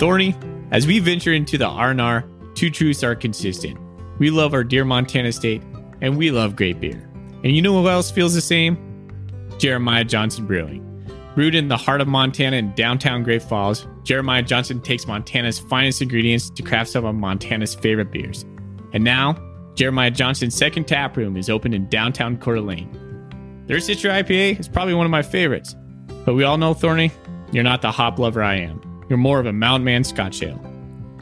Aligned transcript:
Thorny, 0.00 0.34
as 0.70 0.86
we 0.86 0.98
venture 0.98 1.34
into 1.34 1.58
the 1.58 1.66
R&R, 1.66 2.24
two 2.54 2.70
truths 2.70 3.04
are 3.04 3.14
consistent. 3.14 3.78
We 4.18 4.30
love 4.30 4.54
our 4.54 4.64
dear 4.64 4.86
Montana 4.86 5.30
state, 5.30 5.62
and 6.00 6.16
we 6.16 6.30
love 6.30 6.56
great 6.56 6.80
beer. 6.80 7.06
And 7.44 7.54
you 7.54 7.60
know 7.60 7.82
who 7.82 7.86
else 7.86 8.10
feels 8.10 8.32
the 8.32 8.40
same? 8.40 8.78
Jeremiah 9.58 10.04
Johnson 10.04 10.46
Brewing. 10.46 10.86
Brewed 11.34 11.54
in 11.54 11.68
the 11.68 11.76
heart 11.76 12.00
of 12.00 12.08
Montana 12.08 12.56
in 12.56 12.74
downtown 12.74 13.22
Great 13.22 13.42
Falls, 13.42 13.86
Jeremiah 14.02 14.42
Johnson 14.42 14.80
takes 14.80 15.06
Montana's 15.06 15.58
finest 15.58 16.00
ingredients 16.00 16.48
to 16.48 16.62
craft 16.62 16.88
some 16.88 17.04
of 17.04 17.14
Montana's 17.14 17.74
favorite 17.74 18.10
beers. 18.10 18.46
And 18.94 19.04
now, 19.04 19.36
Jeremiah 19.74 20.10
Johnson's 20.10 20.56
second 20.56 20.88
tap 20.88 21.14
room 21.18 21.36
is 21.36 21.50
open 21.50 21.74
in 21.74 21.90
downtown 21.90 22.38
Coeur 22.38 22.54
d'Alene. 22.54 23.64
Their 23.66 23.76
Citra 23.76 24.24
IPA 24.24 24.60
is 24.60 24.66
probably 24.66 24.94
one 24.94 25.04
of 25.04 25.10
my 25.12 25.22
favorites. 25.22 25.76
But 26.24 26.36
we 26.36 26.44
all 26.44 26.56
know, 26.56 26.72
Thorny, 26.72 27.12
you're 27.52 27.64
not 27.64 27.82
the 27.82 27.92
hop 27.92 28.18
lover 28.18 28.42
I 28.42 28.54
am. 28.54 28.89
You're 29.10 29.18
more 29.18 29.40
of 29.40 29.46
a 29.46 29.52
mountain 29.52 29.84
man 29.84 30.04
Scotch 30.04 30.42
ale. 30.42 30.64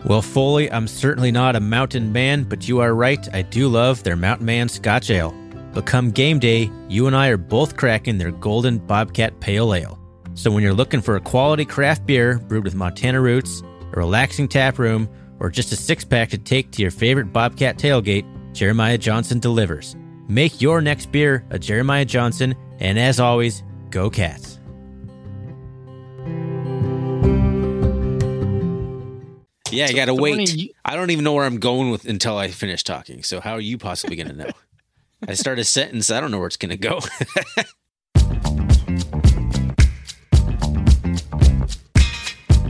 Well, 0.05 0.23
Foley, 0.23 0.71
I'm 0.71 0.87
certainly 0.87 1.33
not 1.33 1.57
a 1.57 1.61
mountain 1.61 2.13
man, 2.13 2.45
but 2.45 2.69
you 2.69 2.81
are 2.81 2.95
right. 2.95 3.27
I 3.35 3.43
do 3.43 3.67
love 3.67 4.05
their 4.05 4.15
Mountain 4.15 4.47
Man 4.47 4.69
Scotch 4.69 5.11
Ale. 5.11 5.35
But 5.73 5.87
come 5.87 6.11
game 6.11 6.39
day, 6.39 6.71
you 6.89 7.09
and 7.09 7.17
I 7.17 7.29
are 7.29 7.37
both 7.37 7.77
cracking 7.77 8.17
their 8.17 8.31
Golden 8.31 8.79
Bobcat 8.79 9.41
Pale 9.41 9.75
Ale. 9.75 9.99
So 10.35 10.51
when 10.51 10.63
you're 10.63 10.73
looking 10.73 11.01
for 11.01 11.17
a 11.17 11.21
quality 11.21 11.65
craft 11.65 12.07
beer 12.07 12.39
brewed 12.39 12.65
with 12.65 12.75
Montana 12.75 13.21
roots, 13.21 13.63
a 13.93 13.97
relaxing 13.97 14.49
tap 14.49 14.79
room, 14.79 15.09
or 15.41 15.51
just 15.51 15.73
a 15.73 15.77
six 15.77 16.05
pack 16.05 16.29
to 16.31 16.39
take 16.39 16.71
to 16.73 16.83
your 16.83 16.91
favorite 16.91 17.33
Bobcat 17.33 17.77
tailgate, 17.77 18.27
Jeremiah 18.55 18.99
Johnson 18.99 19.41
delivers. 19.41 19.97
Make 20.29 20.61
your 20.61 20.81
next 20.81 21.11
beer 21.11 21.45
a 21.51 21.59
Jeremiah 21.59 22.05
Johnson, 22.05 22.55
and 22.79 22.99
as 22.99 23.19
always, 23.19 23.63
go 23.91 24.11
Cats. 24.11 24.58
Yeah, 29.71 29.87
I 29.87 29.93
gotta 29.93 30.15
wait. 30.15 30.55
You- 30.55 30.71
I 30.85 30.97
don't 30.97 31.11
even 31.11 31.25
know 31.25 31.35
where 31.35 31.45
I'm 31.45 31.59
going 31.59 31.91
with 31.91 32.07
until 32.07 32.39
I 32.39 32.49
finish 32.49 32.83
talking. 32.83 33.23
So 33.23 33.41
how 33.41 33.53
are 33.53 33.61
you 33.61 33.77
possibly 33.79 34.17
gonna 34.17 34.33
know? 34.33 34.51
I 35.27 35.35
start 35.35 35.59
a 35.59 35.65
sentence, 35.79 36.11
I 36.11 36.21
don't 36.21 36.31
know 36.31 36.39
where 36.39 36.47
it's 36.47 36.57
gonna 36.57 36.77
go. 36.77 37.01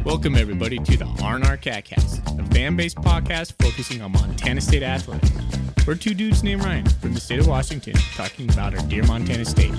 Welcome, 0.04 0.36
everybody, 0.36 0.78
to 0.78 0.96
the 0.96 1.04
R&R 1.22 1.56
Catcast, 1.58 2.41
a 2.41 2.54
fan-based 2.54 2.96
podcast 2.96 3.54
focusing 3.62 4.00
on 4.02 4.12
Montana 4.12 4.60
State 4.60 4.82
athletics. 4.82 5.30
We're 5.86 5.94
two 5.94 6.14
dudes 6.14 6.42
named 6.42 6.64
Ryan 6.64 6.86
from 6.88 7.14
the 7.14 7.20
state 7.20 7.38
of 7.38 7.46
Washington 7.46 7.94
talking 8.16 8.50
about 8.50 8.74
our 8.78 8.84
dear 8.88 9.04
Montana 9.04 9.44
State. 9.44 9.70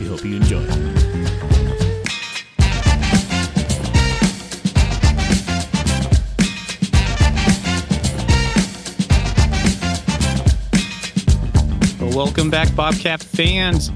We 0.00 0.06
hope 0.06 0.24
you 0.24 0.36
enjoy. 0.36 0.64
Welcome 12.14 12.48
back, 12.48 12.72
Bobcat 12.76 13.20
fans. 13.20 13.90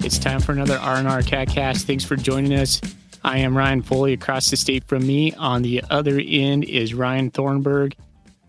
It's 0.00 0.18
time 0.18 0.40
for 0.40 0.52
another 0.52 0.76
R&R 0.76 1.22
Catcast. 1.22 1.84
Thanks 1.84 2.04
for 2.04 2.16
joining 2.16 2.52
us. 2.52 2.82
I 3.24 3.38
am 3.38 3.56
Ryan 3.56 3.80
Foley 3.80 4.12
across 4.12 4.50
the 4.50 4.58
state 4.58 4.84
from 4.84 5.06
me. 5.06 5.32
On 5.32 5.62
the 5.62 5.82
other 5.88 6.20
end 6.22 6.64
is 6.64 6.92
Ryan 6.92 7.30
Thornburg. 7.30 7.96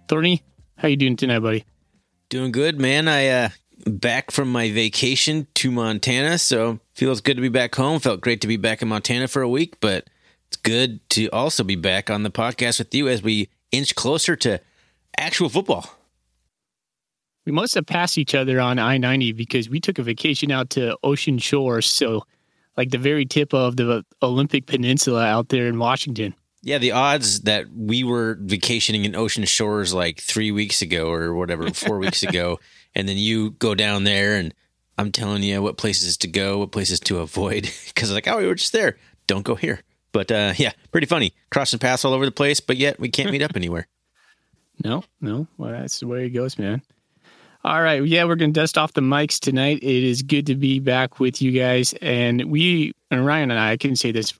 Thorny, 0.10 0.44
how 0.78 0.90
you 0.90 0.98
doing 0.98 1.16
tonight, 1.16 1.40
buddy? 1.40 1.64
Doing 2.28 2.52
good, 2.52 2.82
man. 2.82 3.08
I 3.08 3.28
uh 3.30 3.50
back 3.86 4.30
from 4.30 4.52
my 4.52 4.72
vacation 4.72 5.48
to 5.56 5.72
Montana, 5.72 6.38
so 6.38 6.80
feels 6.94 7.22
good 7.22 7.36
to 7.36 7.42
be 7.42 7.50
back 7.50 7.76
home. 7.76 8.02
Felt 8.02 8.20
great 8.20 8.42
to 8.42 8.48
be 8.48 8.58
back 8.58 8.82
in 8.82 8.90
Montana 8.90 9.30
for 9.30 9.42
a 9.42 9.50
week, 9.50 9.80
but 9.80 10.10
it's 10.48 10.58
good 10.58 11.08
to 11.12 11.30
also 11.30 11.64
be 11.64 11.76
back 11.76 12.10
on 12.10 12.24
the 12.24 12.32
podcast 12.32 12.80
with 12.80 12.94
you 12.94 13.08
as 13.08 13.24
we 13.24 13.48
inch 13.72 13.96
closer 13.96 14.36
to 14.36 14.60
actual 15.18 15.48
football. 15.48 15.90
We 17.46 17.52
must 17.52 17.76
have 17.76 17.86
passed 17.86 18.18
each 18.18 18.36
other 18.36 18.60
on 18.60 18.80
I 18.80 18.98
90 18.98 19.34
because 19.34 19.70
we 19.70 19.80
took 19.80 20.00
a 20.00 20.04
vacation 20.04 20.52
out 20.52 20.70
to 20.72 20.98
Ocean 21.04 21.38
Shores. 21.38 21.86
So, 21.86 22.26
like 22.78 22.92
the 22.92 22.98
very 22.98 23.26
tip 23.26 23.54
of 23.54 23.76
the 23.76 24.06
Olympic 24.22 24.66
Peninsula 24.66 25.26
out 25.26 25.50
there 25.50 25.68
in 25.68 25.78
Washington. 25.78 26.34
Yeah, 26.62 26.78
the 26.78 26.94
odds 26.94 27.42
that 27.42 27.66
we 27.76 28.06
were 28.06 28.38
vacationing 28.40 29.04
in 29.04 29.16
Ocean 29.16 29.44
Shores 29.44 29.94
like 29.94 30.22
three 30.22 30.52
weeks 30.52 30.82
ago 30.82 31.12
or 31.12 31.34
whatever, 31.34 31.70
four 31.74 32.00
weeks 32.00 32.24
ago, 32.24 32.60
and 32.96 33.08
then 33.08 33.18
you 33.18 33.52
go 33.52 33.76
down 33.76 34.06
there 34.06 34.36
and 34.36 34.54
I'm 34.98 35.12
telling 35.12 35.44
you 35.44 35.62
what 35.62 35.78
places 35.78 36.18
to 36.18 36.28
go, 36.28 36.60
what 36.60 36.72
places 36.72 37.00
to 37.02 37.20
avoid. 37.20 37.70
Because 37.88 38.12
like, 38.12 38.28
oh, 38.28 38.38
we 38.38 38.48
were 38.48 38.56
just 38.56 38.74
there. 38.74 38.98
Don't 39.28 39.44
go 39.44 39.56
here. 39.56 39.82
But 40.14 40.32
uh, 40.32 40.54
yeah, 40.58 40.72
pretty 40.92 41.08
funny. 41.08 41.34
Crossing 41.52 41.80
paths 41.80 42.06
all 42.06 42.14
over 42.14 42.26
the 42.26 42.32
place, 42.32 42.60
but 42.60 42.78
yet 42.78 43.00
we 43.00 43.10
can't 43.10 43.32
meet 43.32 43.42
up 43.42 43.52
anywhere. 43.56 43.88
No, 44.84 45.04
no. 45.22 45.48
Well, 45.58 45.72
that's 45.72 46.00
the 46.00 46.08
way 46.08 46.26
it 46.26 46.30
goes, 46.30 46.58
man. 46.58 46.82
All 47.66 47.82
right. 47.82 48.06
Yeah, 48.06 48.26
we're 48.26 48.36
going 48.36 48.52
to 48.52 48.60
dust 48.60 48.78
off 48.78 48.92
the 48.92 49.00
mics 49.00 49.40
tonight. 49.40 49.78
It 49.82 50.04
is 50.04 50.22
good 50.22 50.48
to 50.48 50.56
be 50.56 50.80
back 50.80 51.22
with 51.22 51.42
you 51.42 51.52
guys. 51.52 51.94
And 52.02 52.52
we, 52.52 52.92
and 53.10 53.26
Ryan 53.26 53.52
and 53.52 53.60
I, 53.60 53.72
I 53.72 53.78
can 53.78 53.96
say 53.96 54.12
this 54.12 54.34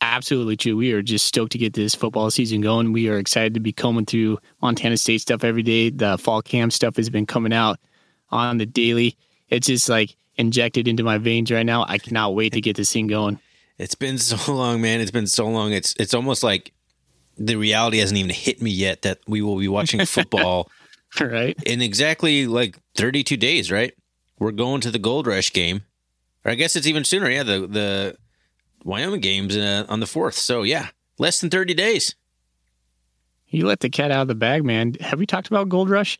absolutely 0.00 0.56
true. 0.56 0.76
We 0.76 0.92
are 0.92 1.00
just 1.02 1.26
stoked 1.26 1.52
to 1.52 1.58
get 1.58 1.74
this 1.74 1.94
football 1.94 2.28
season 2.28 2.60
going. 2.62 2.92
We 2.92 3.08
are 3.08 3.18
excited 3.18 3.54
to 3.54 3.60
be 3.60 3.72
combing 3.72 4.06
through 4.06 4.38
Montana 4.62 4.96
State 4.96 5.20
stuff 5.20 5.44
every 5.44 5.62
day. 5.62 5.90
The 5.90 6.18
fall 6.18 6.42
camp 6.42 6.72
stuff 6.72 6.96
has 6.96 7.08
been 7.08 7.24
coming 7.24 7.52
out 7.52 7.78
on 8.30 8.58
the 8.58 8.66
daily. 8.66 9.16
It's 9.48 9.68
just 9.68 9.88
like 9.88 10.16
injected 10.34 10.88
into 10.88 11.04
my 11.04 11.18
veins 11.18 11.52
right 11.52 11.64
now. 11.64 11.84
I 11.86 11.98
cannot 11.98 12.34
wait 12.34 12.52
to 12.54 12.60
get 12.60 12.76
this 12.76 12.92
thing 12.92 13.06
going. 13.06 13.38
It's 13.78 13.94
been 13.94 14.18
so 14.18 14.52
long, 14.52 14.80
man. 14.80 15.00
It's 15.00 15.12
been 15.12 15.28
so 15.28 15.46
long. 15.46 15.72
It's 15.72 15.94
it's 16.00 16.14
almost 16.14 16.42
like 16.42 16.72
the 17.38 17.54
reality 17.54 17.98
hasn't 17.98 18.18
even 18.18 18.30
hit 18.30 18.60
me 18.60 18.72
yet 18.72 19.02
that 19.02 19.20
we 19.28 19.40
will 19.40 19.58
be 19.58 19.68
watching 19.68 20.04
football 20.06 20.42
All 20.44 20.70
right. 21.20 21.56
in 21.64 21.80
exactly 21.82 22.46
like 22.46 22.78
32 22.96 23.36
days, 23.36 23.70
right? 23.70 23.94
We're 24.38 24.52
going 24.52 24.80
to 24.82 24.90
the 24.90 24.98
Gold 24.98 25.26
Rush 25.26 25.52
game. 25.52 25.82
Or 26.44 26.50
I 26.50 26.54
guess 26.54 26.76
it's 26.76 26.86
even 26.86 27.04
sooner. 27.04 27.30
Yeah, 27.30 27.42
the 27.42 27.66
the 27.66 28.16
Wyoming 28.84 29.20
games 29.20 29.56
uh, 29.56 29.84
on 29.88 30.00
the 30.00 30.06
4th. 30.06 30.34
So, 30.34 30.62
yeah, 30.62 30.88
less 31.18 31.40
than 31.40 31.50
30 31.50 31.74
days. 31.74 32.14
You 33.48 33.66
let 33.66 33.80
the 33.80 33.90
cat 33.90 34.10
out 34.10 34.22
of 34.22 34.28
the 34.28 34.34
bag, 34.34 34.64
man. 34.64 34.94
Have 35.00 35.18
we 35.18 35.26
talked 35.26 35.48
about 35.48 35.68
Gold 35.68 35.90
Rush? 35.90 36.18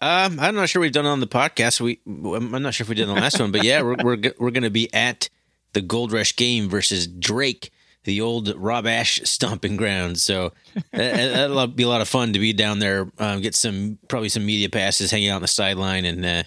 Um, 0.00 0.38
I'm 0.38 0.54
not 0.54 0.68
sure 0.68 0.80
we've 0.80 0.92
done 0.92 1.06
it 1.06 1.10
on 1.10 1.20
the 1.20 1.26
podcast. 1.26 1.80
We 1.80 2.00
I'm 2.06 2.62
not 2.62 2.74
sure 2.74 2.84
if 2.84 2.88
we 2.88 2.94
did 2.94 3.08
the 3.08 3.14
last 3.14 3.40
one, 3.40 3.50
but 3.50 3.64
yeah, 3.64 3.82
we're 3.82 3.96
we're 4.02 4.32
we're 4.38 4.50
going 4.50 4.62
to 4.62 4.70
be 4.70 4.92
at 4.94 5.28
the 5.72 5.80
Gold 5.80 6.12
Rush 6.12 6.36
game 6.36 6.68
versus 6.68 7.06
Drake, 7.08 7.70
the 8.04 8.20
old 8.20 8.54
Rob 8.56 8.86
Ash 8.86 9.20
stomping 9.24 9.76
ground. 9.76 10.18
So 10.18 10.52
that, 10.92 11.14
that'll 11.16 11.66
be 11.66 11.82
a 11.82 11.88
lot 11.88 12.00
of 12.00 12.08
fun 12.08 12.32
to 12.32 12.38
be 12.38 12.52
down 12.52 12.78
there, 12.78 13.10
um, 13.18 13.40
get 13.40 13.54
some 13.54 13.98
probably 14.08 14.28
some 14.28 14.46
media 14.46 14.68
passes, 14.68 15.10
hanging 15.10 15.30
out 15.30 15.36
on 15.36 15.42
the 15.42 15.48
sideline, 15.48 16.04
and 16.04 16.24
uh, 16.24 16.42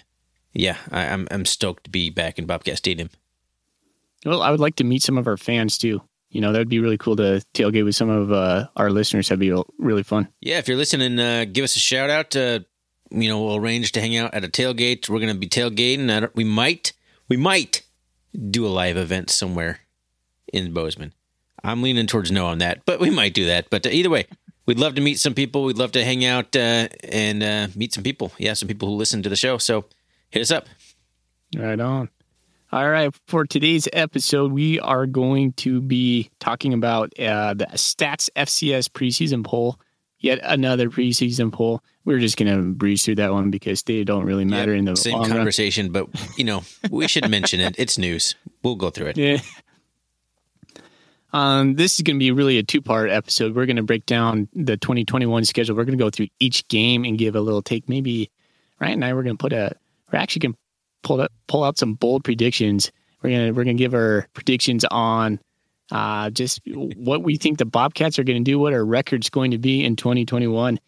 yeah, 0.52 0.76
I, 0.90 1.06
I'm 1.06 1.28
I'm 1.30 1.44
stoked 1.44 1.84
to 1.84 1.90
be 1.90 2.10
back 2.10 2.38
in 2.38 2.46
Bobcat 2.46 2.78
Stadium. 2.78 3.10
Well, 4.24 4.42
I 4.42 4.50
would 4.50 4.60
like 4.60 4.76
to 4.76 4.84
meet 4.84 5.02
some 5.02 5.18
of 5.18 5.26
our 5.26 5.36
fans 5.36 5.78
too. 5.78 6.02
You 6.30 6.40
know, 6.40 6.52
that'd 6.52 6.68
be 6.68 6.78
really 6.78 6.96
cool 6.96 7.16
to 7.16 7.44
tailgate 7.52 7.84
with 7.84 7.94
some 7.94 8.08
of 8.08 8.32
uh, 8.32 8.68
our 8.76 8.90
listeners. 8.90 9.28
That'd 9.28 9.40
be 9.40 9.54
really 9.78 10.02
fun. 10.02 10.28
Yeah, 10.40 10.58
if 10.58 10.66
you're 10.66 10.78
listening, 10.78 11.18
uh, 11.18 11.44
give 11.44 11.64
us 11.64 11.76
a 11.76 11.80
shout 11.80 12.08
out. 12.08 12.34
Uh, 12.34 12.60
you 13.10 13.28
know, 13.28 13.42
we'll 13.42 13.56
arrange 13.56 13.92
to 13.92 14.00
hang 14.00 14.16
out 14.16 14.32
at 14.32 14.42
a 14.42 14.48
tailgate. 14.48 15.10
We're 15.10 15.20
going 15.20 15.34
to 15.34 15.38
be 15.38 15.48
tailgating. 15.48 16.30
We 16.34 16.44
might, 16.44 16.94
we 17.28 17.36
might 17.36 17.82
do 18.50 18.66
a 18.66 18.68
live 18.68 18.96
event 18.96 19.28
somewhere 19.28 19.80
in 20.50 20.72
Bozeman. 20.72 21.12
I'm 21.64 21.82
leaning 21.82 22.06
towards 22.06 22.30
no 22.30 22.46
on 22.46 22.58
that, 22.58 22.84
but 22.86 23.00
we 23.00 23.10
might 23.10 23.34
do 23.34 23.46
that. 23.46 23.70
But 23.70 23.86
either 23.86 24.10
way, 24.10 24.26
we'd 24.66 24.78
love 24.80 24.94
to 24.96 25.00
meet 25.00 25.18
some 25.18 25.34
people. 25.34 25.64
We'd 25.64 25.78
love 25.78 25.92
to 25.92 26.04
hang 26.04 26.24
out 26.24 26.54
uh, 26.56 26.88
and 27.08 27.42
uh, 27.42 27.68
meet 27.74 27.92
some 27.92 28.02
people. 28.04 28.32
Yeah, 28.38 28.54
some 28.54 28.68
people 28.68 28.88
who 28.88 28.94
listen 28.96 29.22
to 29.22 29.28
the 29.28 29.36
show. 29.36 29.58
So 29.58 29.84
hit 30.30 30.42
us 30.42 30.50
up. 30.50 30.66
Right 31.56 31.78
on. 31.80 32.08
All 32.72 32.88
right. 32.88 33.14
For 33.28 33.44
today's 33.44 33.86
episode, 33.92 34.50
we 34.52 34.80
are 34.80 35.06
going 35.06 35.52
to 35.54 35.80
be 35.82 36.30
talking 36.40 36.72
about 36.72 37.12
uh, 37.18 37.52
the 37.54 37.66
Stats 37.74 38.30
FCS 38.34 38.88
preseason 38.88 39.44
poll. 39.44 39.78
Yet 40.18 40.38
another 40.42 40.88
preseason 40.88 41.52
poll. 41.52 41.82
We're 42.04 42.20
just 42.20 42.36
going 42.36 42.50
to 42.56 42.62
breeze 42.72 43.04
through 43.04 43.16
that 43.16 43.32
one 43.32 43.50
because 43.50 43.82
they 43.82 44.04
don't 44.04 44.24
really 44.24 44.44
matter 44.44 44.72
Yeah, 44.72 44.78
in 44.78 44.84
the 44.86 44.96
same 44.96 45.14
long 45.14 45.22
run. 45.22 45.32
conversation, 45.36 45.90
but 45.90 46.06
you 46.38 46.44
know, 46.44 46.62
we 46.90 47.08
should 47.08 47.28
mention 47.28 47.58
it. 47.60 47.74
It's 47.76 47.98
news. 47.98 48.36
We'll 48.62 48.76
go 48.76 48.90
through 48.90 49.08
it. 49.08 49.16
Yeah. 49.18 49.38
Um, 51.32 51.76
this 51.76 51.94
is 51.94 52.02
going 52.02 52.16
to 52.16 52.18
be 52.18 52.30
really 52.30 52.58
a 52.58 52.62
two 52.62 52.82
part 52.82 53.10
episode. 53.10 53.54
We're 53.54 53.66
going 53.66 53.76
to 53.76 53.82
break 53.82 54.06
down 54.06 54.48
the 54.52 54.76
2021 54.76 55.44
schedule. 55.44 55.76
We're 55.76 55.84
going 55.84 55.98
to 55.98 56.04
go 56.04 56.10
through 56.10 56.28
each 56.38 56.66
game 56.68 57.04
and 57.04 57.16
give 57.18 57.34
a 57.34 57.40
little 57.40 57.62
take. 57.62 57.88
Maybe 57.88 58.30
Ryan 58.80 58.94
and 58.94 59.04
I 59.04 59.14
we're 59.14 59.22
going 59.22 59.36
to 59.36 59.42
put 59.42 59.52
a. 59.52 59.74
We're 60.12 60.18
actually 60.18 60.40
going 60.40 60.52
to 60.52 60.58
pull 61.02 61.20
out, 61.22 61.32
pull 61.46 61.64
out 61.64 61.78
some 61.78 61.94
bold 61.94 62.24
predictions. 62.24 62.92
We're 63.22 63.30
gonna 63.30 63.52
we're 63.52 63.64
gonna 63.64 63.74
give 63.74 63.94
our 63.94 64.26
predictions 64.34 64.84
on 64.90 65.40
uh, 65.90 66.30
just 66.30 66.60
what 66.66 67.22
we 67.22 67.36
think 67.36 67.58
the 67.58 67.64
Bobcats 67.64 68.18
are 68.18 68.24
going 68.24 68.42
to 68.42 68.50
do, 68.50 68.58
what 68.58 68.72
our 68.72 68.84
record's 68.84 69.30
going 69.30 69.52
to 69.52 69.58
be 69.58 69.84
in 69.84 69.96
2021. 69.96 70.80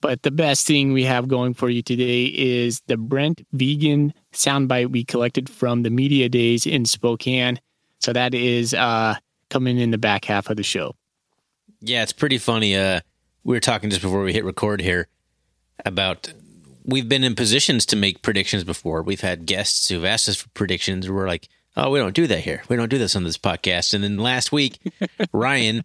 But 0.00 0.22
the 0.22 0.30
best 0.30 0.66
thing 0.66 0.92
we 0.92 1.04
have 1.04 1.26
going 1.26 1.54
for 1.54 1.68
you 1.68 1.82
today 1.82 2.26
is 2.26 2.80
the 2.86 2.96
Brent 2.96 3.42
Vigen 3.52 4.12
soundbite 4.32 4.90
we 4.90 5.04
collected 5.04 5.50
from 5.50 5.82
the 5.82 5.90
media 5.90 6.28
days 6.28 6.66
in 6.66 6.84
Spokane. 6.84 7.60
So 7.98 8.12
that 8.12 8.32
is 8.32 8.74
uh, 8.74 9.16
coming 9.50 9.78
in 9.78 9.90
the 9.90 9.98
back 9.98 10.24
half 10.24 10.50
of 10.50 10.56
the 10.56 10.62
show. 10.62 10.94
Yeah, 11.80 12.02
it's 12.02 12.12
pretty 12.12 12.38
funny. 12.38 12.76
Uh, 12.76 13.00
we 13.44 13.54
were 13.54 13.60
talking 13.60 13.90
just 13.90 14.02
before 14.02 14.22
we 14.22 14.32
hit 14.32 14.44
record 14.44 14.80
here 14.80 15.08
about 15.84 16.32
we've 16.84 17.08
been 17.08 17.24
in 17.24 17.34
positions 17.34 17.86
to 17.86 17.96
make 17.96 18.22
predictions 18.22 18.64
before. 18.64 19.02
We've 19.02 19.20
had 19.20 19.46
guests 19.46 19.88
who've 19.88 20.04
asked 20.04 20.28
us 20.28 20.36
for 20.36 20.48
predictions. 20.50 21.08
We're 21.08 21.28
like, 21.28 21.48
oh, 21.76 21.90
we 21.90 21.98
don't 21.98 22.14
do 22.14 22.26
that 22.26 22.40
here. 22.40 22.62
We 22.68 22.76
don't 22.76 22.88
do 22.88 22.98
this 22.98 23.14
on 23.14 23.24
this 23.24 23.38
podcast. 23.38 23.94
And 23.94 24.02
then 24.02 24.18
last 24.18 24.52
week, 24.52 24.78
Ryan 25.32 25.84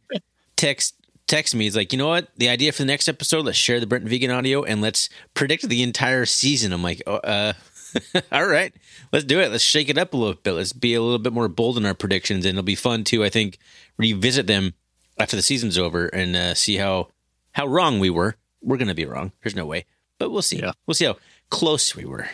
text 0.55 0.95
text 1.27 1.55
me. 1.55 1.65
He's 1.65 1.75
like, 1.75 1.91
you 1.91 1.99
know 1.99 2.07
what? 2.07 2.29
The 2.37 2.49
idea 2.49 2.71
for 2.71 2.79
the 2.79 2.87
next 2.87 3.07
episode, 3.07 3.45
let's 3.45 3.57
share 3.57 3.79
the 3.79 3.87
Brent 3.87 4.05
Vigen 4.05 4.35
audio 4.35 4.63
and 4.63 4.81
let's 4.81 5.09
predict 5.33 5.67
the 5.67 5.83
entire 5.83 6.25
season. 6.25 6.73
I'm 6.73 6.83
like, 6.83 7.01
oh, 7.07 7.15
uh, 7.15 7.53
all 8.31 8.45
right, 8.47 8.73
let's 9.11 9.25
do 9.25 9.39
it. 9.39 9.51
Let's 9.51 9.63
shake 9.63 9.89
it 9.89 9.97
up 9.97 10.13
a 10.13 10.17
little 10.17 10.33
bit. 10.35 10.51
Let's 10.53 10.73
be 10.73 10.93
a 10.93 11.01
little 11.01 11.19
bit 11.19 11.33
more 11.33 11.47
bold 11.47 11.77
in 11.77 11.85
our 11.85 11.93
predictions, 11.93 12.45
and 12.45 12.57
it'll 12.57 12.63
be 12.65 12.75
fun 12.75 13.03
to, 13.05 13.23
I 13.23 13.29
think, 13.29 13.57
revisit 13.97 14.47
them 14.47 14.73
after 15.17 15.35
the 15.35 15.41
season's 15.41 15.77
over 15.77 16.07
and 16.07 16.35
uh, 16.35 16.53
see 16.53 16.77
how 16.77 17.09
how 17.51 17.67
wrong 17.67 17.99
we 17.99 18.09
were. 18.09 18.35
We're 18.61 18.77
gonna 18.77 18.95
be 18.95 19.05
wrong. 19.05 19.31
There's 19.43 19.55
no 19.55 19.65
way, 19.65 19.85
but 20.17 20.31
we'll 20.31 20.41
see. 20.41 20.57
Yeah. 20.59 20.71
We'll 20.87 20.95
see 20.95 21.05
how 21.05 21.17
close 21.49 21.95
we 21.95 22.05
were. 22.05 22.27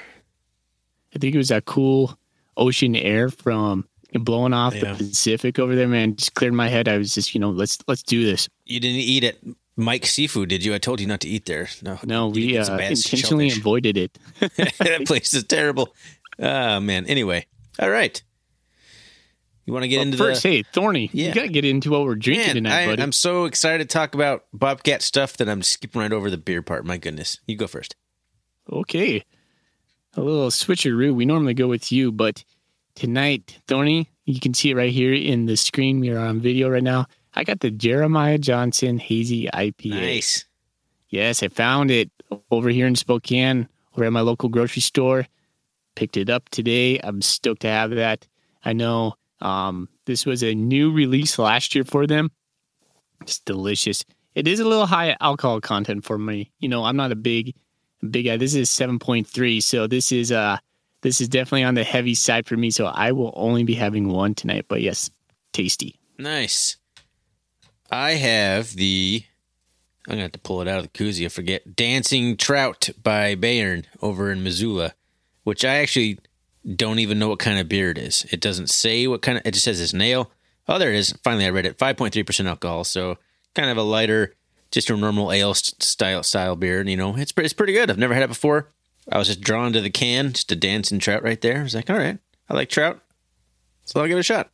I 1.16 1.20
think 1.20 1.34
it 1.34 1.38
was 1.40 1.50
that 1.50 1.66
cool 1.66 2.18
ocean 2.56 2.96
air 2.96 3.30
from 3.30 3.88
blowing 4.14 4.54
off 4.54 4.76
Yeah. 4.76 4.94
the 4.94 5.06
Pacific 5.06 5.60
over 5.60 5.76
there, 5.76 5.88
man. 5.88 6.16
Just 6.16 6.36
cleared 6.36 6.54
my 6.54 6.68
head. 6.68 6.88
I 6.88 6.98
was 6.98 7.14
just, 7.14 7.34
you 7.34 7.40
know, 7.42 7.50
let's 7.50 7.80
let's 7.88 8.04
do 8.04 8.24
this. 8.24 8.48
You 8.66 8.80
didn't 8.80 8.98
eat 9.02 9.24
at 9.24 9.38
Mike's 9.80 10.12
Seafood, 10.12 10.50
did 10.50 10.64
you? 10.66 10.74
I 10.74 10.78
told 10.78 11.00
you 11.00 11.08
not 11.08 11.22
to 11.22 11.30
eat 11.30 11.46
there. 11.46 11.70
No, 11.81 11.98
No, 12.06 12.28
we 12.28 12.58
uh, 12.58 12.78
intentionally 12.78 13.50
shellfish. 13.50 13.60
avoided 13.62 13.98
it. 13.98 14.18
that 14.40 15.04
place 15.08 15.34
is 15.34 15.46
terrible. 15.46 15.96
Oh 16.38 16.80
man. 16.80 17.06
Anyway, 17.06 17.46
all 17.80 17.90
right. 17.90 18.22
You 19.66 19.74
want 19.74 19.84
to 19.84 19.88
get 19.88 19.98
But 19.98 20.02
into 20.08 20.18
first, 20.18 20.44
the 20.44 20.50
hey, 20.50 20.64
Thorny, 20.64 21.10
Yeah. 21.14 21.28
you 21.28 21.34
gotta 21.34 21.48
get 21.48 21.64
into 21.64 21.92
what 21.92 22.04
we're 22.04 22.16
drinking 22.16 22.48
Man, 22.48 22.56
tonight, 22.56 22.84
I, 22.84 22.86
buddy. 22.88 23.04
I'm 23.04 23.12
so 23.12 23.46
excited 23.46 23.88
to 23.88 23.94
talk 23.94 24.16
about 24.16 24.46
Bobcat 24.52 25.02
stuff 25.02 25.38
that 25.38 25.48
I'm 25.48 25.62
skipping 25.62 26.02
right 26.02 26.12
over 26.12 26.30
the 26.30 26.38
beer 26.38 26.62
part. 26.62 26.86
My 26.86 26.98
goodness, 26.98 27.40
you 27.48 27.56
go 27.56 27.68
first. 27.68 27.96
Okay. 28.72 29.24
A 30.16 30.22
little 30.22 30.50
switcheroo. 30.50 31.14
We 31.14 31.25
normally 31.25 31.54
go 31.54 31.68
with 31.68 31.92
you, 31.92 32.12
but 32.12 32.44
tonight, 32.96 33.60
Thorny, 33.68 34.10
you 34.25 34.40
can 34.40 34.54
see 34.54 34.72
it 34.72 34.75
right 34.75 34.92
here 34.92 35.14
in 35.14 35.46
the 35.46 35.56
screen. 35.56 36.00
We 36.00 36.10
are 36.10 36.20
on 36.20 36.40
video 36.42 36.68
right 36.70 36.84
now. 36.84 37.06
I 37.34 37.44
got 37.44 37.60
the 37.60 37.72
Jeremiah 37.72 38.38
Johnson 38.38 38.98
Hazy 38.98 39.48
IPA. 39.48 40.02
Nice. 40.02 40.46
Yes, 41.10 41.42
I 41.44 41.48
found 41.48 41.92
it 41.92 42.12
over 42.52 42.70
here 42.70 42.88
in 42.88 42.96
Spokane, 42.96 43.68
over 43.96 44.06
at 44.06 44.14
my 44.14 44.22
local 44.22 44.50
grocery 44.50 44.81
store. 44.81 45.26
Picked 45.96 46.18
it 46.18 46.30
up 46.30 46.50
today. 46.50 47.00
I'm 47.00 47.22
stoked 47.22 47.62
to 47.62 47.68
have 47.68 47.92
that. 47.92 48.28
I 48.64 48.74
know 48.74 49.16
um, 49.42 49.90
this 50.06 50.26
was 50.26 50.44
a 50.44 50.54
new 50.54 50.92
release 50.92 51.40
last 51.40 51.76
year 51.76 51.84
for 51.84 52.06
them. 52.06 52.31
It's 53.22 53.40
delicious. 53.40 54.06
It 54.36 54.48
is 54.48 54.60
a 54.60 54.68
little 54.68 54.86
high 54.86 55.16
alcohol 55.20 55.60
content 55.62 56.06
for 56.06 56.18
me. 56.18 56.52
You 56.60 56.70
know, 56.70 56.84
I'm 56.84 56.96
not 56.96 57.12
a 57.12 57.16
big, 57.16 57.56
big 58.10 58.25
guy. 58.25 58.38
This 58.38 58.56
is 58.56 58.70
7.3, 58.70 59.62
so 59.62 59.88
this 59.88 60.12
is 60.12 60.32
uh, 60.32 60.58
this 61.02 61.22
is 61.22 61.28
definitely 61.28 61.64
on 61.64 61.75
the 61.75 61.84
heavy 61.84 62.16
side 62.16 62.48
for 62.48 62.56
me. 62.56 62.72
So 62.72 62.86
I 62.86 63.12
will 63.12 63.34
only 63.36 63.64
be 63.64 63.74
having 63.74 64.10
one 64.10 64.36
tonight. 64.36 64.66
But 64.68 64.82
yes, 64.82 65.10
tasty. 65.54 66.00
Nice. 66.18 66.78
I 67.91 68.12
have 68.12 68.75
the. 68.75 69.24
I'm 70.07 70.13
gonna 70.13 70.24
have 70.24 70.31
to 70.33 70.39
pull 70.39 70.62
it 70.62 70.68
out 70.68 70.80
of 70.80 70.91
the 70.91 70.97
koozie. 70.97 71.25
I 71.25 71.30
forget. 71.30 71.75
Dancing 71.75 72.38
Trout 72.38 72.89
by 73.01 73.36
Bayern 73.36 73.86
over 74.01 74.31
in 74.31 74.44
Missoula, 74.44 74.94
which 75.44 75.63
I 75.63 75.75
actually 75.75 76.19
don't 76.75 77.00
even 77.00 77.19
know 77.19 77.30
what 77.30 77.39
kind 77.39 77.59
of 77.59 77.69
beer 77.69 77.91
it 77.91 77.97
is. 77.97 78.25
It 78.31 78.41
doesn't 78.41 78.69
say 78.69 79.07
what 79.07 79.21
kind 79.21 79.38
of. 79.38 79.45
It 79.45 79.53
just 79.53 79.65
says 79.65 79.80
it's 79.80 79.94
nail. 79.94 80.31
Oh, 80.68 80.77
there 80.77 80.91
it 80.91 80.97
is. 80.97 81.13
Finally, 81.24 81.45
I 81.45 81.50
read 81.50 81.65
it. 81.65 81.77
5.3 81.77 82.25
percent 82.25 82.50
alcohol, 82.50 82.83
so 82.83 83.18
kind 83.56 83.69
of 83.69 83.77
a 83.77 83.83
lighter, 83.83 84.36
just 84.71 84.89
a 84.89 84.95
normal 84.97 85.31
ale 85.31 85.53
style 85.53 86.24
style 86.24 86.56
beer. 86.56 86.80
And 86.80 86.89
you 86.89 86.97
know, 86.97 87.15
it's 87.15 87.33
it's 87.38 87.53
pretty 87.53 87.74
good. 87.74 87.89
I've 87.89 87.97
never 87.97 88.13
had 88.13 88.24
it 88.24 88.30
before. 88.30 88.69
I 89.12 89.18
was 89.18 89.27
just 89.27 89.41
drawn 89.41 89.74
to 89.74 89.81
the 89.81 89.89
can, 89.89 90.33
just 90.33 90.51
a 90.51 90.56
dancing 90.56 91.00
trout 91.00 91.24
right 91.24 91.41
there. 91.41 91.59
I 91.59 91.63
was 91.63 91.74
like, 91.74 91.89
all 91.89 91.97
right, 91.97 92.19
I 92.50 92.53
like 92.53 92.69
trout, 92.69 93.00
so 93.86 94.00
I'll 94.00 94.07
give 94.07 94.18
it 94.18 94.21
a 94.21 94.24
shot. 94.24 94.50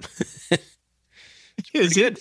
Is 1.73 1.97
it? 1.97 2.19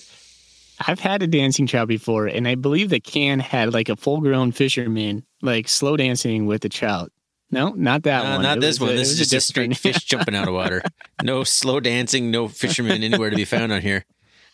I've 0.86 1.00
had 1.00 1.22
a 1.22 1.26
dancing 1.26 1.66
trout 1.66 1.88
before, 1.88 2.26
and 2.26 2.48
I 2.48 2.54
believe 2.56 2.90
that 2.90 3.04
can 3.04 3.38
had 3.40 3.72
like 3.72 3.88
a 3.88 3.96
full 3.96 4.20
grown 4.20 4.50
fisherman 4.52 5.24
like 5.42 5.68
slow 5.68 5.96
dancing 5.96 6.46
with 6.46 6.64
a 6.64 6.68
trout. 6.68 7.12
No, 7.50 7.70
not 7.76 8.02
that 8.04 8.24
Uh, 8.24 8.30
one. 8.34 8.42
not 8.42 8.58
It 8.58 8.60
this 8.62 8.80
one. 8.80 8.90
a- 8.90 8.94
This 8.94 9.10
is 9.12 9.18
just 9.18 9.32
a 9.32 9.40
straight 9.40 9.76
fish 9.76 9.96
jumping 10.04 10.34
out 10.34 10.48
of 10.48 10.54
water. 10.54 10.82
No 11.22 11.44
slow 11.44 11.78
dancing, 11.78 12.30
no 12.30 12.48
fisherman 12.48 13.02
anywhere 13.04 13.30
to 13.30 13.36
be 13.36 13.44
found 13.44 13.70
on 13.72 13.82
here. 13.82 14.04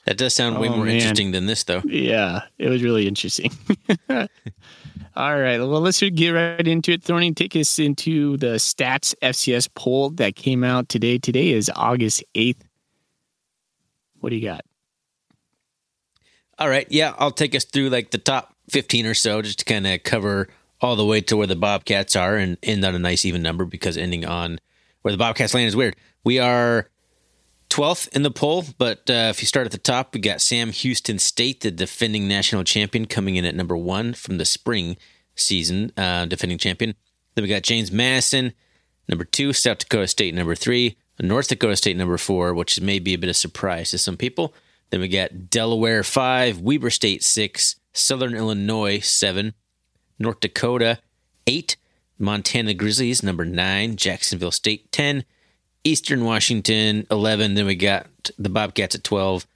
That 0.07 0.17
does 0.19 0.35
sound 0.35 0.59
way 0.59 0.69
Oh, 0.69 0.77
more 0.77 0.85
man. 0.87 0.97
interesting 0.97 1.31
than 1.31 1.47
this, 1.47 1.65
though. 1.65 1.83
yeah, 1.87 2.43
it 2.59 2.69
was 2.69 2.83
really 2.83 3.07
interesting. 3.07 3.53
All 5.17 5.39
right, 5.39 5.59
well, 5.59 5.81
let's 5.81 6.01
get 6.01 6.31
right 6.31 6.67
into 6.67 6.93
it. 6.93 7.03
Thorny, 7.03 7.33
take 7.35 7.55
us 7.57 7.79
into 7.79 8.37
the 8.37 8.57
Stats 8.57 9.15
FCS 9.23 9.69
poll 9.75 10.11
that 10.11 10.37
came 10.37 10.65
out 10.65 10.89
today. 10.89 11.19
Today 11.19 11.51
is 11.51 11.71
August 11.75 12.25
8th. 12.35 12.61
What 14.21 14.31
do 14.31 14.37
you 14.37 14.47
got? 14.47 14.63
All 16.61 16.69
right. 16.69 16.87
Yeah, 16.91 17.15
I'll 17.19 17.31
take 17.31 17.55
us 17.55 17.65
through 17.65 17.89
like 17.89 18.11
the 18.11 18.19
top 18.19 18.55
15 18.69 19.07
or 19.07 19.15
so 19.15 19.41
just 19.41 19.61
to 19.61 19.65
kind 19.65 19.87
of 19.87 20.03
cover 20.03 20.49
all 20.83 20.95
the 20.95 21.07
way 21.07 21.23
to 21.23 21.37
where 21.37 21.47
the 21.47 21.57
Bobcats 21.57 22.15
are 22.15 22.37
and 22.37 22.59
end 22.63 22.85
on 22.85 22.95
a 22.95 22.99
nice 22.99 23.25
even 23.25 23.43
number 23.43 23.65
because 23.65 23.97
ending 23.97 24.27
on 24.27 24.61
where 25.01 25.13
the 25.13 25.19
Bobcats 25.19 25.55
land 25.55 25.69
is 25.69 25.77
weird. 25.77 25.97
We 26.23 26.39
are 26.39 26.91
12th 27.71 28.09
in 28.15 28.23
the 28.23 28.31
poll, 28.31 28.65
but 28.77 29.09
uh, 29.09 29.31
if 29.31 29.41
you 29.41 29.47
start 29.47 29.65
at 29.65 29.73
the 29.73 29.79
top, 29.79 30.13
we 30.13 30.21
got 30.21 30.43
Sam 30.43 30.71
Houston 30.71 31.19
State, 31.19 31.63
the 31.63 31.71
defending 31.71 32.29
national 32.29 32.65
champion, 32.65 33.07
coming 33.07 33.37
in 33.37 33.47
at 33.47 33.55
number 33.55 33.77
one 33.77 34.13
from 34.13 34.37
the 34.37 34.45
spring 34.45 34.99
season, 35.37 35.93
uh, 35.97 36.27
defending 36.27 36.59
champion. 36.59 36.95
Then 37.35 37.43
we 37.43 37.49
got 37.49 37.63
James 37.63 37.91
Madison, 37.91 38.53
number 39.09 39.25
two, 39.25 39.55
South 39.55 39.79
Dakota 39.79 40.09
State, 40.09 40.35
number 40.35 40.55
three, 40.55 40.99
North 41.21 41.49
Dakota 41.49 41.77
State, 41.77 41.97
number 41.97 42.19
four, 42.19 42.53
which 42.53 42.81
may 42.81 42.99
be 42.99 43.15
a 43.15 43.19
bit 43.19 43.31
of 43.31 43.37
surprise 43.37 43.91
to 43.93 43.99
some 43.99 44.17
people. 44.17 44.53
Then 44.91 45.01
we 45.01 45.09
got 45.09 45.49
Delaware 45.51 46.03
five, 46.03 46.59
Weber 46.61 46.91
State 46.91 47.23
six, 47.23 47.77
Southern 47.93 48.35
Illinois 48.35 49.01
seven, 49.01 49.55
North 50.19 50.41
Dakota 50.41 50.99
eight, 51.47 51.77
Montana 52.19 52.75
Grizzlies 52.75 53.23
number 53.23 53.45
nine, 53.45 53.97
Jacksonville 53.97 54.51
State 54.51 54.93
ten, 54.93 55.25
Eastern 55.85 56.25
Washington 56.25 57.07
eleven. 57.11 57.55
Then 57.55 57.67
we 57.67 57.77
got 57.77 58.07
the 58.39 58.49
Bobcats 58.49 58.95
at 58.95 59.05
twelve, 59.05 59.47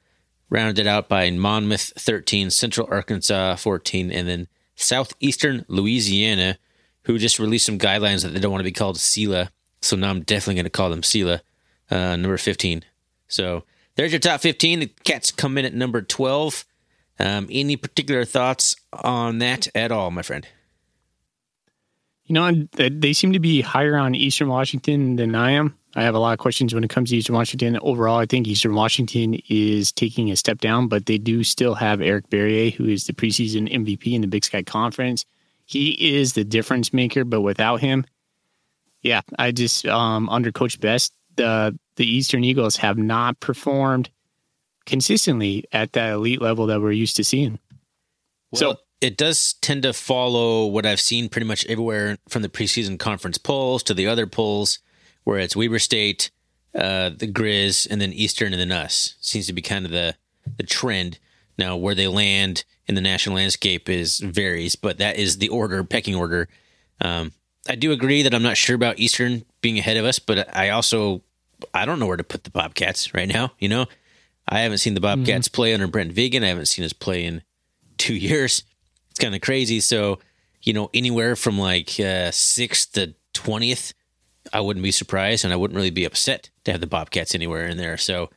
rounded 0.48 0.86
out 0.86 1.08
by 1.08 1.30
Monmouth 1.30 1.92
thirteen, 1.98 2.50
Central 2.50 2.88
Arkansas 2.90 3.56
fourteen, 3.56 4.10
and 4.10 4.28
then 4.28 4.48
Southeastern 4.76 5.64
Louisiana, 5.68 6.58
who 7.02 7.18
just 7.18 7.38
released 7.38 7.66
some 7.66 7.78
guidelines 7.78 8.22
that 8.22 8.30
they 8.30 8.40
don't 8.40 8.52
want 8.52 8.60
to 8.60 8.64
be 8.64 8.72
called 8.72 8.96
SELA. 8.96 9.50
So 9.82 9.96
now 9.96 10.10
I'm 10.10 10.22
definitely 10.22 10.54
going 10.54 10.64
to 10.64 10.70
call 10.70 10.90
them 10.90 11.02
SELA, 11.02 11.42
uh, 11.90 12.16
number 12.16 12.38
fifteen. 12.38 12.84
So 13.28 13.64
there's 13.96 14.12
your 14.12 14.20
top 14.20 14.40
15. 14.40 14.80
The 14.80 14.86
Cats 15.04 15.30
come 15.30 15.58
in 15.58 15.64
at 15.64 15.74
number 15.74 16.02
12. 16.02 16.64
Um, 17.18 17.46
any 17.50 17.76
particular 17.76 18.24
thoughts 18.24 18.74
on 18.92 19.38
that 19.38 19.68
at 19.74 19.92
all, 19.92 20.10
my 20.10 20.22
friend? 20.22 20.46
You 22.26 22.34
know, 22.34 22.66
th- 22.76 22.92
they 22.96 23.12
seem 23.12 23.32
to 23.32 23.38
be 23.38 23.60
higher 23.60 23.96
on 23.96 24.14
Eastern 24.14 24.48
Washington 24.48 25.16
than 25.16 25.34
I 25.34 25.52
am. 25.52 25.76
I 25.94 26.02
have 26.02 26.14
a 26.14 26.18
lot 26.18 26.32
of 26.32 26.38
questions 26.40 26.74
when 26.74 26.82
it 26.82 26.90
comes 26.90 27.10
to 27.10 27.16
Eastern 27.16 27.36
Washington. 27.36 27.78
Overall, 27.82 28.18
I 28.18 28.26
think 28.26 28.48
Eastern 28.48 28.74
Washington 28.74 29.40
is 29.48 29.92
taking 29.92 30.30
a 30.30 30.36
step 30.36 30.58
down, 30.58 30.88
but 30.88 31.06
they 31.06 31.18
do 31.18 31.44
still 31.44 31.74
have 31.74 32.00
Eric 32.00 32.28
Barriere, 32.30 32.74
who 32.74 32.86
is 32.86 33.06
the 33.06 33.12
preseason 33.12 33.72
MVP 33.72 34.12
in 34.12 34.22
the 34.22 34.26
Big 34.26 34.44
Sky 34.44 34.62
Conference. 34.62 35.24
He 35.66 36.16
is 36.16 36.32
the 36.32 36.44
difference 36.44 36.92
maker, 36.92 37.24
but 37.24 37.42
without 37.42 37.80
him, 37.80 38.04
yeah, 39.02 39.20
I 39.38 39.52
just 39.52 39.86
um, 39.86 40.28
under 40.30 40.50
Coach 40.50 40.80
Best, 40.80 41.12
the 41.36 41.78
the 41.96 42.06
Eastern 42.06 42.42
Eagles 42.44 42.76
have 42.76 42.98
not 42.98 43.38
performed 43.40 44.10
consistently 44.86 45.64
at 45.72 45.92
that 45.92 46.12
elite 46.12 46.42
level 46.42 46.66
that 46.66 46.80
we're 46.80 46.92
used 46.92 47.16
to 47.16 47.24
seeing. 47.24 47.58
So 48.54 48.72
So- 48.72 48.78
it 49.00 49.16
does 49.18 49.54
tend 49.60 49.82
to 49.82 49.92
follow 49.92 50.66
what 50.66 50.86
I've 50.86 51.00
seen 51.00 51.28
pretty 51.28 51.46
much 51.46 51.66
everywhere 51.66 52.16
from 52.28 52.42
the 52.42 52.48
preseason 52.48 52.98
conference 52.98 53.36
polls 53.36 53.82
to 53.84 53.94
the 53.94 54.06
other 54.06 54.26
polls, 54.26 54.78
where 55.24 55.38
it's 55.38 55.54
Weber 55.54 55.78
State, 55.78 56.30
uh, 56.74 57.10
the 57.10 57.30
Grizz, 57.30 57.86
and 57.90 58.00
then 58.00 58.12
Eastern, 58.14 58.52
and 58.54 58.60
then 58.60 58.72
us. 58.72 59.14
Seems 59.20 59.46
to 59.46 59.52
be 59.52 59.62
kind 59.62 59.84
of 59.84 59.90
the 59.90 60.16
the 60.56 60.62
trend. 60.62 61.18
Now, 61.56 61.76
where 61.76 61.94
they 61.94 62.08
land 62.08 62.64
in 62.86 62.94
the 62.94 63.00
national 63.00 63.36
landscape 63.36 63.88
is 63.88 64.18
varies, 64.18 64.74
but 64.76 64.98
that 64.98 65.16
is 65.16 65.38
the 65.38 65.48
order, 65.48 65.84
pecking 65.84 66.14
order. 66.14 66.48
Um, 67.00 67.32
I 67.68 67.76
do 67.76 67.92
agree 67.92 68.22
that 68.22 68.34
I'm 68.34 68.42
not 68.42 68.56
sure 68.56 68.74
about 68.76 68.98
Eastern 68.98 69.44
being 69.64 69.78
ahead 69.78 69.96
of 69.96 70.04
us, 70.04 70.18
but 70.18 70.54
I 70.54 70.68
also 70.68 71.22
I 71.72 71.86
don't 71.86 71.98
know 71.98 72.04
where 72.04 72.18
to 72.18 72.22
put 72.22 72.44
the 72.44 72.50
Bobcats 72.50 73.14
right 73.14 73.26
now. 73.26 73.52
You 73.58 73.70
know, 73.70 73.86
I 74.46 74.60
haven't 74.60 74.78
seen 74.78 74.92
the 74.92 75.00
Bobcats 75.00 75.48
play 75.48 75.72
under 75.72 75.86
Brent 75.86 76.12
Vigen. 76.12 76.44
I 76.44 76.48
haven't 76.48 76.66
seen 76.66 76.84
us 76.84 76.92
play 76.92 77.24
in 77.24 77.42
two 77.96 78.14
years. 78.28 78.62
It's 79.10 79.18
kind 79.18 79.34
of 79.34 79.40
crazy. 79.40 79.80
So, 79.80 80.18
you 80.60 80.74
know, 80.74 80.90
anywhere 80.92 81.34
from 81.34 81.58
like 81.58 81.98
uh, 81.98 82.30
sixth 82.30 82.92
to 82.92 83.14
twentieth, 83.32 83.94
I 84.52 84.60
wouldn't 84.60 84.84
be 84.84 84.92
surprised, 84.92 85.44
and 85.44 85.52
I 85.52 85.56
wouldn't 85.56 85.76
really 85.76 85.90
be 85.90 86.04
upset 86.04 86.50
to 86.64 86.72
have 86.72 86.82
the 86.82 86.86
Bobcats 86.86 87.34
anywhere 87.34 87.66
in 87.66 87.78
there. 87.78 87.96
So, 87.96 88.28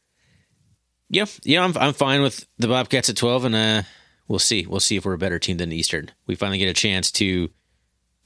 yeah, 1.10 1.26
yeah, 1.44 1.62
I'm 1.62 1.78
I'm 1.78 1.94
fine 1.94 2.22
with 2.22 2.48
the 2.58 2.70
Bobcats 2.70 3.10
at 3.10 3.18
twelve, 3.18 3.44
and 3.44 3.54
uh, 3.54 3.84
we'll 4.30 4.40
see. 4.40 4.66
We'll 4.66 4.80
see 4.80 4.96
if 4.96 5.04
we're 5.04 5.12
a 5.12 5.18
better 5.18 5.40
team 5.40 5.58
than 5.58 5.70
the 5.70 5.78
Eastern. 5.78 6.10
We 6.26 6.36
finally 6.36 6.58
get 6.58 6.70
a 6.70 6.74
chance 6.74 7.12
to 7.14 7.50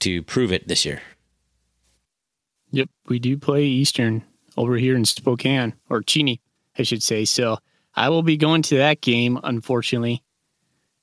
to 0.02 0.22
prove 0.22 0.52
it 0.52 0.68
this 0.68 0.86
year. 0.86 1.02
Yep, 2.72 2.90
we 3.08 3.20
do 3.20 3.38
play 3.38 3.64
Eastern 3.64 4.24
over 4.58 4.76
here 4.76 4.96
in 4.96 5.06
Spokane 5.06 5.74
or 5.90 6.02
Cheney, 6.02 6.42
I 6.78 6.84
should 6.84 7.04
say. 7.04 7.26
So 7.26 7.58
I 7.96 8.10
will 8.10 8.24
be 8.24 8.38
going 8.38 8.62
to 8.64 8.78
that 8.78 9.02
game. 9.02 9.40
Unfortunately, 9.44 10.24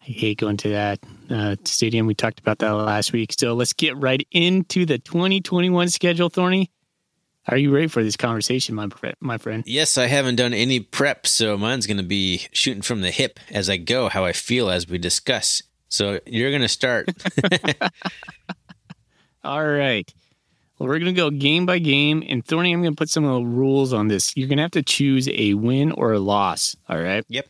I 0.03 0.05
hate 0.05 0.39
going 0.39 0.57
to 0.59 0.71
that 0.71 1.01
uh, 1.31 1.57
stadium. 1.65 2.07
We 2.07 2.15
talked 2.15 2.41
about 2.41 2.59
that 2.61 2.71
last 2.71 3.13
week. 3.13 3.33
So 3.35 3.55
let's 3.55 3.73
get 3.73 3.97
right 3.97 4.27
into 4.31 4.87
the 4.87 4.99
2021 4.99 5.89
schedule, 5.91 6.31
Thorny. 6.31 6.71
Are 7.47 7.57
you 7.57 7.75
ready 7.75 7.87
for 7.87 8.05
this 8.05 8.17
conversation, 8.17 8.75
my 8.75 8.89
my 9.21 9.39
friend? 9.39 9.65
Yes, 9.67 9.97
I 9.97 10.07
haven't 10.07 10.37
done 10.37 10.53
any 10.53 10.81
prep, 10.81 11.27
so 11.27 11.57
mine's 11.57 11.87
going 11.87 11.97
to 11.97 12.03
be 12.03 12.47
shooting 12.53 12.83
from 12.83 13.01
the 13.01 13.11
hip 13.11 13.41
as 13.51 13.71
I 13.71 13.79
go, 13.79 14.11
how 14.11 14.27
I 14.27 14.33
feel 14.33 14.69
as 14.69 14.87
we 14.87 14.99
discuss. 14.99 15.63
So 15.89 16.21
you're 16.27 16.51
going 16.51 16.63
to 16.63 16.69
start. 16.69 17.09
All 19.45 19.67
right. 19.67 20.13
Well, 20.78 20.88
we're 20.88 21.00
going 21.00 21.14
to 21.14 21.20
go 21.20 21.30
game 21.30 21.66
by 21.66 21.78
game. 21.78 22.23
And 22.28 22.44
Thorny, 22.44 22.73
I'm 22.73 22.82
going 22.82 22.94
to 22.94 22.99
put 22.99 23.08
some 23.08 23.25
of 23.25 23.35
the 23.35 23.49
rules 23.49 23.92
on 23.92 24.08
this. 24.08 24.37
You're 24.37 24.49
going 24.49 24.58
to 24.58 24.62
have 24.62 24.70
to 24.73 24.82
choose 24.82 25.28
a 25.28 25.54
win 25.54 25.92
or 25.92 26.12
a 26.12 26.20
loss. 26.20 26.76
All 26.88 27.00
right. 27.00 27.25
Yep. 27.28 27.47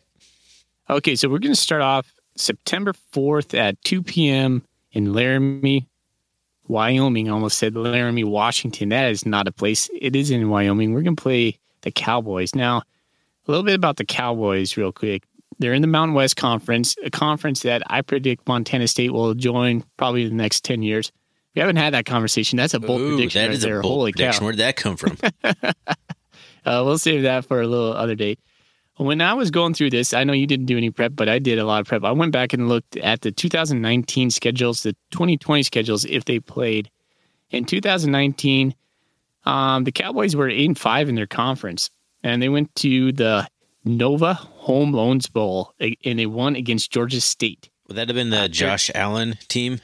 Okay. 0.89 1.15
So 1.15 1.29
we're 1.29 1.39
going 1.39 1.55
to 1.55 1.61
start 1.61 1.83
off 1.83 2.11
September 2.37 2.95
4th 3.13 3.59
at 3.59 3.83
2 3.85 4.03
p.m. 4.03 4.63
in 4.93 5.13
Laramie, 5.13 5.87
Wyoming. 6.69 7.29
I 7.29 7.33
almost 7.33 7.59
said 7.59 7.77
Laramie, 7.77 8.25
Washington. 8.25 8.89
That 8.91 9.11
is 9.11 9.27
not 9.27 9.47
a 9.47 9.53
place. 9.53 9.91
It 10.01 10.17
is 10.17 10.31
in 10.31 10.49
Wyoming. 10.49 10.95
We're 10.95 11.03
going 11.03 11.17
to 11.17 11.23
play 11.23 11.59
the 11.83 11.91
Cowboys. 11.91 12.55
Now, 12.55 12.79
a 12.79 13.51
little 13.51 13.65
bit 13.65 13.75
about 13.75 13.97
the 13.97 14.05
Cowboys, 14.05 14.77
real 14.77 14.93
quick. 14.93 15.25
They're 15.59 15.75
in 15.75 15.83
the 15.83 15.89
Mountain 15.89 16.15
West 16.15 16.37
Conference, 16.37 16.95
a 17.03 17.11
conference 17.11 17.63
that 17.63 17.83
I 17.89 18.03
predict 18.03 18.47
Montana 18.47 18.87
State 18.87 19.13
will 19.13 19.35
join 19.35 19.85
probably 19.97 20.23
in 20.23 20.29
the 20.29 20.35
next 20.35 20.65
10 20.65 20.83
years. 20.83 21.11
We 21.59 21.61
haven't 21.61 21.75
had 21.75 21.93
that 21.95 22.07
conversation. 22.07 22.57
That's 22.57 22.73
a 22.73 22.79
bold 22.79 23.01
Ooh, 23.01 23.09
prediction. 23.17 23.43
That 23.43 23.49
right 23.49 23.57
is 23.57 23.63
there. 23.63 23.81
a 23.81 23.83
bold 23.83 23.95
Holy 23.95 24.13
prediction. 24.13 24.39
cow. 24.39 24.45
Where'd 24.45 24.57
that 24.59 24.77
come 24.77 24.97
from? 24.97 25.19
uh, 25.43 25.73
we'll 26.65 26.99
save 26.99 27.23
that 27.23 27.47
for 27.47 27.61
a 27.61 27.67
little 27.67 27.95
other 27.95 28.15
date. 28.15 28.39
When 28.97 29.21
I 29.21 29.35
was 29.35 29.51
going 29.51 29.75
through 29.75 29.91
this, 29.91 30.15
I 30.15 30.23
know 30.23 30.33
you 30.33 30.47
didn't 30.47 30.67
do 30.67 30.77
any 30.77 30.91
prep, 30.91 31.17
but 31.17 31.29
I 31.29 31.41
did 31.41 31.59
a 31.59 31.65
lot 31.65 31.81
of 31.81 31.89
prep. 31.89 32.05
I 32.05 32.13
went 32.13 32.31
back 32.31 32.53
and 32.53 32.69
looked 32.69 32.97
at 32.99 33.23
the 33.23 33.33
2019 33.33 34.31
schedules, 34.31 34.85
the 34.85 34.93
2020 35.11 35.65
schedules, 35.65 36.05
if 36.05 36.27
they 36.27 36.39
played. 36.39 36.93
In 37.51 37.65
2019, 37.65 38.73
um, 39.45 39.83
the 39.83 39.91
Cowboys 39.91 40.37
were 40.37 40.49
8 40.49 40.65
and 40.65 40.79
5 40.79 41.09
in 41.09 41.17
their 41.17 41.27
conference, 41.27 41.91
and 42.23 42.41
they 42.41 42.49
went 42.49 42.73
to 42.77 43.11
the 43.11 43.49
Nova 43.85 44.35
Home 44.35 44.93
Loans 44.93 45.27
Bowl, 45.27 45.75
and 45.81 46.21
they 46.21 46.27
won 46.27 46.55
against 46.55 46.93
Georgia 46.93 47.21
State. 47.21 47.69
Would 47.89 47.97
that 47.97 48.07
have 48.07 48.15
been 48.15 48.31
the 48.31 48.49
Josh 48.49 48.93
Allen 48.95 49.39
team 49.49 49.81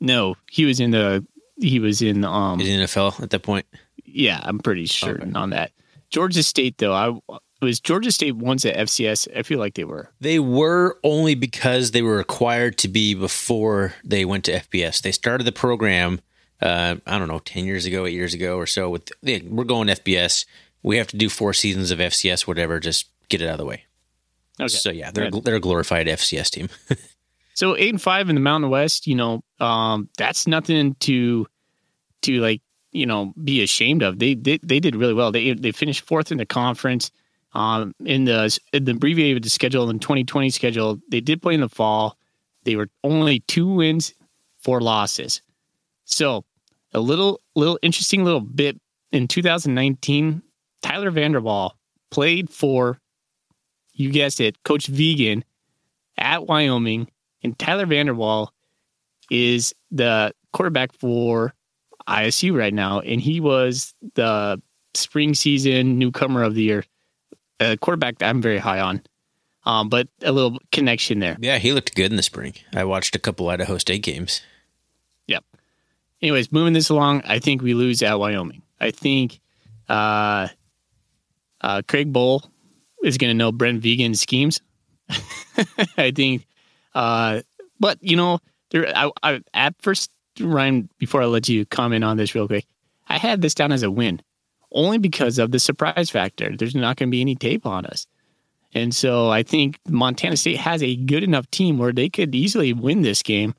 No, 0.00 0.36
he 0.50 0.64
was 0.64 0.80
in 0.80 0.90
the 0.90 1.24
he 1.60 1.78
was 1.78 2.02
in 2.02 2.24
um 2.24 2.60
in 2.60 2.66
the 2.80 2.84
NFL 2.86 3.22
at 3.22 3.30
that 3.30 3.42
point? 3.42 3.66
Yeah, 4.04 4.40
I'm 4.42 4.58
pretty 4.58 4.86
certain 4.86 5.30
Okay. 5.30 5.38
on 5.38 5.50
that. 5.50 5.72
Georgia 6.10 6.42
State, 6.42 6.78
though, 6.78 6.92
I 6.92 7.38
was 7.60 7.80
Georgia 7.80 8.12
State 8.12 8.36
once 8.36 8.64
at 8.64 8.76
FCS. 8.76 9.26
I 9.36 9.42
feel 9.42 9.58
like 9.58 9.74
they 9.74 9.84
were. 9.84 10.10
They 10.20 10.38
were 10.38 10.98
only 11.02 11.34
because 11.34 11.90
they 11.90 12.02
were 12.02 12.16
required 12.18 12.78
to 12.78 12.88
be 12.88 13.14
before 13.14 13.94
they 14.04 14.24
went 14.24 14.44
to 14.44 14.52
FBS. 14.60 15.00
They 15.02 15.10
started 15.12 15.44
the 15.44 15.52
program, 15.52 16.20
uh, 16.62 16.96
I 17.06 17.18
don't 17.18 17.26
know, 17.28 17.40
10 17.40 17.64
years 17.64 17.86
ago, 17.86 18.06
eight 18.06 18.12
years 18.12 18.34
ago 18.34 18.56
or 18.58 18.66
so. 18.66 18.90
With 18.90 19.10
yeah, 19.22 19.38
We're 19.48 19.64
going 19.64 19.88
FBS. 19.88 20.44
We 20.82 20.98
have 20.98 21.08
to 21.08 21.16
do 21.16 21.28
four 21.28 21.52
seasons 21.54 21.90
of 21.90 21.98
FCS, 21.98 22.46
whatever, 22.46 22.78
just 22.78 23.06
get 23.28 23.40
it 23.42 23.46
out 23.46 23.52
of 23.52 23.58
the 23.58 23.64
way. 23.64 23.84
Okay. 24.60 24.68
So, 24.68 24.90
yeah, 24.90 25.10
they're, 25.10 25.30
Good. 25.30 25.44
they're 25.44 25.56
a 25.56 25.60
glorified 25.60 26.06
FCS 26.06 26.50
team. 26.50 26.68
So 27.54 27.76
eight 27.76 27.90
and 27.90 28.02
five 28.02 28.28
in 28.28 28.34
the 28.34 28.40
Mountain 28.40 28.70
West, 28.70 29.06
you 29.06 29.14
know, 29.14 29.42
um, 29.60 30.08
that's 30.18 30.46
nothing 30.46 30.94
to 31.00 31.46
to 32.22 32.40
like 32.40 32.60
you 32.92 33.06
know 33.06 33.32
be 33.42 33.62
ashamed 33.62 34.02
of. 34.02 34.18
They 34.18 34.34
they, 34.34 34.58
they 34.62 34.80
did 34.80 34.96
really 34.96 35.14
well. 35.14 35.32
They 35.32 35.54
they 35.54 35.72
finished 35.72 36.02
fourth 36.02 36.30
in 36.30 36.38
the 36.38 36.46
conference. 36.46 37.10
Um, 37.52 37.94
in 38.04 38.24
the 38.24 38.58
in 38.72 38.84
the 38.84 38.92
abbreviated 38.92 39.50
schedule 39.50 39.88
in 39.88 40.00
2020 40.00 40.50
schedule, 40.50 40.98
they 41.08 41.20
did 41.20 41.40
play 41.40 41.54
in 41.54 41.60
the 41.60 41.68
fall. 41.68 42.18
They 42.64 42.74
were 42.74 42.88
only 43.04 43.40
two 43.40 43.68
wins, 43.68 44.12
four 44.58 44.80
losses. 44.80 45.40
So 46.04 46.44
a 46.92 47.00
little 47.00 47.40
little 47.54 47.78
interesting 47.82 48.24
little 48.24 48.40
bit 48.40 48.80
in 49.12 49.28
2019, 49.28 50.42
Tyler 50.82 51.10
Vander 51.12 51.40
Waal 51.40 51.76
played 52.10 52.50
for 52.50 52.98
you 53.92 54.10
guessed 54.10 54.40
it, 54.40 54.60
Coach 54.64 54.88
Vigen 54.90 55.44
at 56.18 56.46
Wyoming, 56.46 57.08
and 57.44 57.58
Tyler 57.58 57.86
Vander 57.86 58.14
Waal 58.14 58.52
is 59.30 59.74
the 59.90 60.34
quarterback 60.52 60.92
for 60.92 61.54
ISU 62.08 62.56
right 62.56 62.74
now, 62.74 63.00
and 63.00 63.20
he 63.20 63.40
was 63.40 63.94
the 64.14 64.60
spring 64.94 65.34
season 65.34 65.98
newcomer 65.98 66.42
of 66.42 66.54
the 66.54 66.62
year, 66.62 66.84
a 67.60 67.76
quarterback 67.76 68.18
that 68.18 68.28
I'm 68.28 68.42
very 68.42 68.58
high 68.58 68.80
on. 68.80 69.02
Um, 69.66 69.88
but 69.88 70.08
a 70.20 70.30
little 70.30 70.58
connection 70.72 71.20
there. 71.20 71.38
yeah, 71.40 71.56
he 71.56 71.72
looked 71.72 71.94
good 71.94 72.10
in 72.10 72.16
the 72.16 72.22
spring. 72.22 72.52
I 72.74 72.84
watched 72.84 73.16
a 73.16 73.18
couple 73.18 73.48
Idaho 73.48 73.78
State 73.78 74.02
games. 74.02 74.42
Yep. 75.26 75.42
Anyways, 76.20 76.52
moving 76.52 76.74
this 76.74 76.90
along, 76.90 77.22
I 77.24 77.38
think 77.38 77.62
we 77.62 77.72
lose 77.72 78.02
at 78.02 78.18
Wyoming. 78.18 78.60
I 78.78 78.90
think 78.90 79.40
uh, 79.88 80.48
uh, 81.62 81.80
Craig 81.88 82.12
Bohl 82.12 82.46
is 83.02 83.16
going 83.16 83.30
to 83.30 83.34
know 83.34 83.52
Brent 83.52 83.80
Vigen's 83.80 84.20
schemes. 84.20 84.60
I 85.96 86.10
think, 86.10 86.46
uh, 86.94 87.42
but 87.80 87.98
you 88.00 88.16
know, 88.16 88.38
there. 88.70 88.90
I, 88.96 89.10
I 89.22 89.40
at 89.52 89.74
first, 89.80 90.10
Ryan. 90.40 90.88
Before 90.98 91.22
I 91.22 91.26
let 91.26 91.48
you 91.48 91.66
comment 91.66 92.04
on 92.04 92.16
this 92.16 92.34
real 92.34 92.46
quick, 92.46 92.66
I 93.08 93.18
had 93.18 93.42
this 93.42 93.54
down 93.54 93.72
as 93.72 93.82
a 93.82 93.90
win, 93.90 94.20
only 94.72 94.98
because 94.98 95.38
of 95.38 95.50
the 95.50 95.58
surprise 95.58 96.10
factor. 96.10 96.56
There's 96.56 96.74
not 96.74 96.96
going 96.96 97.08
to 97.08 97.10
be 97.10 97.20
any 97.20 97.34
tape 97.34 97.66
on 97.66 97.86
us, 97.86 98.06
and 98.72 98.94
so 98.94 99.30
I 99.30 99.42
think 99.42 99.78
Montana 99.88 100.36
State 100.36 100.58
has 100.58 100.82
a 100.82 100.96
good 100.96 101.22
enough 101.22 101.50
team 101.50 101.78
where 101.78 101.92
they 101.92 102.08
could 102.08 102.34
easily 102.34 102.72
win 102.72 103.02
this 103.02 103.22
game. 103.22 103.54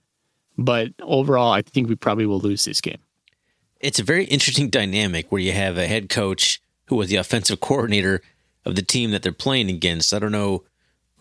But 0.57 0.93
overall, 1.01 1.51
I 1.51 1.61
think 1.61 1.89
we 1.89 1.95
probably 1.95 2.25
will 2.25 2.39
lose 2.39 2.63
this 2.63 2.79
game. 2.79 2.99
it's 3.81 3.99
a 3.99 4.03
very 4.03 4.25
interesting 4.25 4.69
dynamic 4.69 5.31
where 5.31 5.41
you 5.41 5.51
have 5.51 5.77
a 5.77 5.87
head 5.87 6.09
coach 6.09 6.61
who 6.85 6.95
was 6.95 7.09
the 7.09 7.17
offensive 7.17 7.59
coordinator 7.59 8.21
of 8.63 8.75
the 8.75 8.81
team 8.81 9.11
that 9.11 9.21
they're 9.21 9.31
playing 9.31 9.69
against. 9.69 10.13
I 10.13 10.19
don't 10.19 10.31
know 10.31 10.63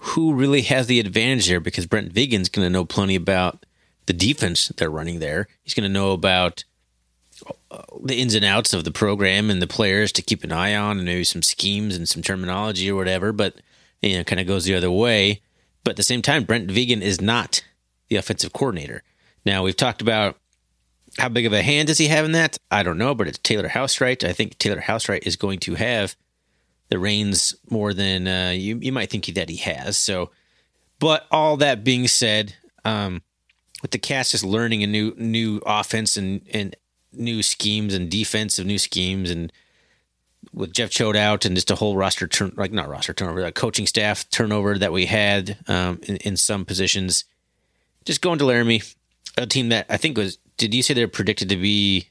who 0.05 0.35
really 0.35 0.63
has 0.63 0.87
the 0.87 1.01
advantage 1.01 1.49
there 1.49 1.61
because 1.61 1.87
Brent 1.87 2.13
Vigen's 2.13 2.51
going 2.51 2.67
to 2.67 2.71
know 2.71 2.85
plenty 2.85 3.15
about 3.15 3.65
the 4.07 4.13
defense 4.13 4.69
they're 4.77 4.91
running 4.91 5.19
there. 5.19 5.49
He's 5.63 5.75
going 5.75 5.89
to 5.89 5.93
know 5.93 6.13
about 6.13 6.65
uh, 7.71 7.83
the 8.03 8.21
ins 8.21 8.35
and 8.35 8.45
outs 8.45 8.75
of 8.75 8.85
the 8.85 8.91
program 8.91 9.49
and 9.49 9.63
the 9.63 9.67
players 9.67 10.13
to 10.13 10.23
keep 10.23 10.45
an 10.45 10.53
eye 10.53 10.75
on 10.75 10.99
and 10.99 11.07
maybe 11.07 11.25
some 11.25 11.43
schemes 11.43 11.97
and 11.97 12.09
some 12.09 12.23
terminology 12.23 12.91
or 12.91 12.97
whatever, 12.97 13.33
but 13.33 13.57
you 14.03 14.19
know, 14.19 14.25
kind 14.25 14.41
of 14.41 14.47
goes 14.47 14.65
the 14.65 14.75
other 14.75 14.91
way. 14.91 15.41
But 15.85 15.93
at 15.93 15.97
the 15.97 16.03
same 16.03 16.23
time, 16.23 16.45
Brent 16.45 16.69
Vigen 16.69 17.01
is 17.01 17.21
not 17.21 17.65
the 18.09 18.17
offensive 18.17 18.53
coordinator. 18.53 19.03
Now, 19.47 19.63
we've 19.63 19.77
talked 19.77 20.03
about 20.03 20.37
how 21.19 21.31
big 21.31 21.47
of 21.47 21.53
a 21.53 21.63
hand 21.63 21.89
does 21.89 21.99
he 21.99 22.09
have 22.09 22.25
in 22.25 22.33
that? 22.33 22.59
I 22.71 22.83
don't 22.83 22.99
know, 22.99 23.15
but 23.15 23.29
it's 23.29 23.39
Taylor 23.39 23.69
Housewright. 23.69 24.23
I 24.25 24.33
think 24.33 24.59
Taylor 24.59 24.81
Housewright 24.81 25.27
is 25.27 25.37
going 25.37 25.61
to 25.61 25.75
have 25.77 26.17
the 26.89 26.99
reins 26.99 27.55
more 27.71 27.95
than 27.95 28.27
uh, 28.29 28.51
you 28.51 28.79
you 28.79 28.93
might 28.93 29.11
think 29.11 29.27
that 29.27 29.49
he 29.49 29.57
has. 29.57 29.97
So, 29.97 30.31
but 30.99 31.27
all 31.31 31.57
that 31.59 31.85
being 31.85 32.09
said, 32.09 32.55
um, 32.85 33.23
with 33.83 33.91
the 33.91 33.99
cast 33.99 34.33
just 34.33 34.45
learning 34.45 34.83
a 34.83 34.87
new 34.87 35.15
new 35.17 35.61
offense 35.67 36.17
and 36.17 36.43
and 36.53 36.77
new 37.13 37.43
schemes 37.43 37.95
and 37.95 38.11
defensive 38.11 38.67
new 38.67 38.79
schemes 38.79 39.31
and 39.31 39.53
with 40.53 40.73
Jeff 40.73 40.91
Choate 40.91 41.17
out 41.17 41.45
and 41.45 41.55
just 41.55 41.71
a 41.71 41.75
whole 41.75 41.97
roster 41.97 42.27
turn 42.27 42.53
like 42.57 42.73
not 42.73 42.89
roster 42.89 43.13
turnover, 43.13 43.45
a 43.45 43.53
coaching 43.53 43.87
staff 43.87 44.29
turnover 44.31 44.79
that 44.79 44.93
we 44.93 45.07
had 45.07 45.59
um, 45.69 46.01
in, 46.05 46.17
in 46.17 46.37
some 46.37 46.65
positions. 46.65 47.25
Just 48.05 48.21
going 48.21 48.39
to 48.39 48.45
Laramie, 48.45 48.83
a 49.37 49.47
team 49.47 49.71
that 49.71 49.87
I 49.89 49.97
think 49.97 50.17
was. 50.17 50.39
Did 50.57 50.75
you 50.75 50.83
say 50.83 50.95
they're 50.95 51.09
predicted 51.09 51.49
to 51.49 51.57
be? 51.57 52.09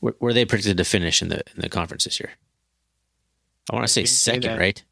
Were, 0.00 0.16
were 0.20 0.32
they 0.32 0.44
predicted 0.44 0.76
to 0.76 0.84
finish 0.84 1.20
in 1.20 1.28
the 1.28 1.42
in 1.54 1.60
the 1.60 1.68
conference 1.68 2.04
this 2.04 2.20
year? 2.20 2.30
I 3.70 3.74
want 3.74 3.86
to 3.86 3.92
say 3.92 4.02
didn't 4.02 4.10
say 4.10 4.32
second, 4.32 4.58
right? 4.58 4.82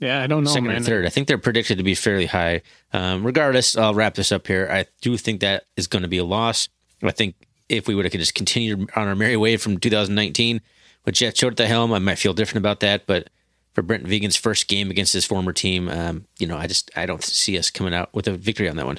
Yeah, 0.00 0.20
I 0.22 0.26
don't 0.26 0.44
know, 0.44 0.50
second 0.50 0.66
man. 0.66 0.82
or 0.82 0.84
third. 0.84 1.06
I 1.06 1.10
think 1.10 1.28
they're 1.28 1.38
predicted 1.38 1.78
to 1.78 1.84
be 1.84 1.94
fairly 1.94 2.26
high. 2.26 2.62
Um, 2.92 3.24
regardless, 3.24 3.76
I'll 3.76 3.94
wrap 3.94 4.14
this 4.14 4.32
up 4.32 4.46
here. 4.48 4.68
I 4.70 4.86
do 5.00 5.16
think 5.16 5.40
that 5.40 5.64
is 5.76 5.86
going 5.86 6.02
to 6.02 6.08
be 6.08 6.18
a 6.18 6.24
loss. 6.24 6.68
I 7.02 7.12
think 7.12 7.36
if 7.68 7.86
we 7.86 7.94
would 7.94 8.04
have 8.04 8.12
just 8.12 8.34
continued 8.34 8.90
on 8.96 9.08
our 9.08 9.14
merry 9.14 9.36
way 9.36 9.56
from 9.56 9.78
2019 9.78 10.60
with 11.04 11.14
Jeff 11.14 11.34
Choate 11.34 11.52
at 11.52 11.56
the 11.56 11.66
helm, 11.66 11.92
I 11.92 11.98
might 11.98 12.18
feel 12.18 12.34
different 12.34 12.58
about 12.58 12.80
that. 12.80 13.06
But 13.06 13.30
for 13.74 13.82
Brent 13.82 14.06
Vigen's 14.06 14.36
first 14.36 14.68
game 14.68 14.90
against 14.90 15.12
his 15.12 15.24
former 15.24 15.52
team, 15.52 15.88
um, 15.88 16.26
you 16.38 16.46
know, 16.46 16.56
I 16.56 16.66
just 16.66 16.90
I 16.96 17.06
don't 17.06 17.22
see 17.22 17.56
us 17.56 17.70
coming 17.70 17.94
out 17.94 18.12
with 18.12 18.26
a 18.26 18.32
victory 18.32 18.68
on 18.68 18.76
that 18.76 18.86
one. 18.86 18.98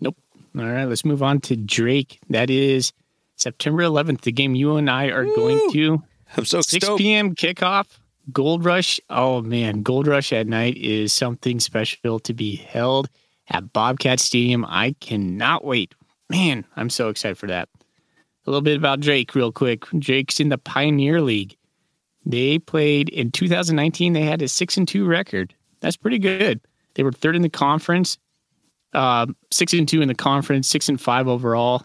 Nope. 0.00 0.16
All 0.58 0.64
right, 0.66 0.84
let's 0.84 1.04
move 1.04 1.22
on 1.22 1.40
to 1.42 1.56
Drake. 1.56 2.18
That 2.28 2.50
is 2.50 2.92
September 3.36 3.82
11th, 3.82 4.22
the 4.22 4.32
game 4.32 4.54
you 4.54 4.76
and 4.76 4.90
I 4.90 5.06
are 5.06 5.24
going 5.24 5.70
to. 5.72 6.02
I'm 6.36 6.44
so 6.44 6.60
6 6.60 6.88
p.m. 6.96 7.34
kickoff. 7.34 7.98
Gold 8.32 8.64
Rush, 8.64 9.00
oh 9.10 9.42
man, 9.42 9.82
Gold 9.82 10.06
Rush 10.06 10.32
at 10.32 10.46
night 10.46 10.76
is 10.76 11.12
something 11.12 11.58
special 11.58 12.20
to 12.20 12.32
be 12.32 12.54
held 12.56 13.08
at 13.48 13.72
Bobcat 13.72 14.20
Stadium. 14.20 14.64
I 14.64 14.94
cannot 15.00 15.64
wait. 15.64 15.94
Man, 16.30 16.64
I'm 16.76 16.88
so 16.88 17.08
excited 17.08 17.36
for 17.36 17.48
that. 17.48 17.68
A 18.46 18.50
little 18.50 18.62
bit 18.62 18.76
about 18.76 19.00
Drake, 19.00 19.34
real 19.34 19.52
quick. 19.52 19.84
Drake's 19.98 20.40
in 20.40 20.48
the 20.48 20.58
Pioneer 20.58 21.20
League. 21.20 21.56
They 22.24 22.58
played 22.58 23.08
in 23.08 23.32
2019. 23.32 24.12
They 24.12 24.22
had 24.22 24.42
a 24.42 24.48
six 24.48 24.76
and 24.76 24.86
two 24.86 25.04
record. 25.04 25.54
That's 25.80 25.96
pretty 25.96 26.18
good. 26.18 26.60
They 26.94 27.02
were 27.02 27.12
third 27.12 27.36
in 27.36 27.42
the 27.42 27.48
conference, 27.48 28.18
uh, 28.92 29.26
six 29.50 29.72
and 29.72 29.88
two 29.88 30.00
in 30.00 30.08
the 30.08 30.14
conference, 30.14 30.68
six 30.68 30.88
and 30.88 31.00
five 31.00 31.26
overall 31.26 31.84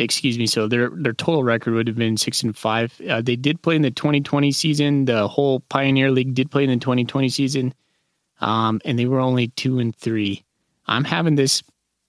excuse 0.00 0.38
me. 0.38 0.46
So 0.46 0.66
their 0.66 0.90
their 0.90 1.12
total 1.12 1.44
record 1.44 1.74
would 1.74 1.86
have 1.86 1.96
been 1.96 2.16
six 2.16 2.42
and 2.42 2.56
five. 2.56 2.98
Uh, 3.08 3.20
they 3.20 3.36
did 3.36 3.62
play 3.62 3.76
in 3.76 3.82
the 3.82 3.90
2020 3.90 4.50
season. 4.52 5.04
The 5.04 5.28
whole 5.28 5.60
Pioneer 5.60 6.10
League 6.10 6.34
did 6.34 6.50
play 6.50 6.64
in 6.64 6.70
the 6.70 6.76
2020 6.76 7.28
season, 7.28 7.74
um, 8.40 8.80
and 8.84 8.98
they 8.98 9.06
were 9.06 9.20
only 9.20 9.48
two 9.48 9.78
and 9.78 9.94
three. 9.94 10.44
I'm 10.86 11.04
having 11.04 11.36
this 11.36 11.62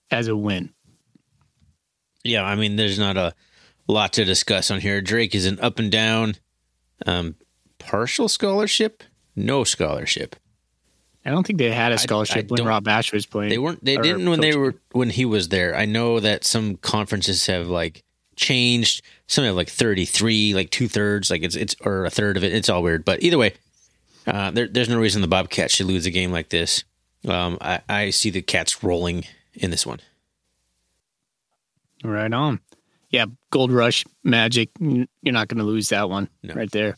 as 0.09 0.27
a 0.27 0.35
win. 0.35 0.71
Yeah, 2.23 2.43
I 2.43 2.55
mean, 2.55 2.75
there's 2.75 2.99
not 2.99 3.17
a 3.17 3.33
lot 3.87 4.13
to 4.13 4.25
discuss 4.25 4.71
on 4.71 4.79
here. 4.79 5.01
Drake 5.01 5.35
is 5.35 5.45
an 5.45 5.59
up 5.59 5.79
and 5.79 5.91
down, 5.91 6.35
um, 7.05 7.35
partial 7.79 8.27
scholarship, 8.27 9.03
no 9.35 9.63
scholarship. 9.63 10.35
I 11.25 11.29
don't 11.29 11.45
think 11.45 11.59
they 11.59 11.71
had 11.71 11.91
a 11.91 11.97
scholarship 11.97 12.47
I, 12.51 12.55
I 12.55 12.57
when 12.57 12.65
Rob 12.65 12.87
Ash 12.87 13.13
was 13.13 13.25
playing. 13.25 13.49
They 13.49 13.57
weren't. 13.59 13.83
They 13.83 13.97
didn't 13.97 14.29
when 14.29 14.41
they 14.41 14.55
were 14.55 14.75
when 14.91 15.09
he 15.09 15.25
was 15.25 15.49
there. 15.49 15.75
I 15.75 15.85
know 15.85 16.19
that 16.19 16.43
some 16.43 16.77
conferences 16.77 17.45
have 17.45 17.67
like 17.67 18.03
changed. 18.35 19.03
Some 19.27 19.45
have 19.45 19.55
like 19.55 19.69
thirty 19.69 20.05
three, 20.05 20.55
like 20.55 20.71
two 20.71 20.87
thirds, 20.87 21.29
like 21.29 21.43
it's 21.43 21.55
it's 21.55 21.75
or 21.81 22.05
a 22.05 22.09
third 22.09 22.37
of 22.37 22.43
it. 22.43 22.53
It's 22.53 22.69
all 22.69 22.81
weird. 22.81 23.05
But 23.05 23.21
either 23.21 23.37
way, 23.37 23.53
uh, 24.25 24.49
there, 24.51 24.67
there's 24.67 24.89
no 24.89 24.99
reason 24.99 25.21
the 25.21 25.27
Bobcats 25.27 25.75
should 25.75 25.85
lose 25.85 26.07
a 26.07 26.11
game 26.11 26.31
like 26.31 26.49
this. 26.49 26.83
Um, 27.27 27.59
I, 27.61 27.81
I 27.87 28.09
see 28.09 28.31
the 28.31 28.41
Cats 28.41 28.83
rolling 28.83 29.25
in 29.53 29.69
this 29.69 29.85
one. 29.85 29.99
Right 32.03 32.33
on. 32.33 32.61
Yeah, 33.11 33.25
Gold 33.51 33.71
Rush 33.71 34.05
Magic. 34.23 34.69
You're 34.79 35.07
not 35.21 35.49
going 35.49 35.59
to 35.59 35.65
lose 35.65 35.89
that 35.89 36.09
one 36.09 36.29
no. 36.41 36.55
right 36.55 36.71
there 36.71 36.97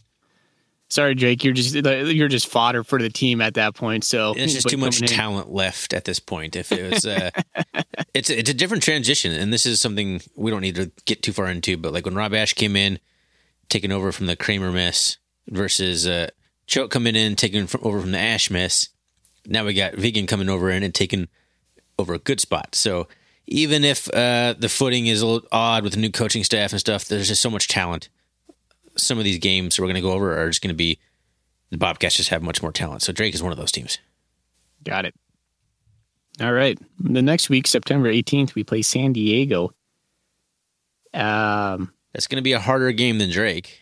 sorry, 0.94 1.16
Jake, 1.16 1.44
you're 1.44 1.54
just 1.54 1.74
you're 1.74 2.28
just 2.28 2.48
fodder 2.48 2.84
for 2.84 3.02
the 3.02 3.10
team 3.10 3.42
at 3.42 3.56
that 3.56 3.76
point. 3.76 4.04
So 4.04 4.34
it's 4.38 4.54
just 4.54 4.70
too 4.70 4.78
much 4.78 5.02
in. 5.02 5.08
talent 5.08 5.52
left 5.52 5.94
at 5.94 6.06
this 6.06 6.20
point. 6.20 6.56
If 6.56 6.72
it 6.72 6.94
was, 6.94 7.06
uh, 7.06 7.32
it's 8.14 8.30
it's 8.30 8.50
a 8.50 8.54
different 8.54 8.84
transition, 8.84 9.34
and 9.34 9.52
this 9.52 9.66
is 9.66 9.82
something 9.82 10.22
we 10.36 10.52
don't 10.52 10.62
need 10.62 10.76
to 10.76 10.92
get 11.06 11.24
too 11.24 11.34
far 11.34 11.48
into. 11.48 11.76
But 11.78 11.94
like 11.94 12.06
when 12.06 12.16
Rob 12.16 12.34
Ash 12.34 12.54
came 12.54 12.76
in, 12.76 13.00
taking 13.70 13.92
over 13.92 14.12
from 14.12 14.28
the 14.28 14.36
Kramer 14.36 14.72
mess 14.72 15.18
versus 15.50 16.08
uh, 16.08 16.30
Choate 16.68 16.92
coming 16.92 17.16
in, 17.16 17.36
taking 17.36 17.68
from, 17.68 17.82
over 17.84 18.00
from 18.00 18.12
the 18.12 18.20
Ash 18.20 18.50
mess. 18.50 18.90
Now 19.46 19.66
we 19.66 19.74
got 19.74 19.94
Vigen 19.94 20.28
coming 20.28 20.48
over 20.48 20.70
in 20.70 20.84
and 20.84 20.96
taking 20.96 21.28
over 22.00 22.14
a 22.14 22.20
good 22.20 22.40
spot. 22.40 22.76
So 22.76 23.08
even 23.46 23.84
if 23.84 24.08
uh, 24.14 24.54
the 24.58 24.70
footing 24.70 25.08
is 25.08 25.22
a 25.22 25.28
little 25.28 25.48
odd 25.52 25.84
with 25.84 25.94
the 25.94 26.00
new 26.00 26.12
coaching 26.12 26.46
staff 26.46 26.72
and 26.72 26.80
stuff, 26.80 27.06
there's 27.06 27.28
just 27.28 27.42
so 27.42 27.50
much 27.50 27.68
talent 27.68 28.08
some 28.96 29.18
of 29.18 29.24
these 29.24 29.40
games 29.40 29.80
we're 29.80 29.86
going 29.86 29.96
to 29.96 30.02
go 30.02 30.12
over 30.12 30.40
are 30.40 30.48
just 30.48 30.62
going 30.62 30.74
to 30.74 30.76
be 30.76 31.00
the 31.72 31.78
Bobcats 31.78 32.16
just 32.16 32.30
have 32.30 32.44
much 32.44 32.62
more 32.62 32.72
talent. 32.72 33.02
So 33.02 33.12
Drake 33.12 33.34
is 33.34 33.42
one 33.42 33.52
of 33.52 33.58
those 33.58 33.72
teams. 33.72 33.98
Got 34.84 35.06
it. 35.06 35.16
All 36.40 36.54
right. 36.54 36.78
The 37.00 37.22
next 37.22 37.50
week, 37.50 37.68
September 37.68 38.12
18th, 38.12 38.56
we 38.56 38.64
play 38.64 38.82
San 38.82 39.14
Diego. 39.14 39.74
Um, 41.14 41.94
That's 42.14 42.28
going 42.28 42.38
to 42.38 42.44
be 42.44 42.54
a 42.54 42.60
harder 42.60 42.92
game 42.92 43.18
than 43.18 43.30
Drake. 43.30 43.80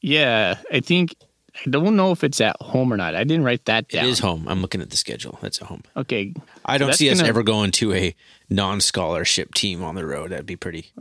Yeah, 0.00 0.56
I 0.72 0.80
think 0.80 1.14
I 1.54 1.70
don't 1.70 1.96
know 1.96 2.10
if 2.12 2.24
it's 2.24 2.40
at 2.40 2.56
home 2.60 2.92
or 2.92 2.96
not. 2.96 3.14
I 3.14 3.24
didn't 3.24 3.44
write 3.44 3.66
that 3.66 3.88
down. 3.88 4.04
It 4.04 4.08
is 4.08 4.18
home. 4.18 4.48
I'm 4.48 4.62
looking 4.62 4.80
at 4.80 4.90
the 4.90 4.96
schedule. 4.96 5.38
That's 5.40 5.60
at 5.60 5.68
home. 5.68 5.82
Okay. 5.96 6.34
I 6.64 6.78
don't 6.78 6.92
so 6.92 6.96
see 6.96 7.10
us 7.10 7.22
ever 7.22 7.42
going 7.42 7.70
to 7.72 7.92
a 7.92 8.14
non-scholarship 8.50 9.54
team 9.54 9.82
on 9.84 9.94
the 9.94 10.06
road. 10.06 10.30
That'd 10.30 10.46
be 10.46 10.56
pretty 10.56 10.92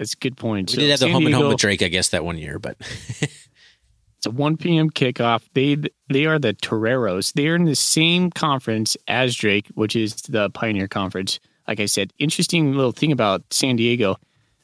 that's 0.00 0.14
a 0.14 0.16
good 0.16 0.38
point. 0.38 0.70
We 0.70 0.76
so 0.76 0.80
did 0.80 0.90
have 0.90 1.00
the 1.00 1.10
home 1.10 1.26
and 1.26 1.34
home 1.34 1.48
with 1.48 1.58
Drake, 1.58 1.82
I 1.82 1.88
guess, 1.88 2.08
that 2.08 2.24
one 2.24 2.38
year, 2.38 2.58
but 2.58 2.74
it's 3.20 4.26
a 4.26 4.30
1 4.30 4.56
p.m. 4.56 4.88
kickoff. 4.88 5.42
They 5.52 5.76
they 6.08 6.24
are 6.24 6.38
the 6.38 6.54
Toreros. 6.54 7.34
They 7.34 7.48
are 7.48 7.54
in 7.54 7.66
the 7.66 7.76
same 7.76 8.30
conference 8.30 8.96
as 9.08 9.36
Drake, 9.36 9.68
which 9.74 9.94
is 9.94 10.14
the 10.22 10.48
Pioneer 10.48 10.88
Conference. 10.88 11.38
Like 11.68 11.80
I 11.80 11.84
said, 11.84 12.14
interesting 12.18 12.72
little 12.72 12.92
thing 12.92 13.12
about 13.12 13.42
San 13.52 13.76
Diego. 13.76 14.16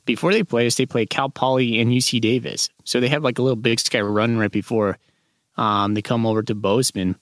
Before 0.06 0.32
they 0.32 0.42
play 0.42 0.66
us, 0.66 0.76
they 0.76 0.86
play 0.86 1.04
Cal 1.04 1.28
Poly 1.28 1.80
and 1.80 1.90
UC 1.90 2.22
Davis. 2.22 2.70
So 2.84 2.98
they 2.98 3.08
have 3.08 3.22
like 3.22 3.38
a 3.38 3.42
little 3.42 3.56
Big 3.56 3.78
Sky 3.78 4.00
run 4.00 4.38
right 4.38 4.50
before 4.50 4.96
um, 5.58 5.92
they 5.92 6.00
come 6.00 6.24
over 6.24 6.42
to 6.44 6.54
Bozeman. 6.54 7.14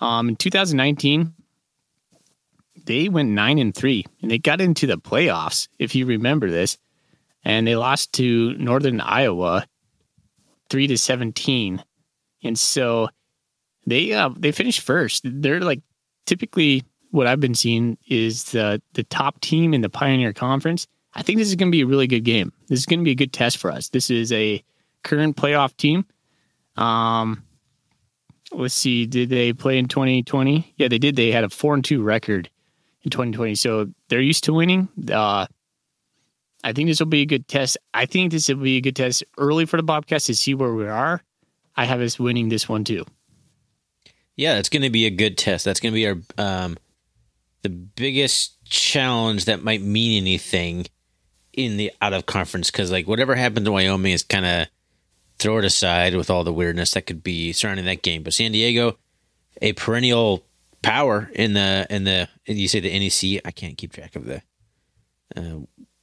Um, 0.00 0.30
in 0.30 0.36
2019, 0.36 1.34
they 2.86 3.10
went 3.10 3.28
nine 3.28 3.58
and 3.58 3.74
three, 3.74 4.06
and 4.22 4.30
they 4.30 4.38
got 4.38 4.62
into 4.62 4.86
the 4.86 4.96
playoffs. 4.96 5.68
If 5.78 5.94
you 5.94 6.06
remember 6.06 6.48
this, 6.48 6.78
and 7.48 7.66
they 7.66 7.76
lost 7.76 8.12
to 8.12 8.52
Northern 8.58 9.00
Iowa 9.00 9.66
three 10.68 10.86
to 10.86 10.98
seventeen, 10.98 11.82
and 12.44 12.56
so 12.56 13.08
they 13.86 14.12
uh, 14.12 14.28
they 14.36 14.52
finished 14.52 14.82
first. 14.82 15.22
They're 15.24 15.60
like 15.60 15.80
typically 16.26 16.84
what 17.10 17.26
I've 17.26 17.40
been 17.40 17.54
seeing 17.54 17.96
is 18.06 18.44
the 18.52 18.80
the 18.92 19.02
top 19.04 19.40
team 19.40 19.72
in 19.72 19.80
the 19.80 19.88
Pioneer 19.88 20.34
Conference. 20.34 20.86
I 21.14 21.22
think 21.22 21.38
this 21.38 21.48
is 21.48 21.56
going 21.56 21.72
to 21.72 21.76
be 21.76 21.80
a 21.80 21.86
really 21.86 22.06
good 22.06 22.22
game. 22.24 22.52
This 22.68 22.78
is 22.78 22.86
going 22.86 23.00
to 23.00 23.04
be 23.04 23.12
a 23.12 23.16
good 23.16 23.32
test 23.32 23.56
for 23.56 23.72
us. 23.72 23.88
This 23.88 24.10
is 24.10 24.30
a 24.30 24.62
current 25.02 25.36
playoff 25.36 25.74
team. 25.78 26.04
Um, 26.76 27.42
let's 28.52 28.74
see, 28.74 29.06
did 29.06 29.30
they 29.30 29.54
play 29.54 29.78
in 29.78 29.88
2020? 29.88 30.74
Yeah, 30.76 30.88
they 30.88 30.98
did. 30.98 31.16
They 31.16 31.32
had 31.32 31.44
a 31.44 31.48
four 31.48 31.74
and 31.74 31.82
two 31.82 32.02
record 32.02 32.50
in 33.02 33.10
2020, 33.10 33.54
so 33.54 33.88
they're 34.08 34.20
used 34.20 34.44
to 34.44 34.52
winning. 34.52 34.88
Uh, 35.10 35.46
I 36.64 36.72
think 36.72 36.88
this 36.88 36.98
will 36.98 37.06
be 37.06 37.22
a 37.22 37.26
good 37.26 37.46
test. 37.48 37.78
I 37.94 38.06
think 38.06 38.32
this 38.32 38.48
will 38.48 38.56
be 38.56 38.76
a 38.76 38.80
good 38.80 38.96
test 38.96 39.24
early 39.36 39.64
for 39.64 39.76
the 39.76 39.82
Bobcats 39.82 40.26
to 40.26 40.34
see 40.34 40.54
where 40.54 40.74
we 40.74 40.86
are. 40.86 41.22
I 41.76 41.84
have 41.84 42.00
us 42.00 42.18
winning 42.18 42.48
this 42.48 42.68
one 42.68 42.84
too. 42.84 43.04
Yeah, 44.36 44.58
it's 44.58 44.68
going 44.68 44.82
to 44.82 44.90
be 44.90 45.06
a 45.06 45.10
good 45.10 45.38
test. 45.38 45.64
That's 45.64 45.80
going 45.80 45.92
to 45.92 45.94
be 45.94 46.06
our 46.06 46.16
um, 46.36 46.76
the 47.62 47.68
biggest 47.68 48.62
challenge 48.64 49.46
that 49.46 49.62
might 49.62 49.82
mean 49.82 50.20
anything 50.22 50.86
in 51.52 51.76
the 51.76 51.92
out 52.00 52.12
of 52.12 52.26
conference 52.26 52.70
because 52.70 52.90
like 52.90 53.08
whatever 53.08 53.34
happened 53.34 53.66
to 53.66 53.72
Wyoming 53.72 54.12
is 54.12 54.22
kind 54.22 54.46
of 54.46 54.68
throw 55.38 55.58
it 55.58 55.64
aside 55.64 56.14
with 56.14 56.30
all 56.30 56.44
the 56.44 56.52
weirdness 56.52 56.92
that 56.92 57.06
could 57.06 57.22
be 57.22 57.52
surrounding 57.52 57.86
that 57.86 58.02
game. 58.02 58.22
But 58.22 58.34
San 58.34 58.52
Diego, 58.52 58.98
a 59.60 59.72
perennial 59.72 60.44
power 60.82 61.30
in 61.34 61.54
the 61.54 61.86
in 61.90 62.04
the 62.04 62.28
you 62.46 62.68
say 62.68 62.80
the 62.80 62.96
NEC. 62.96 63.40
I 63.44 63.50
can't 63.50 63.76
keep 63.76 63.92
track 63.92 64.16
of 64.16 64.24
the 64.24 64.42
uh, 65.36 65.60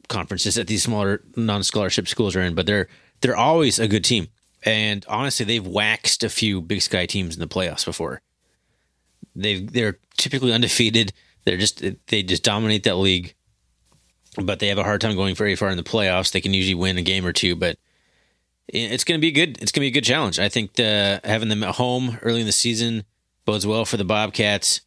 conferences 0.07 0.55
that 0.55 0.67
these 0.67 0.83
smaller 0.83 1.21
non-scholarship 1.35 2.07
schools 2.07 2.35
are 2.35 2.41
in, 2.41 2.55
but 2.55 2.65
they're 2.65 2.87
they're 3.21 3.35
always 3.35 3.79
a 3.79 3.87
good 3.87 4.03
team. 4.03 4.27
And 4.63 5.05
honestly, 5.07 5.45
they've 5.45 5.65
waxed 5.65 6.23
a 6.23 6.29
few 6.29 6.61
Big 6.61 6.81
Sky 6.81 7.05
teams 7.05 7.35
in 7.35 7.39
the 7.39 7.47
playoffs 7.47 7.85
before. 7.85 8.21
They 9.35 9.59
they're 9.61 9.99
typically 10.17 10.53
undefeated. 10.53 11.13
They're 11.45 11.57
just 11.57 11.83
they 12.07 12.23
just 12.23 12.43
dominate 12.43 12.83
that 12.83 12.95
league, 12.95 13.35
but 14.41 14.59
they 14.59 14.67
have 14.67 14.77
a 14.77 14.83
hard 14.83 15.01
time 15.01 15.15
going 15.15 15.35
very 15.35 15.55
far 15.55 15.69
in 15.69 15.77
the 15.77 15.83
playoffs. 15.83 16.31
They 16.31 16.41
can 16.41 16.53
usually 16.53 16.75
win 16.75 16.97
a 16.97 17.03
game 17.03 17.25
or 17.25 17.33
two, 17.33 17.55
but 17.55 17.77
it's 18.67 19.03
going 19.03 19.19
to 19.19 19.21
be 19.21 19.31
good. 19.31 19.61
It's 19.61 19.71
going 19.71 19.81
to 19.81 19.85
be 19.85 19.87
a 19.87 19.91
good 19.91 20.03
challenge. 20.03 20.39
I 20.39 20.49
think 20.49 20.73
the, 20.73 21.21
having 21.23 21.49
them 21.49 21.63
at 21.63 21.75
home 21.75 22.17
early 22.21 22.39
in 22.39 22.47
the 22.47 22.51
season 22.51 23.03
bodes 23.45 23.67
well 23.67 23.85
for 23.85 23.97
the 23.97 24.05
Bobcats. 24.05 24.81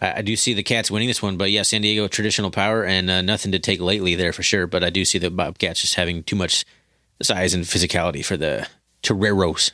I, 0.00 0.18
I 0.18 0.22
do 0.22 0.36
see 0.36 0.54
the 0.54 0.62
Cats 0.62 0.90
winning 0.90 1.08
this 1.08 1.22
one, 1.22 1.36
but 1.36 1.50
yeah, 1.50 1.62
San 1.62 1.82
Diego 1.82 2.08
traditional 2.08 2.50
power 2.50 2.84
and 2.84 3.10
uh, 3.10 3.22
nothing 3.22 3.52
to 3.52 3.58
take 3.58 3.80
lately 3.80 4.14
there 4.14 4.32
for 4.32 4.42
sure. 4.42 4.66
But 4.66 4.84
I 4.84 4.90
do 4.90 5.04
see 5.04 5.18
the 5.18 5.30
Bobcats 5.30 5.80
just 5.80 5.94
having 5.94 6.22
too 6.22 6.36
much 6.36 6.64
size 7.22 7.54
and 7.54 7.64
physicality 7.64 8.24
for 8.24 8.36
the 8.36 8.66
Toreros. 9.02 9.72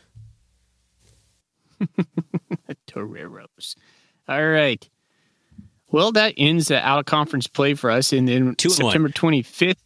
Toreros. 2.86 3.76
All 4.28 4.46
right. 4.46 4.88
Well, 5.90 6.12
that 6.12 6.34
ends 6.36 6.68
the 6.68 6.84
out 6.84 6.98
of 6.98 7.06
conference 7.06 7.46
play 7.46 7.74
for 7.74 7.90
us. 7.90 8.12
And 8.12 8.28
then 8.28 8.54
Two 8.56 8.70
September 8.70 9.08
25th. 9.08 9.76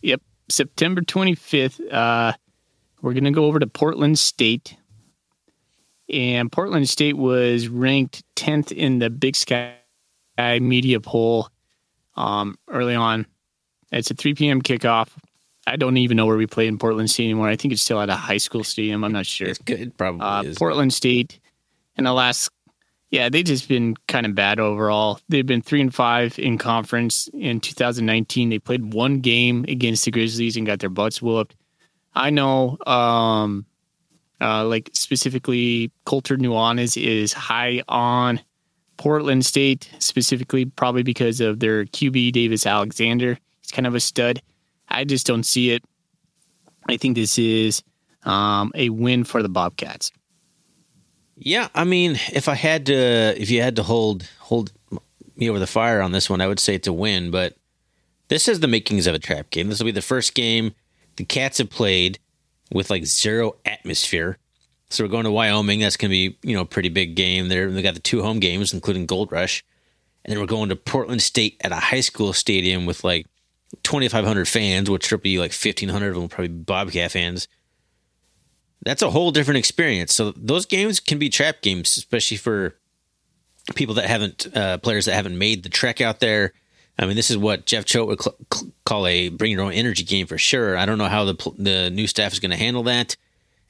Yep. 0.00 0.22
September 0.48 1.00
25th, 1.00 1.92
uh, 1.92 2.32
we're 3.00 3.12
going 3.12 3.24
to 3.24 3.30
go 3.30 3.44
over 3.44 3.58
to 3.58 3.66
Portland 3.66 4.18
State 4.18 4.76
and 6.12 6.52
Portland 6.52 6.88
State 6.88 7.16
was 7.16 7.68
ranked 7.68 8.22
10th 8.36 8.72
in 8.72 8.98
the 8.98 9.10
Big 9.10 9.34
Sky 9.36 9.74
media 10.38 11.00
poll 11.00 11.48
um, 12.16 12.58
early 12.68 12.94
on. 12.94 13.26
It's 13.90 14.10
a 14.10 14.14
3 14.14 14.34
p.m. 14.34 14.62
kickoff. 14.62 15.08
I 15.66 15.76
don't 15.76 15.96
even 15.96 16.16
know 16.16 16.26
where 16.26 16.36
we 16.36 16.46
play 16.46 16.66
in 16.66 16.78
Portland 16.78 17.10
State 17.10 17.24
anymore. 17.24 17.48
I 17.48 17.56
think 17.56 17.72
it's 17.72 17.82
still 17.82 18.00
at 18.00 18.10
a 18.10 18.16
high 18.16 18.38
school 18.38 18.64
stadium. 18.64 19.04
I'm 19.04 19.12
not 19.12 19.26
sure. 19.26 19.48
It's 19.48 19.58
good. 19.58 19.96
Probably 19.96 20.20
uh, 20.20 20.54
Portland 20.56 20.92
State 20.92 21.38
in 21.96 22.04
the 22.04 22.12
last, 22.12 22.50
yeah, 23.10 23.28
they've 23.28 23.44
just 23.44 23.68
been 23.68 23.94
kind 24.08 24.26
of 24.26 24.34
bad 24.34 24.58
overall. 24.58 25.20
They've 25.28 25.46
been 25.46 25.62
three 25.62 25.80
and 25.80 25.94
five 25.94 26.38
in 26.38 26.58
conference 26.58 27.28
in 27.32 27.60
2019. 27.60 28.48
They 28.48 28.58
played 28.58 28.92
one 28.92 29.20
game 29.20 29.64
against 29.68 30.04
the 30.04 30.10
Grizzlies 30.10 30.56
and 30.56 30.66
got 30.66 30.80
their 30.80 30.90
butts 30.90 31.22
whooped. 31.22 31.54
I 32.14 32.30
know 32.30 32.76
um, 32.86 33.66
Uh, 34.42 34.64
like 34.64 34.90
specifically, 34.92 35.92
Colter 36.04 36.36
Nuanez 36.36 37.00
is 37.00 37.32
high 37.32 37.82
on 37.88 38.40
Portland 38.96 39.46
State, 39.46 39.88
specifically 40.00 40.64
probably 40.64 41.04
because 41.04 41.40
of 41.40 41.60
their 41.60 41.84
QB 41.84 42.32
Davis 42.32 42.66
Alexander. 42.66 43.38
He's 43.60 43.70
kind 43.70 43.86
of 43.86 43.94
a 43.94 44.00
stud. 44.00 44.42
I 44.88 45.04
just 45.04 45.26
don't 45.26 45.44
see 45.44 45.70
it. 45.70 45.84
I 46.88 46.96
think 46.96 47.14
this 47.14 47.38
is 47.38 47.82
um, 48.24 48.72
a 48.74 48.88
win 48.88 49.24
for 49.24 49.42
the 49.42 49.48
Bobcats. 49.48 50.10
Yeah, 51.36 51.68
I 51.74 51.84
mean, 51.84 52.18
if 52.32 52.48
I 52.48 52.54
had 52.54 52.86
to, 52.86 53.40
if 53.40 53.50
you 53.50 53.62
had 53.62 53.76
to 53.76 53.82
hold 53.82 54.28
hold 54.40 54.72
me 55.36 55.48
over 55.48 55.58
the 55.58 55.66
fire 55.66 56.00
on 56.00 56.12
this 56.12 56.28
one, 56.28 56.40
I 56.40 56.48
would 56.48 56.60
say 56.60 56.74
it's 56.74 56.88
a 56.88 56.92
win. 56.92 57.30
But 57.30 57.54
this 58.28 58.48
is 58.48 58.60
the 58.60 58.68
makings 58.68 59.06
of 59.06 59.14
a 59.14 59.18
trap 59.18 59.50
game. 59.50 59.68
This 59.68 59.78
will 59.78 59.86
be 59.86 59.92
the 59.92 60.02
first 60.02 60.34
game 60.34 60.74
the 61.16 61.24
Cats 61.24 61.58
have 61.58 61.70
played 61.70 62.18
with 62.72 62.90
like 62.90 63.04
zero 63.04 63.56
atmosphere. 63.64 64.38
So 64.90 65.04
we're 65.04 65.08
going 65.08 65.24
to 65.24 65.30
Wyoming. 65.30 65.80
That's 65.80 65.96
going 65.96 66.10
to 66.10 66.12
be 66.12 66.38
you 66.42 66.54
know 66.54 66.62
a 66.62 66.66
pretty 66.66 66.88
big 66.88 67.14
game. 67.14 67.48
There 67.48 67.70
they 67.70 67.82
got 67.82 67.94
the 67.94 68.00
two 68.00 68.22
home 68.22 68.40
games, 68.40 68.72
including 68.72 69.06
Gold 69.06 69.32
Rush, 69.32 69.64
and 70.24 70.32
then 70.32 70.40
we're 70.40 70.46
going 70.46 70.68
to 70.68 70.76
Portland 70.76 71.22
State 71.22 71.60
at 71.62 71.72
a 71.72 71.76
high 71.76 72.00
school 72.00 72.32
stadium 72.32 72.86
with 72.86 73.04
like 73.04 73.26
2,500 73.82 74.46
fans, 74.46 74.90
which 74.90 75.10
will 75.10 75.18
be 75.18 75.38
like 75.38 75.52
1,500 75.52 76.08
of 76.08 76.14
them 76.14 76.28
probably 76.28 76.48
Bobcat 76.48 77.12
fans. 77.12 77.48
That's 78.84 79.02
a 79.02 79.10
whole 79.10 79.30
different 79.30 79.58
experience. 79.58 80.14
So 80.14 80.32
those 80.32 80.66
games 80.66 81.00
can 81.00 81.18
be 81.18 81.28
trap 81.28 81.62
games, 81.62 81.96
especially 81.96 82.36
for 82.36 82.76
people 83.74 83.94
that 83.94 84.06
haven't 84.06 84.54
uh, 84.54 84.78
players 84.78 85.06
that 85.06 85.14
haven't 85.14 85.38
made 85.38 85.62
the 85.62 85.68
trek 85.68 86.00
out 86.00 86.20
there. 86.20 86.52
I 86.98 87.06
mean, 87.06 87.16
this 87.16 87.30
is 87.30 87.38
what 87.38 87.66
Jeff 87.66 87.84
Choate 87.84 88.06
would 88.08 88.22
cl- 88.22 88.36
cl- 88.52 88.72
call 88.84 89.06
a 89.06 89.28
bring 89.28 89.52
your 89.52 89.62
own 89.62 89.72
energy 89.72 90.04
game 90.04 90.26
for 90.26 90.38
sure. 90.38 90.76
I 90.76 90.86
don't 90.86 90.98
know 90.98 91.08
how 91.08 91.24
the 91.24 91.52
the 91.58 91.90
new 91.90 92.06
staff 92.06 92.32
is 92.32 92.38
going 92.38 92.50
to 92.50 92.56
handle 92.56 92.82
that. 92.84 93.16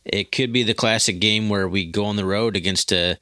It 0.05 0.33
could 0.33 0.53
be 0.53 0.65
the 0.65 0.75
classic 0.75 1.21
game 1.21 1.49
where 1.49 1.69
we 1.69 1.85
go 1.85 2.05
on 2.05 2.17
the 2.17 2.25
road 2.25 2.57
against 2.57 2.93
a 2.93 3.19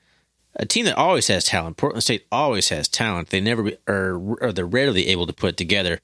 a 0.57 0.67
team 0.67 0.85
that 0.87 0.97
always 0.97 1.29
has 1.29 1.45
talent. 1.45 1.77
Portland 1.77 2.03
State 2.03 2.27
always 2.33 2.71
has 2.71 2.89
talent. 2.89 3.29
They 3.29 3.41
never 3.41 3.63
be, 3.63 3.77
are 3.87 4.17
or 4.41 4.53
they're 4.53 4.67
rarely 4.67 5.09
able 5.09 5.27
to 5.27 5.33
put 5.33 5.51
it 5.51 5.57
together. 5.57 6.01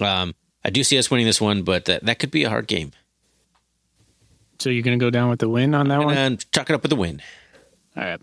Um, 0.00 0.34
I 0.64 0.70
do 0.70 0.84
see 0.84 0.98
us 0.98 1.10
winning 1.10 1.26
this 1.26 1.40
one, 1.40 1.62
but 1.62 1.86
that, 1.86 2.04
that 2.04 2.18
could 2.18 2.30
be 2.30 2.44
a 2.44 2.48
hard 2.48 2.66
game. 2.66 2.92
So 4.58 4.70
you're 4.70 4.84
going 4.84 4.98
to 4.98 5.04
go 5.04 5.10
down 5.10 5.28
with 5.28 5.40
the 5.40 5.48
win 5.48 5.74
on 5.74 5.88
that 5.88 5.96
and, 5.96 6.04
one? 6.04 6.16
And 6.16 6.52
chalk 6.52 6.70
it 6.70 6.74
up 6.74 6.82
with 6.82 6.90
the 6.90 6.96
win. 6.96 7.20
All 7.96 8.04
right. 8.04 8.20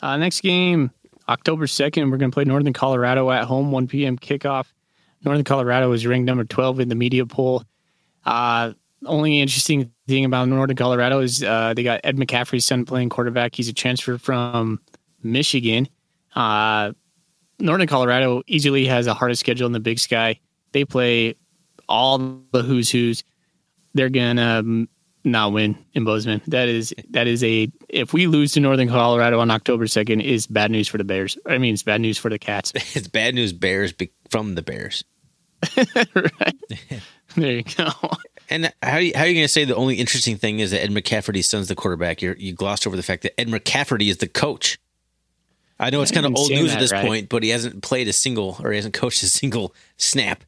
Uh, 0.00 0.16
next 0.16 0.40
game, 0.40 0.90
October 1.28 1.66
2nd, 1.66 2.10
we're 2.10 2.16
going 2.16 2.30
to 2.30 2.34
play 2.34 2.44
Northern 2.44 2.72
Colorado 2.72 3.30
at 3.30 3.44
home, 3.44 3.72
1 3.72 3.88
p.m. 3.88 4.18
kickoff. 4.18 4.66
Northern 5.24 5.44
Colorado 5.44 5.90
is 5.92 6.06
ranked 6.06 6.26
number 6.26 6.44
12 6.44 6.80
in 6.80 6.88
the 6.88 6.94
media 6.94 7.26
poll. 7.26 7.64
Uh, 8.24 8.72
only 9.04 9.40
interesting 9.40 9.92
thing 10.06 10.24
about 10.24 10.48
Northern 10.48 10.76
Colorado 10.76 11.20
is 11.20 11.42
uh, 11.42 11.74
they 11.74 11.82
got 11.82 12.00
Ed 12.04 12.16
McCaffrey's 12.16 12.64
son 12.64 12.84
playing 12.84 13.08
quarterback. 13.08 13.54
He's 13.54 13.68
a 13.68 13.72
transfer 13.72 14.18
from 14.18 14.80
Michigan. 15.22 15.88
Uh, 16.34 16.92
Northern 17.58 17.86
Colorado 17.86 18.42
easily 18.46 18.86
has 18.86 19.06
the 19.06 19.14
hardest 19.14 19.40
schedule 19.40 19.66
in 19.66 19.72
the 19.72 19.80
Big 19.80 19.98
Sky. 19.98 20.38
They 20.72 20.84
play 20.84 21.34
all 21.88 22.40
the 22.52 22.62
who's 22.62 22.90
who's. 22.90 23.24
They're 23.94 24.10
gonna 24.10 24.86
not 25.26 25.52
win 25.52 25.76
in 25.92 26.04
Bozeman. 26.04 26.40
That 26.46 26.68
is 26.68 26.94
that 27.10 27.26
is 27.26 27.42
a 27.44 27.70
if 27.88 28.12
we 28.12 28.26
lose 28.26 28.52
to 28.52 28.60
Northern 28.60 28.88
Colorado 28.88 29.40
on 29.40 29.50
October 29.50 29.86
second 29.86 30.20
is 30.20 30.46
bad 30.46 30.70
news 30.70 30.88
for 30.88 30.98
the 30.98 31.04
Bears. 31.04 31.36
I 31.46 31.58
mean, 31.58 31.74
it's 31.74 31.82
bad 31.82 32.00
news 32.00 32.16
for 32.16 32.30
the 32.30 32.38
Cats. 32.38 32.72
it's 32.94 33.08
bad 33.08 33.34
news 33.34 33.52
Bears 33.52 33.92
from 34.30 34.54
the 34.54 34.62
Bears. 34.62 35.04
right. 36.14 36.56
there 37.36 37.52
you 37.52 37.62
go. 37.62 37.90
And 38.48 38.66
how, 38.82 38.90
how 38.90 38.94
are 38.94 39.00
you 39.00 39.12
going 39.12 39.36
to 39.36 39.48
say 39.48 39.64
the 39.64 39.74
only 39.74 39.96
interesting 39.96 40.36
thing 40.36 40.60
is 40.60 40.70
that 40.70 40.82
Ed 40.82 40.90
McCafferty's 40.90 41.48
son's 41.48 41.66
the 41.66 41.74
quarterback? 41.74 42.22
You're, 42.22 42.36
you 42.36 42.52
glossed 42.52 42.86
over 42.86 42.94
the 42.94 43.02
fact 43.02 43.24
that 43.24 43.38
Ed 43.40 43.48
McCafferty 43.48 44.08
is 44.08 44.18
the 44.18 44.28
coach. 44.28 44.78
I 45.80 45.90
know 45.90 46.00
it's 46.00 46.12
kind 46.12 46.24
of 46.24 46.34
old 46.36 46.50
news 46.50 46.70
that, 46.70 46.76
at 46.76 46.80
this 46.80 46.92
right? 46.92 47.04
point, 47.04 47.28
but 47.28 47.42
he 47.42 47.50
hasn't 47.50 47.82
played 47.82 48.08
a 48.08 48.12
single 48.12 48.56
or 48.62 48.70
he 48.70 48.76
hasn't 48.76 48.94
coached 48.94 49.22
a 49.22 49.26
single 49.26 49.74
snap 49.96 50.44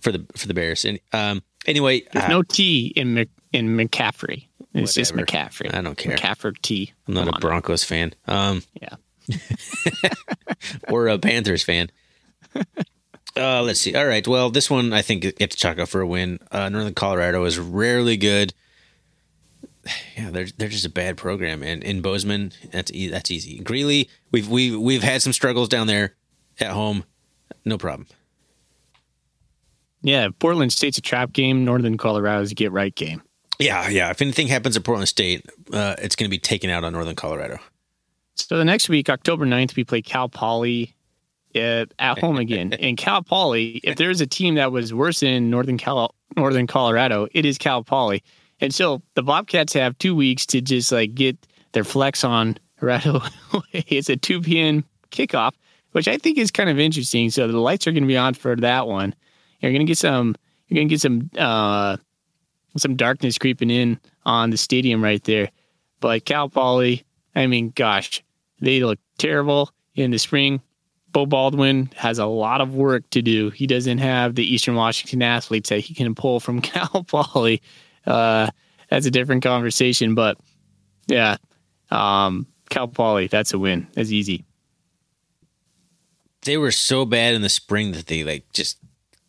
for 0.00 0.12
the 0.12 0.26
for 0.36 0.48
the 0.48 0.54
Bears. 0.54 0.84
And 0.84 1.00
um, 1.12 1.42
anyway, 1.66 2.02
there's 2.12 2.26
uh, 2.26 2.28
no 2.28 2.42
T 2.42 2.92
in 2.94 3.14
Mc, 3.14 3.30
in 3.52 3.68
McCaffrey. 3.76 4.46
It's 4.72 4.96
whatever. 4.96 5.00
just 5.00 5.14
McCaffrey. 5.14 5.74
I 5.74 5.80
don't 5.82 5.96
care. 5.96 6.16
McCaffrey 6.16 6.60
T. 6.62 6.92
I'm 7.08 7.14
not 7.14 7.20
Come 7.24 7.28
a 7.28 7.32
on. 7.34 7.40
Broncos 7.40 7.84
fan. 7.84 8.14
Um, 8.26 8.62
yeah. 8.80 8.96
or 10.88 11.08
a 11.08 11.18
Panthers 11.18 11.62
fan. 11.62 11.90
Uh, 13.36 13.62
let's 13.62 13.80
see. 13.80 13.94
All 13.94 14.06
right. 14.06 14.26
Well, 14.26 14.50
this 14.50 14.68
one 14.70 14.92
I 14.92 15.02
think 15.02 15.22
gets 15.38 15.56
chalk 15.56 15.78
up 15.78 15.88
for 15.88 16.00
a 16.00 16.06
win. 16.06 16.38
Uh, 16.50 16.68
Northern 16.68 16.94
Colorado 16.94 17.44
is 17.44 17.58
rarely 17.58 18.16
good. 18.16 18.52
Yeah, 20.16 20.30
they're 20.30 20.46
they're 20.58 20.68
just 20.68 20.84
a 20.84 20.90
bad 20.90 21.16
program, 21.16 21.62
and 21.62 21.82
in 21.82 22.02
Bozeman, 22.02 22.52
that's 22.70 22.92
e- 22.92 23.08
that's 23.08 23.30
easy. 23.30 23.58
Greeley, 23.60 24.10
we've 24.30 24.46
we've 24.48 24.78
we've 24.78 25.02
had 25.02 25.22
some 25.22 25.32
struggles 25.32 25.68
down 25.70 25.86
there 25.86 26.14
at 26.60 26.70
home, 26.70 27.04
no 27.64 27.78
problem. 27.78 28.06
Yeah, 30.02 30.28
Portland 30.38 30.72
State's 30.72 30.98
a 30.98 31.02
trap 31.02 31.32
game. 31.32 31.64
Northern 31.64 31.96
Colorado's 31.96 32.52
a 32.52 32.54
get 32.54 32.72
right 32.72 32.94
game. 32.94 33.22
Yeah, 33.60 33.88
yeah. 33.88 34.10
If 34.10 34.22
anything 34.22 34.46
happens 34.48 34.76
at 34.76 34.84
Portland 34.84 35.08
State, 35.08 35.44
uh, 35.72 35.94
it's 35.98 36.16
going 36.16 36.28
to 36.28 36.30
be 36.30 36.38
taken 36.38 36.70
out 36.70 36.82
on 36.82 36.92
Northern 36.92 37.14
Colorado. 37.14 37.58
So 38.34 38.56
the 38.56 38.64
next 38.64 38.88
week, 38.88 39.10
October 39.10 39.44
9th, 39.44 39.76
we 39.76 39.84
play 39.84 40.00
Cal 40.00 40.28
Poly 40.28 40.94
at, 41.54 41.92
at 41.98 42.18
home 42.18 42.38
again. 42.38 42.72
and 42.80 42.96
Cal 42.96 43.22
Poly, 43.22 43.80
if 43.84 43.96
there's 43.96 44.20
a 44.20 44.26
team 44.26 44.54
that 44.54 44.72
was 44.72 44.94
worse 44.94 45.22
in 45.22 45.50
Northern 45.50 45.76
Cal 45.78 46.14
Northern 46.36 46.66
Colorado, 46.66 47.28
it 47.32 47.44
is 47.44 47.58
Cal 47.58 47.84
Poly. 47.84 48.22
And 48.60 48.74
so 48.74 49.02
the 49.14 49.22
Bobcats 49.22 49.72
have 49.74 49.98
two 49.98 50.14
weeks 50.14 50.46
to 50.46 50.60
just 50.60 50.92
like 50.92 51.14
get 51.14 51.36
their 51.72 51.84
flex 51.84 52.24
on 52.24 52.56
right 52.80 53.04
away. 53.06 53.22
it's 53.72 54.08
a 54.08 54.16
2 54.16 54.42
p.m. 54.42 54.84
kickoff, 55.10 55.52
which 55.92 56.08
I 56.08 56.16
think 56.16 56.38
is 56.38 56.50
kind 56.50 56.70
of 56.70 56.78
interesting. 56.78 57.30
So 57.30 57.46
the 57.48 57.58
lights 57.58 57.86
are 57.86 57.92
going 57.92 58.04
to 58.04 58.08
be 58.08 58.16
on 58.16 58.34
for 58.34 58.56
that 58.56 58.86
one. 58.86 59.14
You're 59.60 59.72
going 59.72 59.86
to 59.86 59.90
get 59.90 59.98
some. 59.98 60.34
You're 60.68 60.76
going 60.76 60.88
to 60.88 60.92
get 60.92 61.00
some 61.00 61.30
uh, 61.36 61.96
some 62.76 62.96
darkness 62.96 63.38
creeping 63.38 63.70
in 63.70 63.98
on 64.24 64.50
the 64.50 64.56
stadium 64.56 65.02
right 65.02 65.22
there. 65.24 65.50
But 66.00 66.24
Cal 66.24 66.48
Poly, 66.48 67.04
I 67.34 67.46
mean, 67.46 67.72
gosh, 67.74 68.22
they 68.60 68.80
look 68.80 68.98
terrible 69.18 69.70
in 69.94 70.10
the 70.10 70.18
spring. 70.18 70.60
Beau 71.12 71.26
Baldwin 71.26 71.90
has 71.96 72.18
a 72.18 72.26
lot 72.26 72.60
of 72.60 72.74
work 72.74 73.08
to 73.10 73.22
do. 73.22 73.50
He 73.50 73.66
doesn't 73.66 73.98
have 73.98 74.34
the 74.34 74.44
Eastern 74.44 74.76
Washington 74.76 75.22
athletes 75.22 75.70
that 75.70 75.80
he 75.80 75.94
can 75.94 76.14
pull 76.14 76.40
from 76.40 76.60
Cal 76.62 77.04
Poly. 77.04 77.62
Uh, 78.06 78.50
that's 78.88 79.06
a 79.06 79.10
different 79.10 79.42
conversation, 79.42 80.14
but 80.14 80.38
yeah, 81.06 81.36
um, 81.90 82.46
Cal 82.70 82.88
Poly, 82.88 83.26
that's 83.26 83.52
a 83.52 83.58
win. 83.58 83.88
That's 83.94 84.10
easy. 84.10 84.44
They 86.42 86.56
were 86.56 86.72
so 86.72 87.04
bad 87.04 87.34
in 87.34 87.42
the 87.42 87.48
spring 87.48 87.92
that 87.92 88.06
they 88.06 88.24
like 88.24 88.50
just 88.52 88.78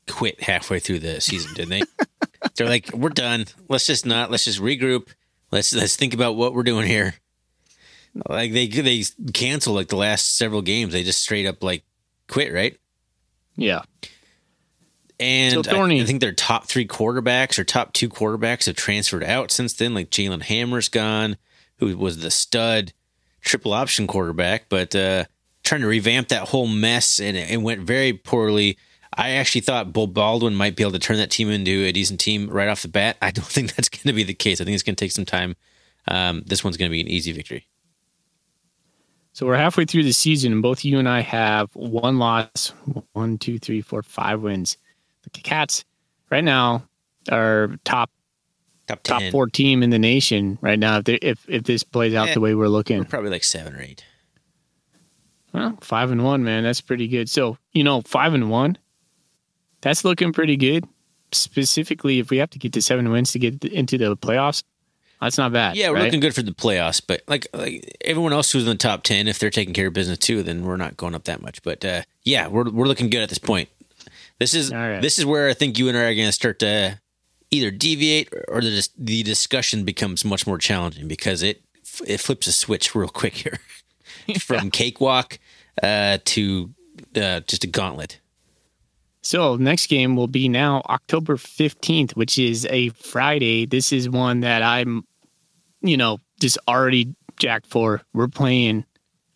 quit 0.08 0.41
halfway 0.41 0.80
through 0.80 0.99
the 0.99 1.19
season, 1.19 1.54
didn't 1.54 1.69
they? 1.69 1.82
They're 2.56 2.67
like, 2.67 2.91
we're 2.93 3.10
done. 3.10 3.45
Let's 3.67 3.86
just 3.86 4.06
not. 4.06 4.32
Let's 4.32 4.45
just 4.45 4.60
regroup. 4.60 5.10
Let's 5.51 5.73
let's 5.73 5.95
think 5.95 6.13
about 6.13 6.36
what 6.36 6.54
we're 6.54 6.63
doing 6.63 6.88
here. 6.88 7.15
Like 8.27 8.51
they 8.51 8.67
they 8.67 9.04
cancel 9.34 9.73
like 9.73 9.89
the 9.89 9.95
last 9.95 10.38
several 10.38 10.62
games. 10.62 10.93
They 10.93 11.04
just 11.04 11.21
straight 11.21 11.45
up 11.45 11.63
like 11.63 11.84
quit, 12.27 12.54
right? 12.54 12.77
Yeah. 13.56 13.82
And 15.19 15.63
so 15.63 15.71
I, 15.71 15.86
I, 15.86 16.06
think 16.06 16.19
their 16.19 16.32
top 16.32 16.65
three 16.65 16.88
quarterbacks 16.88 17.60
or 17.60 17.63
top 17.63 17.93
two 17.93 18.10
quarterbacks 18.10 18.65
have 18.65 18.75
transferred 18.75 19.23
out 19.23 19.51
since 19.51 19.73
then. 19.73 19.93
Like 19.93 20.10
Jalen 20.10 20.41
Hamler's 20.41 20.89
gone, 20.89 21.38
who 21.77 21.95
was 21.95 22.21
the 22.21 22.32
stud 22.32 22.91
triple 23.41 23.73
option 23.73 24.08
quarterback, 24.08 24.65
but 24.67 24.95
uh, 24.95 25.25
trying 25.63 25.82
to 25.82 25.88
revamp 25.88 26.30
that 26.30 26.47
whole 26.49 26.67
mess 26.67 27.19
and 27.19 27.38
it, 27.38 27.51
it 27.51 27.62
went 27.62 27.82
very 27.82 28.13
poorly. 28.13 28.80
I 29.17 29.32
actually 29.32 29.62
thought 29.62 29.91
Beau 29.91 30.08
Baldwin 30.08 30.56
might 30.56 30.76
be 30.76 30.84
able 30.84 30.93
to 30.93 31.00
turn 31.00 31.17
that 31.17 31.32
team 31.32 31.50
into 31.50 31.86
a 31.86 31.91
decent 31.91 32.19
team 32.19 32.50
right 32.50 32.69
off 32.69 32.82
the 32.82 32.88
bat. 32.88 33.17
I 33.21 33.32
don't 33.32 33.45
think 33.47 33.76
that's 33.76 33.89
going 33.89 34.08
to 34.08 34.13
be 34.13 34.24
the 34.24 34.34
case. 34.34 34.62
I 34.62 34.63
think 34.63 34.76
it's 34.76 34.84
going 34.84 34.95
to 34.95 35.04
take 35.04 35.12
some 35.12 35.26
time. 35.26 35.56
Um, 36.08 36.43
this 36.45 36.63
one's 36.63 36.78
going 36.78 36.89
to 36.89 36.93
be 36.93 37.02
an 37.02 37.08
easy 37.08 37.32
victory. 37.32 37.67
So 39.34 39.45
we're 39.45 39.56
halfway 39.56 39.86
through 39.86 40.04
the 40.04 40.12
season, 40.12 40.52
and 40.52 40.62
both 40.62 40.84
you 40.84 41.00
and 41.00 41.08
I 41.08 41.21
have 41.21 41.69
one 41.74 42.19
loss, 42.19 42.74
one, 43.13 43.38
two, 43.38 43.60
three, 43.60 43.82
four, 43.82 44.04
five 44.04 44.41
wins. 44.41 44.78
The 45.24 45.39
Cats 45.39 45.86
right 46.30 46.43
now 46.43 46.84
are 47.32 47.78
top 47.86 48.10
top, 48.88 49.04
top 49.04 49.24
four 49.32 49.47
team 49.47 49.84
in 49.84 49.89
the 49.89 50.00
nation 50.00 50.58
right 50.62 50.80
now. 50.80 50.97
If 50.97 51.08
if 51.21 51.50
if 51.50 51.63
this 51.63 51.84
plays 51.84 52.13
out 52.13 52.34
the 52.34 52.41
way 52.41 52.56
we're 52.56 52.67
looking, 52.67 53.00
we're 53.00 53.06
probably 53.06 53.30
like 53.30 53.43
seven 53.43 53.76
or 53.76 53.82
eight. 53.82 54.04
Well, 55.54 55.78
five 55.82 56.12
and 56.12 56.24
one, 56.24 56.43
man, 56.43 56.63
that's 56.63 56.82
pretty 56.82 57.08
good. 57.08 57.30
So 57.30 57.58
you 57.74 57.84
know, 57.84 58.02
five 58.02 58.34
and 58.34 58.50
one, 58.50 58.78
that's 59.81 60.03
looking 60.05 60.33
pretty 60.33 60.57
good. 60.57 60.85
Specifically, 61.31 62.19
if 62.19 62.29
we 62.29 62.37
have 62.37 62.49
to 62.51 62.59
get 62.59 62.73
to 62.73 62.81
seven 62.81 63.09
wins 63.09 63.31
to 63.31 63.39
get 63.39 63.63
into 63.63 63.97
the 63.97 64.17
playoffs, 64.17 64.63
that's 65.21 65.37
not 65.37 65.53
bad. 65.53 65.75
Yeah, 65.75 65.89
we're 65.89 65.97
right? 65.97 66.05
looking 66.05 66.19
good 66.19 66.33
for 66.33 66.41
the 66.41 66.51
playoffs, 66.51 67.01
but 67.05 67.21
like 67.27 67.47
like 67.53 67.95
everyone 68.01 68.33
else 68.33 68.51
who's 68.51 68.63
in 68.63 68.69
the 68.69 68.75
top 68.75 69.03
ten, 69.03 69.27
if 69.27 69.37
they're 69.39 69.51
taking 69.51 69.73
care 69.73 69.87
of 69.87 69.93
business 69.93 70.17
too, 70.17 70.41
then 70.43 70.65
we're 70.65 70.77
not 70.77 70.97
going 70.97 71.13
up 71.13 71.25
that 71.25 71.41
much. 71.41 71.61
But 71.61 71.85
uh, 71.85 72.01
yeah, 72.23 72.47
we're 72.47 72.69
we're 72.69 72.87
looking 72.87 73.09
good 73.09 73.21
at 73.21 73.29
this 73.29 73.37
point. 73.37 73.69
This 74.39 74.55
is 74.55 74.73
right. 74.73 75.01
this 75.01 75.19
is 75.19 75.25
where 75.25 75.47
I 75.47 75.53
think 75.53 75.77
you 75.77 75.87
and 75.87 75.97
I 75.97 76.01
are 76.01 76.15
going 76.15 76.27
to 76.27 76.31
start 76.31 76.59
to 76.59 76.99
either 77.51 77.69
deviate 77.69 78.33
or 78.47 78.61
the 78.61 78.87
the 78.97 79.21
discussion 79.21 79.85
becomes 79.85 80.25
much 80.25 80.47
more 80.47 80.57
challenging 80.57 81.07
because 81.07 81.43
it 81.43 81.61
it 82.07 82.19
flips 82.19 82.47
a 82.47 82.51
switch 82.51 82.95
real 82.95 83.07
quick 83.07 83.35
here 83.35 83.59
from 84.39 84.71
cakewalk 84.71 85.37
uh, 85.83 86.17
to 86.25 86.71
uh, 87.15 87.41
just 87.41 87.63
a 87.63 87.67
gauntlet. 87.67 88.19
So 89.21 89.55
next 89.55 89.88
game 89.88 90.15
will 90.15 90.27
be 90.27 90.49
now 90.49 90.81
October 90.89 91.38
15th, 91.38 92.15
which 92.15 92.39
is 92.39 92.65
a 92.69 92.89
Friday. 92.89 93.65
This 93.65 93.91
is 93.93 94.10
one 94.10 94.39
that 94.39 94.63
I'm, 94.63 95.05
you 95.81 95.95
know, 95.95 96.17
just 96.39 96.57
already 96.67 97.15
jacked 97.38 97.67
for. 97.67 98.01
We're 98.13 98.27
playing 98.27 98.86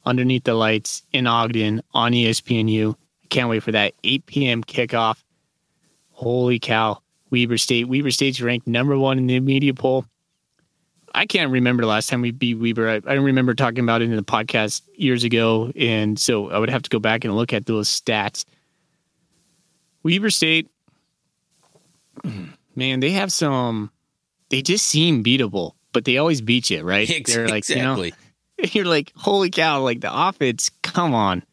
underneath 0.05 0.43
the 0.43 0.55
lights 0.55 1.03
in 1.11 1.27
Ogden 1.27 1.81
on 1.93 2.13
ESPNU. 2.13 2.95
Can't 3.29 3.49
wait 3.49 3.63
for 3.63 3.71
that 3.71 3.93
8 4.03 4.25
p.m. 4.25 4.63
kickoff. 4.63 5.23
Holy 6.11 6.59
cow. 6.59 7.01
Weber 7.31 7.57
State. 7.57 7.87
Weber 7.87 8.11
State's 8.11 8.41
ranked 8.41 8.67
number 8.67 8.97
one 8.97 9.17
in 9.17 9.27
the 9.27 9.39
media 9.39 9.73
poll. 9.73 10.05
I 11.13 11.25
can't 11.25 11.51
remember 11.51 11.81
the 11.81 11.87
last 11.87 12.09
time 12.09 12.21
we 12.21 12.31
beat 12.31 12.55
Weber. 12.55 12.89
I, 12.89 13.11
I 13.11 13.13
remember 13.15 13.53
talking 13.53 13.79
about 13.79 14.01
it 14.01 14.09
in 14.09 14.15
the 14.15 14.23
podcast 14.23 14.81
years 14.95 15.23
ago. 15.23 15.71
And 15.75 16.19
so 16.19 16.49
I 16.49 16.57
would 16.57 16.69
have 16.69 16.83
to 16.83 16.89
go 16.89 16.99
back 16.99 17.23
and 17.23 17.35
look 17.35 17.53
at 17.53 17.65
those 17.65 17.87
stats. 17.87 18.45
Weber 20.05 20.29
State, 20.29 20.69
man, 22.75 22.99
they 22.99 23.09
have 23.11 23.33
some, 23.33 23.89
they 24.49 24.61
just 24.61 24.85
seem 24.85 25.23
beatable, 25.23 25.73
but 25.93 26.05
they 26.05 26.17
always 26.19 26.41
beat 26.41 26.69
you, 26.69 26.83
right? 26.83 27.07
They're 27.25 27.47
like, 27.47 27.67
exactly. 27.67 28.13
you 28.59 28.63
know, 28.63 28.69
you're 28.73 28.85
like, 28.85 29.11
holy 29.15 29.49
cow, 29.49 29.81
like 29.81 30.01
the 30.01 30.15
offense, 30.15 30.69
come 30.83 31.15
on. 31.15 31.43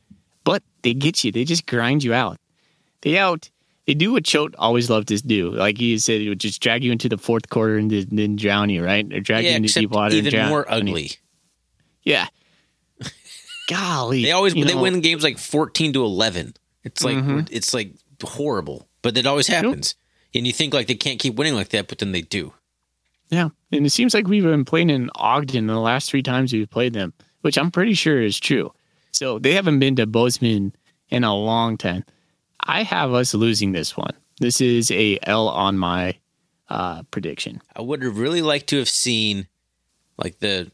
But 0.44 0.62
they 0.82 0.92
get 0.92 1.24
you, 1.24 1.32
they 1.32 1.44
just 1.44 1.66
grind 1.66 2.04
you 2.04 2.12
out. 2.12 2.36
They 3.00 3.16
out, 3.16 3.48
they 3.86 3.94
do 3.94 4.12
what 4.12 4.24
Choate 4.24 4.54
always 4.58 4.90
loved 4.90 5.08
to 5.08 5.16
do. 5.16 5.50
Like 5.50 5.78
he 5.78 5.98
said, 5.98 6.20
it 6.20 6.28
would 6.28 6.38
just 6.40 6.60
drag 6.60 6.84
you 6.84 6.92
into 6.92 7.08
the 7.08 7.16
fourth 7.18 7.48
quarter 7.48 7.78
and 7.78 7.90
then, 7.90 8.36
drown 8.36 8.68
you, 8.68 8.84
right? 8.84 9.10
Or 9.12 9.20
drag 9.20 9.44
yeah, 9.44 9.50
you 9.52 9.56
into 9.56 9.72
deep 9.72 9.90
water. 9.90 10.14
and 10.14 10.26
even 10.26 10.30
drown- 10.30 10.50
more 10.50 10.70
ugly. 10.70 11.12
Yeah. 12.02 12.26
Golly. 13.68 14.22
They 14.24 14.32
always 14.32 14.52
they 14.54 14.62
know, 14.62 14.82
win 14.82 15.00
games 15.00 15.22
like 15.22 15.38
fourteen 15.38 15.92
to 15.94 16.04
eleven. 16.04 16.52
It's 16.84 17.02
like 17.02 17.16
Mhm. 17.16 17.48
it's 17.50 17.72
like 17.72 17.92
horrible, 18.26 18.88
but 19.02 19.16
it 19.16 19.26
always 19.26 19.46
happens. 19.46 19.94
And 20.34 20.46
you 20.46 20.52
think 20.52 20.72
like 20.72 20.86
they 20.86 20.94
can't 20.94 21.18
keep 21.18 21.34
winning 21.36 21.54
like 21.54 21.70
that, 21.70 21.88
but 21.88 21.98
then 21.98 22.12
they 22.12 22.22
do. 22.22 22.52
Yeah. 23.28 23.48
And 23.70 23.86
it 23.86 23.90
seems 23.90 24.14
like 24.14 24.26
we've 24.26 24.42
been 24.42 24.64
playing 24.64 24.90
in 24.90 25.10
Ogden 25.14 25.66
the 25.66 25.78
last 25.78 26.10
three 26.10 26.22
times 26.22 26.52
we've 26.52 26.68
played 26.68 26.92
them, 26.92 27.12
which 27.40 27.56
I'm 27.56 27.70
pretty 27.70 27.94
sure 27.94 28.20
is 28.20 28.38
true. 28.38 28.72
So 29.10 29.38
they 29.38 29.52
haven't 29.52 29.78
been 29.78 29.96
to 29.96 30.06
Bozeman 30.06 30.74
in 31.08 31.24
a 31.24 31.34
long 31.34 31.76
time. 31.76 32.04
I 32.64 32.82
have 32.82 33.12
us 33.12 33.34
losing 33.34 33.72
this 33.72 33.96
one. 33.96 34.14
This 34.40 34.60
is 34.60 34.90
a 34.90 35.18
L 35.22 35.48
on 35.48 35.78
my 35.78 36.16
uh, 36.68 37.02
prediction. 37.04 37.60
I 37.76 37.82
would 37.82 38.02
have 38.02 38.18
really 38.18 38.42
liked 38.42 38.68
to 38.68 38.78
have 38.78 38.88
seen 38.88 39.48
like 40.16 40.38
the 40.38 40.70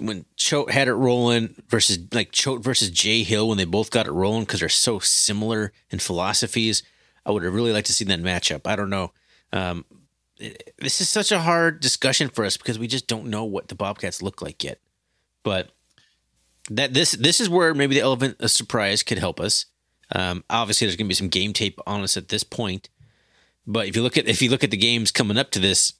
when 0.00 0.24
Choate 0.36 0.70
had 0.70 0.88
it 0.88 0.94
rolling 0.94 1.62
versus 1.68 1.98
like 2.12 2.32
Choate 2.32 2.62
versus 2.62 2.90
Jay 2.90 3.22
Hill 3.22 3.48
when 3.48 3.58
they 3.58 3.64
both 3.64 3.90
got 3.90 4.06
it 4.06 4.12
rolling 4.12 4.44
because 4.44 4.60
they're 4.60 4.68
so 4.68 4.98
similar 4.98 5.72
in 5.90 5.98
philosophies. 5.98 6.82
I 7.26 7.30
would 7.30 7.42
have 7.42 7.54
really 7.54 7.72
liked 7.72 7.86
to 7.88 7.92
see 7.92 8.04
that 8.06 8.20
matchup. 8.20 8.62
I 8.66 8.76
don't 8.76 8.90
know. 8.90 9.12
Um, 9.52 9.84
it- 10.38 10.72
this 10.78 11.00
is 11.00 11.08
such 11.08 11.30
a 11.32 11.40
hard 11.40 11.80
discussion 11.80 12.28
for 12.28 12.44
us 12.44 12.56
because 12.56 12.78
we 12.78 12.86
just 12.86 13.06
don't 13.06 13.26
know 13.26 13.44
what 13.44 13.68
the 13.68 13.74
Bobcats 13.74 14.22
look 14.22 14.40
like 14.40 14.64
yet. 14.64 14.80
But 15.42 15.70
that 16.70 16.94
this 16.94 17.12
this 17.12 17.40
is 17.40 17.48
where 17.48 17.74
maybe 17.74 17.94
the 17.94 18.00
element 18.00 18.36
of 18.40 18.50
surprise 18.50 19.02
could 19.02 19.18
help 19.18 19.40
us. 19.40 19.66
Um, 20.14 20.44
obviously, 20.50 20.86
there's 20.86 20.96
going 20.96 21.06
to 21.06 21.10
be 21.10 21.14
some 21.14 21.28
game 21.28 21.52
tape 21.52 21.78
on 21.86 22.02
us 22.02 22.16
at 22.16 22.28
this 22.28 22.42
point. 22.44 22.88
But 23.66 23.86
if 23.86 23.96
you 23.96 24.02
look 24.02 24.16
at 24.16 24.28
if 24.28 24.40
you 24.42 24.50
look 24.50 24.64
at 24.64 24.70
the 24.70 24.76
games 24.76 25.10
coming 25.12 25.36
up 25.38 25.50
to 25.52 25.58
this, 25.60 25.92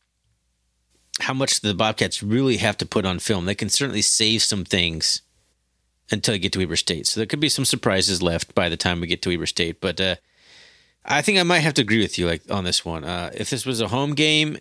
how 1.21 1.35
much 1.35 1.61
the 1.61 1.75
Bobcats 1.75 2.23
really 2.23 2.59
have 2.59 2.77
to 2.79 2.87
put 2.87 3.05
on 3.05 3.19
film. 3.19 3.45
They 3.45 3.55
can 3.55 3.69
certainly 3.69 4.03
save 4.03 4.43
some 4.43 4.65
things 4.65 5.23
until 6.11 6.35
you 6.35 6.41
get 6.41 6.53
to 6.53 6.59
Weber 6.59 6.77
State. 6.77 7.07
So 7.07 7.21
there 7.21 7.27
could 7.27 7.41
be 7.41 7.49
some 7.49 7.65
surprises 7.65 8.23
left 8.23 8.55
by 8.55 8.69
the 8.69 8.77
time 8.77 9.01
we 9.01 9.07
get 9.07 9.23
to 9.23 9.31
Weber 9.31 9.47
State. 9.47 9.81
But 9.81 10.01
uh, 10.01 10.17
I 11.05 11.23
think 11.23 11.39
I 11.39 11.43
might 11.43 11.61
have 11.61 11.75
to 11.75 11.83
agree 11.83 12.01
with 12.01 12.19
you 12.19 12.27
like 12.27 12.43
on 12.51 12.65
this 12.65 12.85
one. 12.85 13.05
Uh, 13.05 13.31
if 13.35 13.51
this 13.51 13.65
was 13.65 13.81
a 13.81 13.89
home 13.89 14.15
game, 14.15 14.59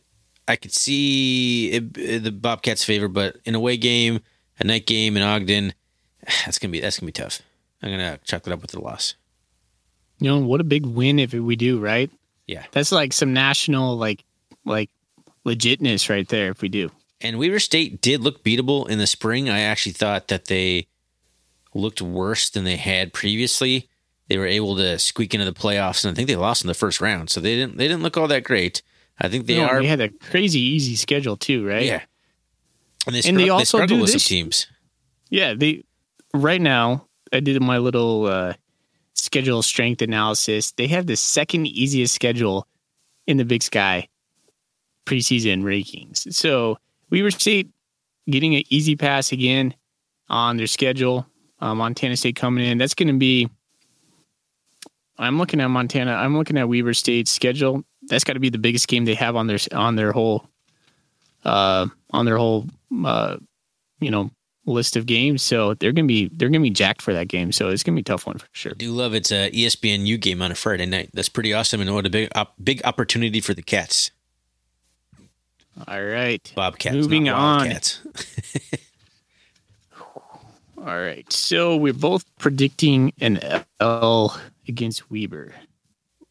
I 0.47 0.55
could 0.55 0.73
see 0.73 1.71
it, 1.71 2.23
the 2.23 2.31
Bobcats' 2.31 2.83
favor, 2.83 3.07
but 3.07 3.37
in 3.45 3.55
a 3.55 3.57
away 3.57 3.77
game, 3.77 4.21
a 4.59 4.63
night 4.63 4.85
game 4.85 5.15
in 5.15 5.23
Ogden, 5.23 5.73
that's 6.45 6.59
gonna 6.59 6.71
be 6.71 6.79
that's 6.79 6.99
gonna 6.99 7.07
be 7.07 7.13
tough. 7.13 7.41
I'm 7.81 7.91
gonna 7.91 8.19
chalk 8.23 8.45
it 8.45 8.53
up 8.53 8.61
with 8.61 8.71
the 8.71 8.81
loss. 8.81 9.15
You 10.19 10.29
know, 10.29 10.39
what 10.39 10.59
a 10.59 10.65
big 10.65 10.85
win 10.85 11.17
if 11.17 11.33
we 11.33 11.55
do, 11.55 11.79
right? 11.79 12.11
Yeah. 12.45 12.65
That's 12.71 12.91
like 12.91 13.13
some 13.13 13.31
national, 13.31 13.95
like, 13.97 14.25
like 14.65 14.89
legitness 15.49 16.09
right 16.09 16.27
there 16.27 16.49
if 16.51 16.61
we 16.61 16.69
do. 16.69 16.91
And 17.21 17.37
Weaver 17.37 17.59
State 17.59 18.01
did 18.01 18.21
look 18.21 18.43
beatable 18.43 18.87
in 18.89 18.97
the 18.97 19.07
spring. 19.07 19.49
I 19.49 19.59
actually 19.61 19.91
thought 19.91 20.27
that 20.29 20.45
they 20.45 20.87
looked 21.73 22.01
worse 22.01 22.49
than 22.49 22.63
they 22.63 22.77
had 22.77 23.13
previously. 23.13 23.89
They 24.27 24.37
were 24.37 24.45
able 24.47 24.75
to 24.77 24.97
squeak 24.99 25.33
into 25.33 25.45
the 25.45 25.53
playoffs, 25.53 26.05
and 26.05 26.11
I 26.11 26.15
think 26.15 26.27
they 26.27 26.35
lost 26.35 26.63
in 26.63 26.67
the 26.67 26.73
first 26.73 27.01
round, 27.01 27.29
so 27.29 27.39
they 27.41 27.55
didn't 27.55 27.77
they 27.77 27.87
didn't 27.87 28.03
look 28.03 28.15
all 28.17 28.27
that 28.27 28.43
great. 28.43 28.81
I 29.19 29.27
think 29.27 29.47
they 29.47 29.57
know, 29.57 29.65
are, 29.65 29.81
They 29.81 29.87
had 29.87 29.99
a 29.99 30.09
crazy 30.09 30.59
easy 30.61 30.95
schedule 30.95 31.35
too, 31.35 31.67
right? 31.67 31.83
yeah. 31.83 32.01
And 33.05 33.15
they, 33.15 33.21
And 33.27 33.37
they 33.39 33.49
also 33.49 33.77
struggle 33.79 33.97
do 33.97 34.01
with 34.03 34.13
this- 34.13 34.23
some 34.23 34.29
teams. 34.29 34.67
Yeah, 35.29 35.53
they 35.55 35.83
right 36.33 36.61
now 36.61 37.07
I 37.33 37.39
did 37.41 37.61
my 37.61 37.79
little 37.79 38.25
uh 38.27 38.53
schedule 39.13 39.61
strength 39.61 40.01
analysis. 40.01 40.71
They 40.71 40.87
have 40.87 41.05
the 41.07 41.17
second 41.17 41.65
easiest 41.67 42.15
schedule 42.15 42.65
in 43.27 43.37
the 43.37 43.45
Big 43.45 43.61
Sky 43.63 44.07
preseason 45.09 45.63
rankings. 45.63 46.31
So 46.33 46.77
Weaver 47.09 47.31
State 47.31 47.69
getting 48.29 48.55
an 48.55 48.63
easy 48.69 48.95
pass 48.95 49.31
again 49.31 49.73
on 50.29 50.57
their 50.57 50.67
schedule. 50.67 51.25
Uh, 51.59 51.75
Montana 51.75 52.15
State 52.15 52.35
coming 52.35 52.65
in. 52.65 52.77
That's 52.77 52.93
going 52.93 53.07
to 53.07 53.17
be. 53.17 53.49
I'm 55.17 55.37
looking 55.37 55.59
at 55.59 55.67
Montana. 55.67 56.13
I'm 56.13 56.37
looking 56.37 56.57
at 56.57 56.69
Weaver 56.69 56.93
State's 56.93 57.31
schedule. 57.31 57.83
That's 58.03 58.23
got 58.23 58.33
to 58.33 58.39
be 58.39 58.49
the 58.49 58.57
biggest 58.57 58.87
game 58.87 59.05
they 59.05 59.15
have 59.15 59.35
on 59.35 59.47
their 59.47 59.59
on 59.73 59.95
their 59.95 60.11
whole, 60.11 60.47
uh, 61.43 61.87
on 62.11 62.25
their 62.25 62.37
whole, 62.37 62.67
uh, 63.03 63.37
you 63.99 64.11
know, 64.11 64.31
list 64.65 64.95
of 64.95 65.05
games. 65.05 65.41
So 65.41 65.73
they're 65.73 65.91
gonna 65.91 66.07
be 66.07 66.29
they're 66.33 66.49
gonna 66.49 66.61
be 66.61 66.69
jacked 66.69 67.01
for 67.01 67.13
that 67.13 67.27
game. 67.27 67.51
So 67.51 67.69
it's 67.69 67.83
gonna 67.83 67.95
be 67.95 68.01
a 68.01 68.03
tough 68.03 68.25
one 68.25 68.37
for 68.37 68.47
sure. 68.53 68.71
I 68.71 68.75
do 68.75 68.91
love 68.91 69.13
it's 69.13 69.31
a 69.31 69.51
ESPNU 69.51 70.19
game 70.21 70.41
on 70.41 70.51
a 70.51 70.55
Friday 70.55 70.85
night. 70.85 71.09
That's 71.13 71.29
pretty 71.29 71.53
awesome, 71.53 71.81
and 71.81 71.93
what 71.93 72.05
a 72.05 72.09
big 72.09 72.29
op- 72.35 72.55
big 72.63 72.81
opportunity 72.85 73.41
for 73.41 73.53
the 73.53 73.61
Cats, 73.61 74.11
All 75.87 76.03
right. 76.03 76.51
Bobcats. 76.55 76.95
Moving 76.95 77.29
on. 77.29 77.59
Wildcats. 77.67 78.01
All 80.77 80.85
right. 80.99 81.31
So 81.31 81.75
we're 81.75 81.93
both 81.93 82.23
predicting 82.37 83.13
an 83.19 83.39
L 83.79 84.39
against 84.67 85.09
Weber. 85.11 85.53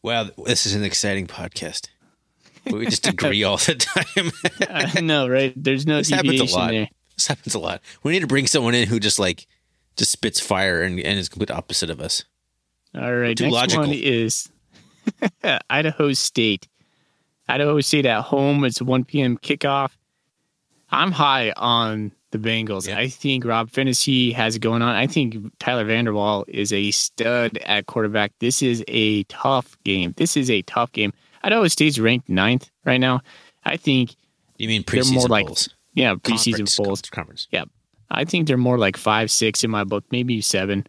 Wow, 0.01 0.29
this 0.45 0.65
is 0.65 0.73
an 0.75 0.83
exciting 0.83 1.27
podcast. 1.27 1.89
We 2.65 2.85
just 2.85 3.07
agree 3.07 3.43
all 3.43 3.57
the 3.57 3.75
time. 3.75 4.31
I 4.95 5.01
know, 5.01 5.27
right? 5.27 5.53
There's 5.55 5.85
no 5.85 5.97
This 5.97 6.09
happens 6.09 6.39
a 6.39 6.45
lot. 6.55 6.71
there. 6.71 6.87
This 7.17 7.27
happens 7.27 7.53
a 7.55 7.59
lot. 7.59 7.81
We 8.03 8.11
need 8.13 8.21
to 8.21 8.27
bring 8.27 8.47
someone 8.47 8.75
in 8.75 8.87
who 8.87 8.99
just 8.99 9.19
like 9.19 9.45
just 9.97 10.11
spits 10.11 10.39
fire 10.39 10.81
and, 10.83 10.99
and 10.99 11.19
is 11.19 11.29
complete 11.29 11.51
opposite 11.51 11.89
of 11.89 11.99
us. 11.99 12.23
All 12.95 13.13
right. 13.13 13.35
Too 13.37 13.45
next 13.45 13.53
logical. 13.53 13.85
one 13.87 13.93
is 13.93 14.49
Idaho 15.69 16.13
State. 16.13 16.67
Idaho 17.49 17.79
State 17.81 18.05
at 18.05 18.21
home. 18.21 18.63
It's 18.63 18.81
1 18.81 19.05
p.m. 19.05 19.37
kickoff. 19.37 19.91
I'm 20.91 21.11
high 21.11 21.51
on 21.57 22.11
the 22.31 22.37
Bengals. 22.37 22.87
Yeah. 22.87 22.97
I 22.97 23.07
think 23.09 23.45
Rob 23.45 23.69
Phenicie 23.69 24.31
has 24.33 24.55
it 24.55 24.59
going 24.59 24.81
on. 24.81 24.95
I 24.95 25.07
think 25.07 25.35
Tyler 25.59 25.83
Vander 25.85 26.13
Waal 26.13 26.45
is 26.47 26.71
a 26.73 26.91
stud 26.91 27.57
at 27.65 27.85
quarterback. 27.87 28.31
This 28.39 28.61
is 28.61 28.83
a 28.87 29.23
tough 29.23 29.77
game. 29.83 30.13
This 30.17 30.37
is 30.37 30.49
a 30.49 30.61
tough 30.63 30.91
game. 30.91 31.11
I 31.43 31.47
Idaho 31.47 31.67
State's 31.67 31.99
ranked 31.99 32.27
ninth 32.29 32.69
right 32.85 32.99
now. 32.99 33.21
I 33.65 33.77
think, 33.77 34.15
You 34.57 34.67
mean 34.67 34.83
They're 34.87 35.01
preseason 35.01 35.13
more 35.15 35.27
like 35.27 35.47
bowls? 35.47 35.69
yeah, 35.93 36.15
preseason 36.15 36.51
Conference- 36.51 36.75
polls. 36.75 37.01
Conference. 37.01 37.47
Yeah. 37.51 37.63
I 38.11 38.25
think 38.25 38.47
they're 38.47 38.57
more 38.57 38.77
like 38.77 38.97
five, 38.97 39.29
six 39.31 39.63
in 39.63 39.69
my 39.69 39.83
book, 39.83 40.03
maybe 40.11 40.41
seven. 40.41 40.85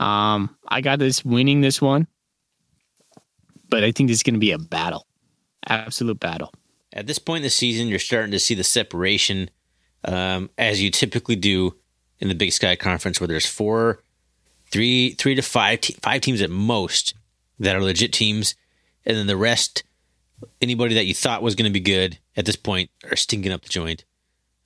Um, 0.00 0.56
I 0.68 0.80
got 0.80 0.98
this 0.98 1.24
winning 1.24 1.60
this 1.60 1.80
one, 1.80 2.06
but 3.68 3.84
I 3.84 3.92
think 3.92 4.08
this 4.08 4.18
is 4.18 4.22
going 4.22 4.34
to 4.34 4.40
be 4.40 4.50
a 4.52 4.58
battle, 4.58 5.06
absolute 5.68 6.20
battle. 6.20 6.52
At 6.92 7.06
this 7.06 7.18
point 7.18 7.38
in 7.38 7.44
the 7.44 7.50
season, 7.50 7.88
you're 7.88 7.98
starting 7.98 8.32
to 8.32 8.38
see 8.38 8.54
the 8.54 8.64
separation, 8.64 9.50
um, 10.04 10.50
as 10.58 10.82
you 10.82 10.90
typically 10.90 11.36
do 11.36 11.76
in 12.18 12.28
the 12.28 12.34
Big 12.34 12.52
Sky 12.52 12.76
Conference, 12.76 13.20
where 13.20 13.28
there's 13.28 13.46
four, 13.46 14.02
three, 14.70 15.12
three 15.12 15.34
to 15.34 15.42
five, 15.42 15.80
te- 15.80 15.96
five 16.02 16.20
teams 16.20 16.42
at 16.42 16.50
most 16.50 17.14
that 17.58 17.76
are 17.76 17.82
legit 17.82 18.12
teams, 18.12 18.54
and 19.04 19.16
then 19.16 19.26
the 19.26 19.36
rest, 19.36 19.84
anybody 20.60 20.94
that 20.94 21.06
you 21.06 21.14
thought 21.14 21.42
was 21.42 21.54
going 21.54 21.70
to 21.70 21.72
be 21.72 21.80
good 21.80 22.18
at 22.36 22.44
this 22.44 22.56
point, 22.56 22.90
are 23.10 23.16
stinking 23.16 23.52
up 23.52 23.62
the 23.62 23.68
joint. 23.68 24.04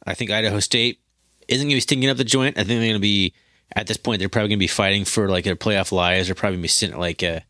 I 0.06 0.14
think 0.14 0.30
Idaho 0.30 0.60
State 0.60 1.00
isn't 1.48 1.66
going 1.66 1.72
to 1.72 1.76
be 1.76 1.80
stinking 1.80 2.10
up 2.10 2.16
the 2.16 2.24
joint. 2.24 2.56
I 2.56 2.60
think 2.60 2.80
they're 2.80 2.88
going 2.88 2.94
to 2.94 2.98
be 3.00 3.34
at 3.74 3.86
this 3.86 3.96
point. 3.96 4.18
They're 4.18 4.28
probably 4.28 4.48
going 4.48 4.58
to 4.58 4.64
be 4.64 4.68
fighting 4.68 5.04
for 5.04 5.28
like 5.28 5.44
their 5.44 5.56
playoff 5.56 5.92
lives. 5.92 6.28
They're 6.28 6.34
probably 6.34 6.56
going 6.56 6.62
to 6.62 6.64
be 6.64 6.68
sitting 6.68 6.94
at 6.94 7.00
like 7.00 7.22
a 7.22 7.44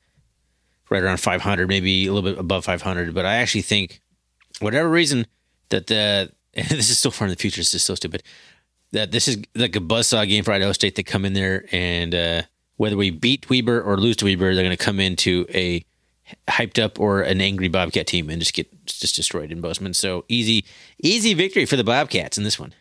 right 0.90 1.02
around 1.02 1.18
500, 1.18 1.68
maybe 1.68 2.06
a 2.06 2.12
little 2.12 2.28
bit 2.28 2.38
above 2.38 2.64
500. 2.64 3.14
But 3.14 3.26
I 3.26 3.36
actually 3.36 3.62
think 3.62 4.00
whatever 4.60 4.88
reason 4.88 5.26
that 5.70 5.86
the 5.86 6.30
this 6.54 6.90
is 6.90 6.98
so 6.98 7.10
far 7.10 7.26
in 7.26 7.30
the 7.30 7.36
future, 7.36 7.60
this 7.60 7.74
is 7.74 7.82
so 7.82 7.94
stupid. 7.94 8.22
That 8.92 9.10
this 9.10 9.26
is 9.26 9.38
like 9.54 9.74
a 9.74 9.80
buzzsaw 9.80 10.28
game 10.28 10.44
for 10.44 10.52
Idaho 10.52 10.72
State. 10.72 10.94
They 10.94 11.02
come 11.02 11.24
in 11.24 11.32
there 11.32 11.64
and 11.72 12.14
uh, 12.14 12.42
whether 12.76 12.96
we 12.96 13.10
beat 13.10 13.50
Weber 13.50 13.82
or 13.82 13.96
lose 13.96 14.16
to 14.16 14.24
Weber, 14.24 14.54
they're 14.54 14.64
going 14.64 14.76
to 14.76 14.82
come 14.82 15.00
into 15.00 15.46
a 15.52 15.84
hyped 16.48 16.82
up 16.82 16.98
or 16.98 17.20
an 17.22 17.40
angry 17.40 17.68
Bobcat 17.68 18.06
team 18.06 18.30
and 18.30 18.40
just 18.40 18.54
get 18.54 18.86
just 18.86 19.16
destroyed 19.16 19.50
in 19.50 19.60
Bozeman. 19.60 19.94
So 19.94 20.24
easy, 20.28 20.64
easy 21.02 21.34
victory 21.34 21.66
for 21.66 21.76
the 21.76 21.84
Bobcats 21.84 22.38
in 22.38 22.44
this 22.44 22.58
one. 22.58 22.74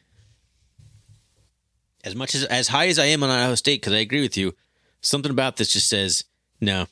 As 2.03 2.15
much 2.15 2.35
as 2.35 2.43
as 2.45 2.67
high 2.67 2.87
as 2.87 2.99
I 2.99 3.05
am 3.05 3.23
on 3.23 3.29
Idaho 3.29 3.55
State, 3.55 3.81
because 3.81 3.93
I 3.93 3.97
agree 3.97 4.21
with 4.21 4.37
you, 4.37 4.53
something 5.01 5.31
about 5.31 5.57
this 5.57 5.73
just 5.73 5.89
says 5.89 6.25
no, 6.61 6.85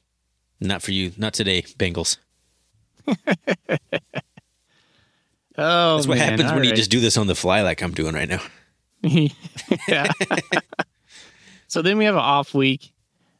not 0.62 0.82
for 0.82 0.92
you, 0.92 1.12
not 1.18 1.34
today, 1.34 1.64
Bengals. 1.64 2.18
Oh, 5.58 5.98
That's 5.98 6.08
what 6.08 6.18
man, 6.18 6.30
happens 6.30 6.54
when 6.54 6.64
you 6.64 6.74
just 6.74 6.90
do 6.90 7.02
this 7.02 7.18
on 7.18 7.28
the 7.28 7.36
fly, 7.36 7.62
like 7.62 7.84
I'm 7.84 7.92
doing 7.92 8.16
right 8.16 8.30
now. 8.30 8.42
yeah. 9.88 10.10
so 11.68 11.82
then 11.82 11.98
we 11.98 12.06
have 12.06 12.16
an 12.16 12.22
off 12.22 12.54
week, 12.54 12.94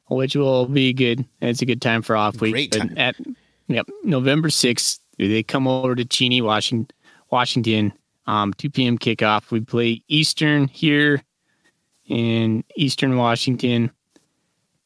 which 0.10 0.36
will 0.36 0.66
be 0.66 0.92
good. 0.92 1.26
It's 1.42 1.62
a 1.62 1.66
good 1.66 1.82
time 1.82 2.02
for 2.02 2.18
off 2.18 2.42
week. 2.42 2.54
Great 2.54 2.74
time. 2.74 2.94
At 2.98 3.16
yep, 3.68 3.88
November 4.04 4.50
sixth, 4.50 5.00
they 5.18 5.42
come 5.42 5.68
over 5.68 5.96
to 5.96 6.04
Cheney, 6.04 6.42
Washington. 6.42 6.96
Washington, 7.32 7.94
um, 8.28 8.54
two 8.54 8.70
p.m. 8.70 8.98
kickoff. 8.98 9.50
We 9.50 9.62
play 9.62 10.04
Eastern 10.10 10.68
here 10.68 11.24
in 12.08 12.64
Eastern 12.76 13.16
Washington. 13.16 13.90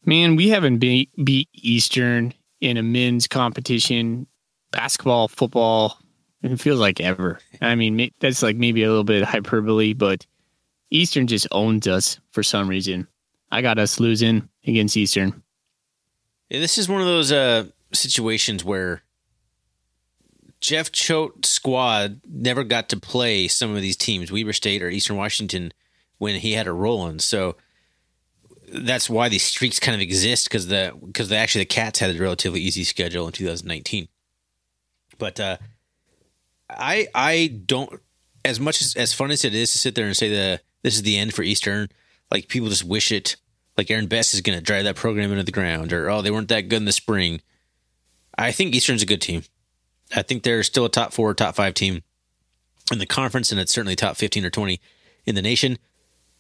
Man, 0.06 0.36
we 0.36 0.50
haven't 0.50 0.78
beat 0.78 1.50
Eastern 1.54 2.34
in 2.62 2.78
a 2.78 2.84
men's 2.84 3.28
competition, 3.28 4.28
basketball, 4.72 5.28
football. 5.28 5.98
It 6.44 6.60
feels 6.62 6.80
like 6.80 7.02
ever. 7.02 7.40
I 7.60 7.74
mean, 7.74 8.12
that's 8.20 8.44
like 8.44 8.56
maybe 8.56 8.84
a 8.84 8.88
little 8.88 9.04
bit 9.04 9.24
hyperbole, 9.24 9.94
but 9.94 10.26
Eastern 10.92 11.26
just 11.26 11.48
owns 11.52 11.88
us 11.88 12.20
for 12.32 12.44
some 12.44 12.68
reason. 12.68 13.08
I 13.52 13.62
got 13.62 13.80
us 13.80 14.00
losing 14.00 14.48
against 14.66 14.96
Eastern. 14.96 15.42
This 16.52 16.78
is 16.78 16.88
one 16.88 17.02
of 17.02 17.08
those 17.08 17.32
uh, 17.32 17.66
situations 17.92 18.64
where 18.64 19.02
Jeff 20.62 20.92
Choate 20.92 21.46
squad 21.46 22.22
never 22.30 22.64
got 22.64 22.90
to 22.90 23.00
play 23.00 23.48
some 23.48 23.76
of 23.76 23.82
these 23.82 23.98
teams, 23.98 24.32
Weber 24.32 24.54
State 24.54 24.84
or 24.84 24.90
Eastern 24.90 25.16
Washington, 25.16 25.74
when 26.20 26.36
he 26.36 26.54
had 26.54 26.68
a 26.68 26.74
roll 26.74 27.08
in. 27.08 27.18
So 27.20 27.56
that's 28.84 29.10
why 29.10 29.30
these 29.30 29.44
streaks 29.44 29.80
kind 29.80 29.96
of 29.96 30.02
exist 30.02 30.50
because 30.50 30.68
the 30.68 30.94
because 31.06 31.32
actually 31.32 31.62
the 31.62 31.68
Cats 31.68 32.00
had 32.00 32.16
a 32.16 32.20
relatively 32.20 32.60
easy 32.60 32.84
schedule 32.84 33.26
in 33.26 33.32
2019. 33.32 34.08
But 35.18 35.40
uh, 35.40 35.58
I 36.70 37.08
I 37.14 37.62
don't 37.66 38.02
as 38.44 38.60
much 38.60 38.82
as 38.82 38.96
as 38.96 39.14
fun 39.14 39.32
as 39.32 39.46
it 39.46 39.54
is 39.54 39.72
to 39.72 39.78
sit 39.78 39.96
there 39.96 40.06
and 40.06 40.16
say 40.16 40.30
the 40.30 40.62
this 40.84 40.96
is 40.96 41.04
the 41.04 41.18
end 41.18 41.34
for 41.34 41.44
Eastern. 41.44 41.90
Like 42.32 42.48
people 42.48 42.70
just 42.70 42.84
wish 42.84 43.12
it. 43.12 43.36
Like 43.78 43.92
Aaron 43.92 44.08
Best 44.08 44.34
is 44.34 44.42
going 44.42 44.58
to 44.58 44.64
drive 44.64 44.86
that 44.86 44.96
program 44.96 45.32
into 45.32 45.44
the 45.44 45.52
ground, 45.52 45.92
or 45.92 46.10
oh 46.10 46.22
they 46.22 46.32
weren't 46.32 46.50
that 46.50 46.70
good 46.70 46.78
in 46.78 46.86
the 46.86 46.92
spring. 46.92 47.42
I 48.38 48.52
think 48.52 48.74
Eastern's 48.74 49.04
a 49.04 49.08
good 49.08 49.22
team. 49.22 49.44
I 50.16 50.22
think 50.22 50.44
they're 50.44 50.64
still 50.64 50.86
a 50.86 50.90
top 50.90 51.14
four, 51.14 51.34
top 51.34 51.56
five 51.56 51.74
team 51.74 52.04
in 52.92 53.00
the 53.00 53.06
conference, 53.06 53.52
and 53.52 53.60
it's 53.60 53.74
certainly 53.74 53.96
top 53.96 54.18
fifteen 54.18 54.46
or 54.46 54.50
twenty 54.50 54.80
in 55.26 55.36
the 55.36 55.42
nation. 55.42 55.78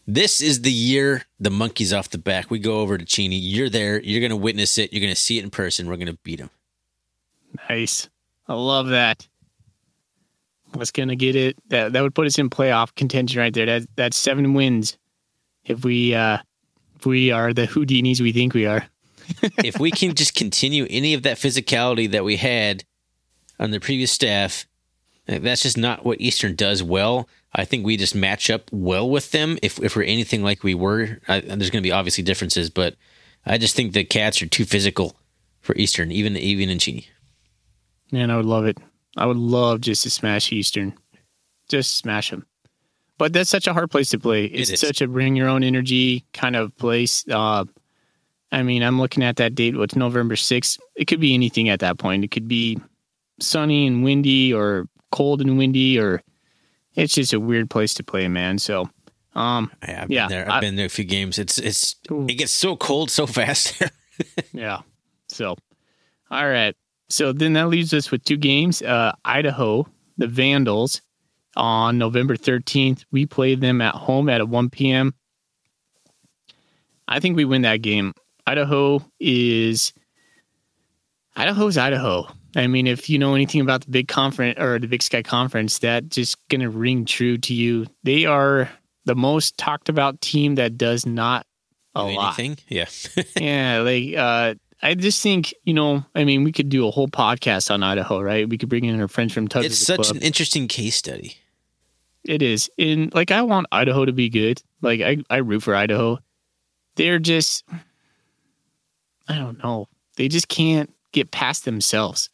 This 0.08 0.42
is 0.42 0.62
the 0.62 0.72
year 0.72 1.24
the 1.40 1.50
monkey's 1.50 1.92
off 1.92 2.10
the 2.10 2.18
back. 2.18 2.52
We 2.52 2.60
go 2.60 2.80
over 2.80 2.98
to 2.98 3.06
Cheney. 3.06 3.38
You're 3.38 3.70
there. 3.70 4.02
You're 4.02 4.22
going 4.22 4.30
to 4.30 4.36
witness 4.36 4.78
it. 4.78 4.94
You're 4.94 5.02
going 5.02 5.14
to 5.14 5.20
see 5.20 5.40
it 5.40 5.44
in 5.44 5.50
person. 5.50 5.88
We're 5.88 5.96
going 5.96 6.08
to 6.08 6.20
beat 6.24 6.40
them. 6.40 6.52
Nice. 7.70 8.10
I 8.48 8.54
love 8.54 8.88
that. 8.88 9.28
What's 10.74 10.92
gonna 10.92 11.16
get 11.16 11.36
it? 11.36 11.58
That 11.70 11.94
that 11.94 12.02
would 12.02 12.14
put 12.14 12.28
us 12.28 12.38
in 12.38 12.50
playoff 12.50 12.94
contention 12.96 13.40
right 13.40 13.54
there. 13.54 13.66
That 13.66 13.88
that's 13.96 14.18
seven 14.18 14.54
wins. 14.54 14.98
If 15.64 15.86
we 15.86 16.14
uh 16.14 16.40
if 16.98 17.06
we 17.06 17.32
are 17.32 17.54
the 17.54 17.66
Houdinis 17.66 18.20
we 18.20 18.34
think 18.34 18.54
we 18.54 18.66
are. 18.66 18.86
if 19.64 19.80
we 19.80 19.90
can 19.90 20.14
just 20.14 20.36
continue 20.36 20.86
any 20.90 21.14
of 21.14 21.24
that 21.24 21.38
physicality 21.38 22.12
that 22.12 22.24
we 22.24 22.36
had 22.36 22.84
on 23.58 23.72
the 23.72 23.80
previous 23.80 24.12
staff, 24.12 24.68
that's 25.28 25.64
just 25.64 25.78
not 25.78 26.06
what 26.06 26.22
Eastern 26.22 26.56
does 26.56 26.84
well. 26.84 27.28
I 27.54 27.66
think 27.66 27.86
we 27.86 27.98
just 27.98 28.16
match 28.16 28.50
up 28.50 28.70
well 28.72 29.10
with 29.10 29.32
them. 29.32 29.58
If 29.62 29.80
if 29.80 29.96
we're 29.96 30.04
anything 30.04 30.44
like 30.44 30.64
we 30.64 30.76
were, 30.76 31.20
I, 31.28 31.40
there's 31.40 31.70
going 31.70 31.82
to 31.82 31.88
be 31.88 31.92
obviously 31.92 32.24
differences, 32.24 32.70
but 32.70 32.96
I 33.46 33.58
just 33.58 33.76
think 33.76 33.94
the 33.94 34.04
Cats 34.04 34.42
are 34.42 34.48
too 34.48 34.66
physical 34.66 35.16
for 35.62 35.76
Eastern, 35.76 36.12
even 36.12 36.36
even 36.38 36.70
in 36.70 36.80
Cheney. 36.80 37.08
Man, 38.12 38.30
I 38.30 38.38
would 38.38 38.46
love 38.46 38.66
it. 38.66 38.78
I 39.18 39.26
would 39.26 39.38
love 39.38 39.82
just 39.82 40.04
to 40.04 40.10
smash 40.10 40.52
Eastern. 40.52 40.94
Just 41.70 41.98
smash 41.98 42.30
them. 42.30 42.46
But 43.18 43.34
that's 43.34 43.50
such 43.50 43.66
a 43.66 43.74
hard 43.74 43.90
place 43.90 44.10
to 44.10 44.20
play. 44.20 44.46
It's 44.46 44.70
is. 44.70 44.80
such 44.80 45.02
a 45.02 45.08
bring 45.08 45.36
your 45.36 45.48
own 45.48 45.64
energy 45.64 46.26
kind 46.34 46.56
of 46.56 46.76
place. 46.78 47.26
Uh, 47.30 47.64
I 48.52 48.64
mean, 48.64 48.84
I'm 48.84 49.00
looking 49.00 49.24
at 49.24 49.38
that 49.38 49.56
date. 49.56 49.78
What's 49.78 49.96
November 49.96 50.36
6th? 50.36 50.80
It 50.96 51.06
could 51.06 51.22
be 51.22 51.34
anything 51.34 51.70
at 51.70 51.80
that 51.80 51.98
point. 51.98 52.24
It 52.24 52.32
could 52.32 52.48
be 52.48 52.78
sunny 53.40 53.88
and 53.88 54.04
windy 54.04 54.54
or 54.54 54.88
cold 55.16 55.42
and 55.42 55.58
windy, 55.58 55.98
or 56.00 56.22
it's 56.96 57.14
just 57.14 57.34
a 57.34 57.40
weird 57.40 57.70
place 57.70 57.94
to 57.96 58.04
play, 58.04 58.28
man. 58.28 58.58
So, 58.60 58.90
um, 59.34 59.72
I, 59.82 59.96
I've 59.96 60.12
Yeah, 60.12 60.28
been 60.28 60.38
there. 60.38 60.46
I've 60.48 60.58
I- 60.58 60.60
been 60.62 60.76
there 60.76 60.86
a 60.86 60.90
few 60.90 61.06
games. 61.06 61.40
It's 61.40 61.58
it's 61.58 61.96
it 62.10 62.38
gets 62.38 62.52
so 62.52 62.76
cold 62.76 63.10
so 63.12 63.26
fast. 63.28 63.82
Yeah. 64.54 64.80
So, 65.28 65.56
all 66.32 66.48
right. 66.50 66.74
So 67.10 67.34
then 67.34 67.52
that 67.54 67.68
leaves 67.68 67.94
us 67.94 68.12
with 68.12 68.24
two 68.24 68.38
games. 68.38 68.82
Uh, 68.82 69.12
Idaho, 69.26 69.86
the 70.18 70.28
Vandals, 70.28 71.02
on 71.58 71.98
November 71.98 72.38
13th. 72.38 73.04
We 73.12 73.26
play 73.26 73.56
them 73.56 73.82
at 73.82 73.94
home 73.94 74.30
at 74.30 74.40
a 74.42 74.46
1 74.46 74.70
p.m. 74.70 75.14
I 77.10 77.20
think 77.20 77.36
we 77.36 77.44
win 77.46 77.64
that 77.64 77.82
game. 77.82 78.14
Idaho 78.48 79.00
is 79.20 79.92
Idaho's 81.36 81.78
Idaho. 81.78 82.28
I 82.56 82.68
mean, 82.68 82.88
if 82.88 83.10
you 83.10 83.20
know 83.20 83.36
anything 83.36 83.62
about 83.62 83.82
the 83.82 83.92
big 83.92 84.08
conference 84.08 84.60
or 84.60 84.80
the 84.80 84.88
Big 84.88 85.04
Sky 85.04 85.22
Conference, 85.22 85.80
that 85.80 86.10
just 86.10 86.38
gonna 86.48 86.70
ring 86.70 87.06
true 87.06 87.38
to 87.40 87.54
you. 87.54 87.86
They 88.04 88.26
are 88.26 88.70
the 89.06 89.16
most 89.16 89.58
talked 89.58 89.90
about 89.90 90.22
team 90.22 90.56
that 90.56 90.78
does 90.78 91.06
not 91.06 91.46
a 91.96 92.08
Do 92.08 92.16
lot 92.16 92.40
Yeah. 92.68 92.86
yeah, 93.40 93.80
like 93.80 94.16
uh 94.16 94.56
I 94.82 94.94
just 94.94 95.22
think, 95.22 95.54
you 95.64 95.74
know, 95.74 96.06
I 96.14 96.26
mean, 96.26 96.44
we 96.44 96.52
could 96.52 96.70
do 96.70 96.88
a 96.88 96.92
whole 96.92 97.08
podcast 97.08 97.72
on 97.72 97.82
Idaho, 97.82 98.22
right? 98.22 98.48
We 98.48 98.58
could 98.58 98.70
bring 98.70 98.86
in 98.86 99.00
our 99.00 99.08
friends 99.08 99.34
from 99.34 99.48
Tug 99.48 99.66
it's 99.66 99.78
such 99.78 100.02
Club. 100.02 100.18
an 100.18 100.22
interesting 100.22 100.68
case 100.68 100.96
study. 100.96 101.38
It 102.24 102.42
is. 102.42 102.70
And 102.78 103.14
like 103.14 103.32
I 103.32 103.42
want 103.44 103.68
Idaho 103.72 104.06
to 104.06 104.14
be 104.14 104.30
good. 104.30 104.62
Like 104.82 105.02
I, 105.02 105.18
I 105.30 105.38
root 105.38 105.64
for 105.64 105.76
Idaho. 105.76 106.20
They're 106.96 107.20
just 107.20 107.64
I 109.28 109.38
don't 109.38 109.64
know. 109.64 109.88
They 110.18 110.28
just 110.28 110.48
can't 110.48 110.94
get 111.12 111.32
past 111.32 111.66
themselves. 111.66 112.30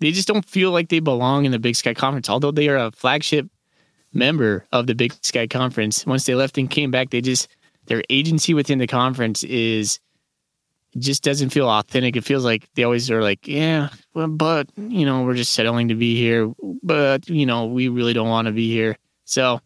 They 0.00 0.12
just 0.12 0.28
don't 0.28 0.44
feel 0.44 0.70
like 0.70 0.88
they 0.88 1.00
belong 1.00 1.44
in 1.44 1.52
the 1.52 1.58
Big 1.58 1.76
Sky 1.76 1.94
Conference. 1.94 2.28
Although 2.28 2.50
they 2.50 2.68
are 2.68 2.76
a 2.76 2.90
flagship 2.90 3.48
member 4.12 4.66
of 4.72 4.86
the 4.86 4.94
Big 4.94 5.14
Sky 5.22 5.46
Conference. 5.46 6.06
Once 6.06 6.24
they 6.24 6.34
left 6.34 6.58
and 6.58 6.70
came 6.70 6.90
back, 6.90 7.10
they 7.10 7.20
just 7.20 7.48
their 7.86 8.02
agency 8.10 8.54
within 8.54 8.78
the 8.78 8.86
conference 8.86 9.42
is 9.44 10.00
just 10.98 11.22
doesn't 11.22 11.50
feel 11.50 11.68
authentic. 11.68 12.16
It 12.16 12.24
feels 12.24 12.44
like 12.44 12.68
they 12.74 12.82
always 12.84 13.10
are 13.10 13.22
like, 13.22 13.46
yeah, 13.46 13.90
well, 14.14 14.28
but 14.28 14.68
you 14.76 15.06
know, 15.06 15.22
we're 15.22 15.34
just 15.34 15.52
settling 15.52 15.88
to 15.88 15.94
be 15.94 16.16
here, 16.16 16.52
but 16.82 17.28
you 17.28 17.46
know, 17.46 17.66
we 17.66 17.88
really 17.88 18.12
don't 18.12 18.28
want 18.28 18.46
to 18.46 18.52
be 18.52 18.70
here. 18.70 18.96
So 19.24 19.60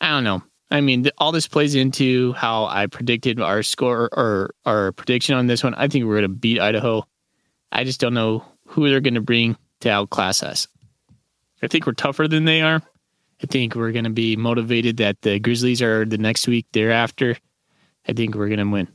I 0.00 0.10
don't 0.10 0.24
know. 0.24 0.42
I 0.70 0.80
mean, 0.80 1.04
th- 1.04 1.14
all 1.18 1.30
this 1.30 1.46
plays 1.46 1.74
into 1.74 2.32
how 2.32 2.64
I 2.64 2.86
predicted 2.86 3.40
our 3.40 3.62
score 3.62 4.08
or 4.12 4.54
our 4.64 4.92
prediction 4.92 5.34
on 5.36 5.46
this 5.46 5.62
one. 5.62 5.74
I 5.74 5.88
think 5.88 6.04
we're 6.04 6.14
going 6.14 6.22
to 6.22 6.28
beat 6.28 6.60
Idaho. 6.60 7.06
I 7.70 7.84
just 7.84 8.00
don't 8.00 8.14
know 8.14 8.44
who 8.66 8.88
they're 8.88 9.00
going 9.00 9.14
to 9.14 9.20
bring 9.20 9.56
to 9.80 9.90
outclass 9.90 10.42
us. 10.42 10.68
I 11.62 11.68
think 11.68 11.86
we're 11.86 11.92
tougher 11.92 12.28
than 12.28 12.44
they 12.44 12.62
are. 12.62 12.82
I 13.42 13.46
think 13.46 13.74
we're 13.74 13.92
going 13.92 14.04
to 14.04 14.10
be 14.10 14.36
motivated 14.36 14.98
that 14.98 15.22
the 15.22 15.38
Grizzlies 15.38 15.82
are 15.82 16.04
the 16.04 16.18
next 16.18 16.46
week 16.46 16.66
thereafter. 16.72 17.36
I 18.08 18.12
think 18.12 18.34
we're 18.34 18.48
going 18.48 18.58
to 18.58 18.70
win. 18.70 18.88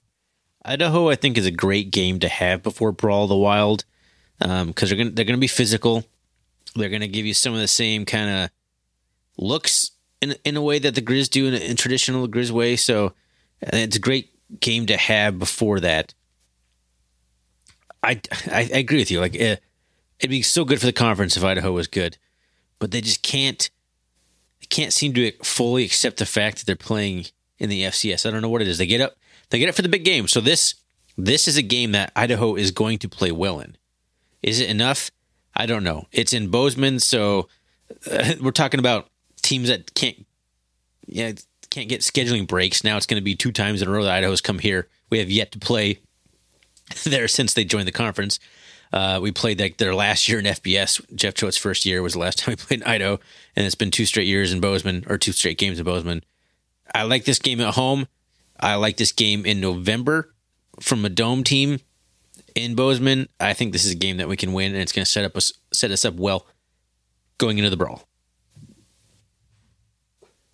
Idaho, 0.63 1.09
I 1.09 1.15
think, 1.15 1.38
is 1.38 1.45
a 1.45 1.51
great 1.51 1.91
game 1.91 2.19
to 2.19 2.30
have 2.30 2.63
before 2.63 2.91
Brawl 2.91 3.28
the 3.28 3.36
Wild 3.36 3.84
because 4.39 4.89
they're 4.89 4.97
gonna 4.97 5.09
they're 5.11 5.26
gonna 5.26 5.38
be 5.38 5.47
physical. 5.47 6.03
They're 6.76 6.89
gonna 6.89 7.07
give 7.07 7.26
you 7.26 7.34
some 7.34 7.53
of 7.53 7.59
the 7.59 7.67
same 7.67 8.05
kind 8.05 8.30
of 8.30 8.49
looks 9.38 9.91
in 10.22 10.36
in 10.43 10.55
a 10.57 10.61
way 10.61 10.80
that 10.80 10.95
the 10.95 11.01
Grizz 11.01 11.30
do 11.30 11.47
in, 11.47 11.53
in 11.55 11.76
traditional 11.76 12.28
Grizz 12.28 12.51
way. 12.51 12.76
So 12.76 13.07
uh, 13.65 13.74
it's 13.74 13.97
a 13.97 13.99
great 13.99 14.30
game 14.59 14.86
to 14.88 14.97
have 14.97 15.39
before 15.39 15.80
that. 15.80 16.13
I 18.04 18.22
I, 18.47 18.70
I 18.74 18.78
agree 18.78 18.99
with 18.99 19.12
you. 19.12 19.20
Like 19.20 19.36
uh, 19.36 19.58
it'd 20.20 20.30
be 20.30 20.41
so 20.41 20.66
good 20.66 20.80
for 20.80 20.86
the 20.86 20.93
conference 20.93 21.38
if 21.38 21.43
Idaho 21.43 21.72
was 21.72 21.88
good, 21.88 22.18
but 22.80 22.91
they 22.91 23.02
just 23.02 23.24
can't. 23.24 23.70
They 24.60 24.68
can't 24.68 24.93
seem 24.93 25.14
to 25.16 25.32
fully 25.43 25.84
accept 25.84 26.18
the 26.18 26.26
fact 26.26 26.60
that 26.60 26.66
they're 26.68 26.76
playing 26.76 27.26
in 27.58 27.70
the 27.70 27.84
FCS. 27.84 28.26
I 28.26 28.32
don't 28.32 28.41
know 28.41 28.49
what 28.49 28.62
it 28.62 28.68
is. 28.68 28.78
They 28.78 28.86
get 28.86 29.02
up, 29.02 29.16
they 29.49 29.60
get 29.60 29.70
up 29.70 29.76
for 29.76 29.82
the 29.82 29.89
big 29.89 30.06
game. 30.06 30.28
So 30.28 30.39
this 30.39 30.76
this 31.18 31.47
is 31.47 31.58
a 31.58 31.62
game 31.62 31.91
that 31.91 32.12
Idaho 32.16 32.56
is 32.56 32.72
going 32.72 32.99
to 32.99 33.10
play 33.10 33.32
well 33.32 33.60
in. 33.60 33.78
Is 34.41 34.60
it 34.60 34.70
enough? 34.70 35.12
I 35.56 35.66
don't 35.66 35.84
know. 35.84 36.08
It's 36.12 36.34
in 36.34 36.49
Bozeman, 36.49 36.99
so 36.99 37.47
uh, 38.10 38.34
we're 38.41 38.52
talking 38.52 38.80
about 38.80 39.10
teams 39.41 39.68
that 39.68 39.93
can't, 39.93 40.26
yeah, 41.06 41.34
can't 41.70 41.89
get 41.89 42.02
scheduling 42.02 42.47
breaks. 42.47 42.84
Now 42.84 42.97
it's 42.97 43.06
going 43.06 43.20
to 43.20 43.24
be 43.24 43.36
two 43.36 43.52
times 43.52 43.82
in 43.82 43.88
a 43.88 43.91
row 43.91 44.04
that 44.04 44.14
Idaho's 44.14 44.41
come 44.41 44.60
here. 44.60 44.88
We 45.10 45.20
have 45.20 45.30
yet 45.30 45.52
to 45.52 45.60
play 45.60 45.99
there 47.04 47.28
since 47.28 47.54
they 47.54 47.64
joined 47.64 47.88
the 47.88 47.92
conference. 47.92 48.39
Uh, 48.94 49.20
we 49.22 49.32
played 49.32 49.60
like 49.60 49.78
their 49.78 49.96
last 49.96 50.28
year 50.28 50.39
in 50.39 50.46
FBS. 50.46 51.02
Jeff 51.16 51.34
Choate's 51.34 51.58
first 51.58 51.86
year 51.86 52.02
was 52.02 52.14
the 52.14 52.20
last 52.20 52.38
time 52.39 52.54
we 52.54 52.56
played 52.58 52.82
in 52.82 52.88
Idaho, 52.88 53.20
and 53.56 53.66
it's 53.66 53.76
been 53.76 53.92
two 53.92 54.06
straight 54.06 54.28
years 54.28 54.52
in 54.52 54.60
Bozeman 54.60 55.06
or 55.08 55.18
two 55.18 55.32
straight 55.32 55.58
games 55.58 55.80
in 55.80 55.86
Bozeman. 55.86 56.24
I 56.94 57.04
like 57.04 57.26
this 57.26 57.39
game 57.39 57.62
at 57.62 57.76
home. 57.76 58.08
I 58.60 58.76
like 58.76 58.98
this 58.98 59.12
game 59.12 59.46
in 59.46 59.62
November 59.62 60.34
from 60.80 61.06
a 61.06 61.10
dome 61.10 61.44
team 61.44 61.80
in 62.54 62.76
Bozeman. 62.76 63.30
I 63.39 63.54
think 63.54 63.72
this 63.72 63.86
is 63.86 63.92
a 63.92 63.96
game 63.96 64.18
that 64.18 64.28
we 64.28 64.38
can 64.38 64.54
win, 64.54 64.74
and 64.74 64.82
it's 64.82 64.92
going 64.92 65.06
to 65.06 65.10
set 65.10 65.26
up 65.26 65.36
us 65.38 65.54
set 65.74 65.92
us 65.92 66.06
up 66.06 66.16
well 66.16 66.46
going 67.38 67.58
into 67.58 67.70
the 67.70 67.78
brawl. 67.78 68.08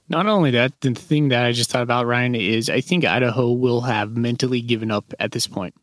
Not 0.10 0.28
only 0.28 0.51
that, 0.51 0.80
the 0.82 0.93
thing 0.93 1.30
that 1.30 1.45
I 1.45 1.51
just 1.51 1.70
thought 1.70 1.84
about, 1.84 2.05
Ryan, 2.05 2.36
is 2.36 2.70
I 2.70 2.80
think 2.80 3.03
Idaho 3.03 3.51
will 3.51 3.82
have 3.82 4.16
mentally 4.16 4.62
given 4.62 4.89
up 4.89 5.14
at 5.20 5.32
this 5.34 5.47
point. 5.47 5.76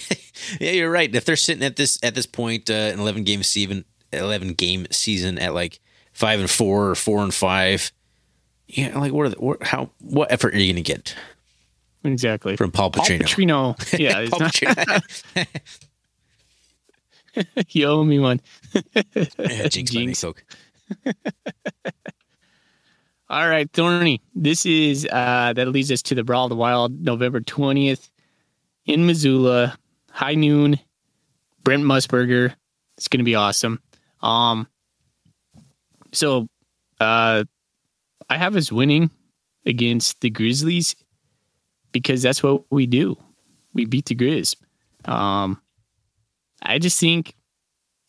yeah, 0.60 0.72
you're 0.72 0.90
right. 0.90 1.14
If 1.14 1.24
they're 1.24 1.36
sitting 1.36 1.64
at 1.64 1.76
this 1.76 1.98
at 2.02 2.14
this 2.14 2.26
point, 2.26 2.68
uh, 2.68 2.74
an 2.74 3.00
11 3.00 3.24
game 3.24 3.42
season, 3.42 3.86
11 4.12 4.52
game 4.54 4.86
season 4.90 5.38
at 5.38 5.54
like 5.54 5.80
five 6.12 6.40
and 6.40 6.50
four 6.50 6.90
or 6.90 6.94
four 6.94 7.22
and 7.22 7.32
five, 7.32 7.90
yeah, 8.68 8.98
like 8.98 9.12
what 9.12 9.26
are 9.26 9.28
the, 9.30 9.40
what, 9.40 9.62
how 9.62 9.90
what 10.00 10.30
effort 10.30 10.54
are 10.54 10.58
you 10.58 10.72
going 10.72 10.82
to 10.84 10.92
get? 10.92 11.14
Exactly 12.04 12.56
from 12.56 12.72
Paul 12.72 12.90
Petrino. 12.90 13.20
Paul 13.20 13.74
Petrino, 13.74 13.98
yeah, 13.98 14.26
Paul 14.28 14.40
not, 14.40 14.52
Petrino. 14.52 15.46
you 17.74 17.86
owe 17.86 18.04
me 18.04 18.18
one. 18.18 18.40
yeah, 19.14 19.68
jinx, 19.68 19.90
jinx. 19.90 20.24
All 23.30 23.48
right, 23.48 23.70
Thorny. 23.72 24.20
This 24.34 24.66
is 24.66 25.06
uh 25.06 25.52
that 25.54 25.68
leads 25.68 25.92
us 25.92 26.02
to 26.02 26.16
the 26.16 26.24
Brawl 26.24 26.46
of 26.46 26.50
the 26.50 26.56
Wild, 26.56 27.00
November 27.00 27.40
twentieth 27.40 28.10
in 28.86 29.06
Missoula, 29.06 29.78
high 30.10 30.34
noon. 30.34 30.80
Brent 31.62 31.84
Musburger. 31.84 32.52
It's 32.96 33.06
gonna 33.06 33.22
be 33.22 33.36
awesome. 33.36 33.80
Um 34.20 34.66
so 36.10 36.48
uh 36.98 37.44
I 38.28 38.36
have 38.36 38.56
us 38.56 38.72
winning 38.72 39.10
against 39.64 40.20
the 40.22 40.30
Grizzlies 40.30 40.96
because 41.92 42.22
that's 42.22 42.42
what 42.42 42.64
we 42.72 42.88
do. 42.88 43.16
We 43.74 43.84
beat 43.84 44.06
the 44.06 44.16
Grizz. 44.16 44.56
Um 45.04 45.62
I 46.60 46.80
just 46.80 46.98
think 46.98 47.36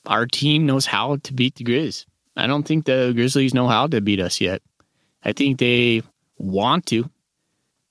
our 0.07 0.26
team 0.26 0.65
knows 0.65 0.88
how 0.88 1.17
to 1.17 1.32
beat 1.32 1.57
the 1.57 1.63
Grizz. 1.63 2.07
I 2.36 2.47
don't 2.47 2.63
think 2.63 2.86
the 2.86 3.11
Grizzlies 3.13 3.53
know 3.53 3.67
how 3.67 3.86
to 3.86 4.01
beat 4.01 4.19
us 4.19 4.41
yet. 4.41 4.63
I 5.24 5.34
think 5.34 5.59
they 5.59 6.01
want 6.38 6.88
to. 6.88 7.09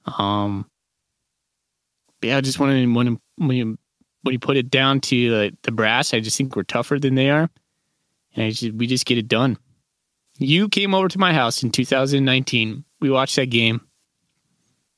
Um, 0.06 0.68
yeah, 2.22 2.36
I 2.36 2.40
just 2.40 2.58
want 2.58 2.72
to 2.72 2.92
when 2.92 3.18
when 3.36 3.56
you 3.56 3.78
when 4.22 4.32
you 4.32 4.38
put 4.38 4.56
it 4.56 4.70
down 4.70 5.00
to 5.00 5.34
uh, 5.34 5.50
the 5.62 5.72
brass, 5.72 6.12
I 6.12 6.20
just 6.20 6.36
think 6.36 6.54
we're 6.54 6.62
tougher 6.62 6.98
than 6.98 7.14
they 7.14 7.30
are, 7.30 7.48
and 8.36 8.54
just, 8.54 8.74
we 8.74 8.86
just 8.86 9.06
get 9.06 9.18
it 9.18 9.28
done. 9.28 9.56
You 10.38 10.68
came 10.68 10.94
over 10.94 11.08
to 11.08 11.18
my 11.18 11.32
house 11.32 11.62
in 11.62 11.70
2019. 11.70 12.84
We 13.00 13.10
watched 13.10 13.36
that 13.36 13.50
game, 13.50 13.80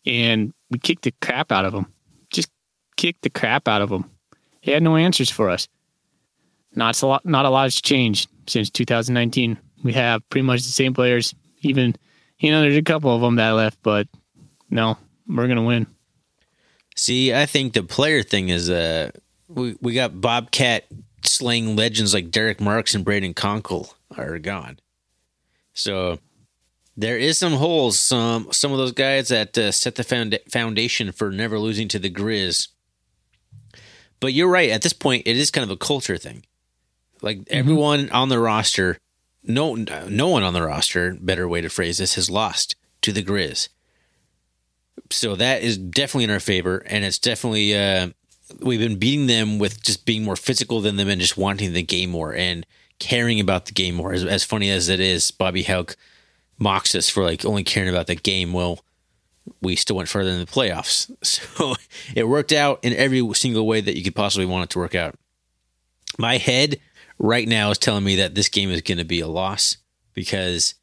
and 0.07 0.53
we 0.71 0.79
kicked 0.79 1.03
the 1.03 1.15
crap 1.21 1.53
out 1.53 1.65
of 1.65 1.73
them. 1.73 1.93
Just 2.31 2.51
kicked 2.97 3.23
the 3.23 3.31
crap 3.31 3.69
out 3.69 3.83
of 3.83 3.91
them. 3.91 4.11
They 4.65 4.73
had 4.73 4.83
no 4.83 4.97
answers 4.97 5.31
for 5.31 5.51
us. 5.51 5.69
Not 6.75 7.01
a 7.03 7.07
lot. 7.07 7.27
Not 7.27 7.45
a 7.45 7.51
lot 7.51 7.65
has 7.65 7.81
changed 7.81 8.31
since 8.47 8.71
2019. 8.71 9.59
We 9.85 9.93
have 9.93 10.29
pretty 10.31 10.47
much 10.47 10.63
the 10.63 10.71
same 10.71 10.95
players. 10.95 11.35
Even 11.61 11.95
you 12.43 12.51
know, 12.51 12.61
there's 12.63 12.77
a 12.77 12.83
couple 12.83 13.15
of 13.15 13.21
them 13.21 13.37
that 13.37 13.51
left, 13.51 13.79
but 13.83 14.09
no, 14.69 14.99
we're 15.29 15.49
gonna 15.49 15.63
win. 15.63 15.87
See, 16.97 17.33
I 17.33 17.47
think 17.47 17.73
the 17.73 17.85
player 17.85 18.23
thing 18.23 18.49
is 18.49 18.69
uh 18.69 19.13
we 19.49 19.77
we 19.81 19.95
got 19.95 20.21
Bobcat 20.21 20.87
slaying 21.25 21.77
legends 21.77 22.13
like 22.13 22.31
Derek 22.31 22.61
Marks 22.61 22.95
and 22.95 23.07
Brayden 23.07 23.35
Konkol 23.35 23.95
are 24.17 24.39
gone. 24.39 24.81
So 25.73 26.19
there 26.97 27.17
is 27.17 27.39
some 27.39 27.55
holes. 27.55 27.99
Some 27.99 28.49
some 28.51 28.73
of 28.73 28.79
those 28.79 28.93
guys 28.93 29.29
that 29.29 29.57
uh, 29.57 29.71
set 29.71 29.95
the 29.95 30.05
found- 30.05 30.39
foundation 30.51 31.13
for 31.13 31.31
never 31.31 31.59
losing 31.59 31.87
to 31.89 31.99
the 31.99 32.11
Grizz. 32.11 32.69
But 34.19 34.33
you're 34.33 34.51
right. 34.51 34.71
At 34.71 34.83
this 34.83 34.93
point, 34.93 35.23
it 35.27 35.37
is 35.37 35.51
kind 35.51 35.65
of 35.65 35.71
a 35.71 35.77
culture 35.77 36.19
thing. 36.19 36.45
Like 37.23 37.39
mm-hmm. 37.39 37.57
everyone 37.57 38.11
on 38.11 38.29
the 38.29 38.41
roster 38.41 38.99
no 39.45 39.75
no 39.75 40.29
one 40.29 40.43
on 40.43 40.55
the 40.55 40.63
roster, 40.63 41.17
better 41.21 41.49
way 41.49 41.61
to 41.61 41.69
phrase 41.69 41.99
this, 41.99 42.15
has 42.15 42.31
lost 42.31 42.77
to 43.03 43.13
the 43.13 43.23
Grizz. 43.23 43.69
So 45.11 45.37
that 45.37 45.63
is 45.63 45.77
definitely 45.79 46.25
in 46.25 46.31
our 46.31 46.41
favor, 46.41 46.79
and 46.87 47.05
it's 47.05 47.19
definitely 47.19 47.77
uh, 47.77 48.09
we've 48.61 48.81
been 48.81 48.99
beating 48.99 49.27
them 49.27 49.59
with 49.59 49.83
just 49.83 50.07
being 50.07 50.25
more 50.25 50.37
physical 50.37 50.81
than 50.81 50.97
them 50.97 51.09
and 51.09 51.21
just 51.21 51.37
wanting 51.37 51.73
the 51.73 51.83
game 51.83 52.11
more 52.11 52.35
and 52.35 52.67
caring 52.99 53.41
about 53.41 53.67
the 53.67 53.73
game 53.73 53.95
more. 53.95 54.13
As, 54.13 54.25
as 54.25 54.45
funny 54.45 54.71
as 54.71 54.89
it 54.89 55.01
is, 55.01 55.31
Bobby 55.31 55.65
Hauck 55.65 55.97
mocks 56.59 56.95
us 56.95 57.09
for 57.09 57.25
like 57.25 57.45
only 57.45 57.65
caring 57.65 57.89
about 57.89 58.07
the 58.07 58.15
game. 58.15 58.53
Well, 58.53 58.81
we 59.61 59.75
still 59.77 59.97
went 59.97 60.09
further 60.09 60.31
in 60.31 60.39
the 60.39 60.47
playoffs, 60.47 61.11
so 61.23 61.75
it 62.15 62.29
worked 62.29 62.53
out 62.53 62.81
in 62.83 62.95
every 62.95 63.35
single 63.35 63.67
way 63.67 63.81
that 63.81 63.97
you 63.97 64.05
could 64.05 64.15
possibly 64.15 64.47
want 64.47 64.65
it 64.65 64.71
to 64.71 64.79
work 64.79 64.95
out. 64.95 65.17
My 66.19 66.37
head 66.37 66.79
right 67.23 67.47
now 67.47 67.71
is 67.71 67.79
telling 67.79 68.05
me 68.05 68.17
that 68.17 68.35
this 68.35 68.49
game 68.49 68.71
is 68.71 68.83
going 68.83 68.99
to 68.99 69.05
be 69.05 69.21
a 69.21 69.29
loss 69.29 69.79
because 70.13 70.75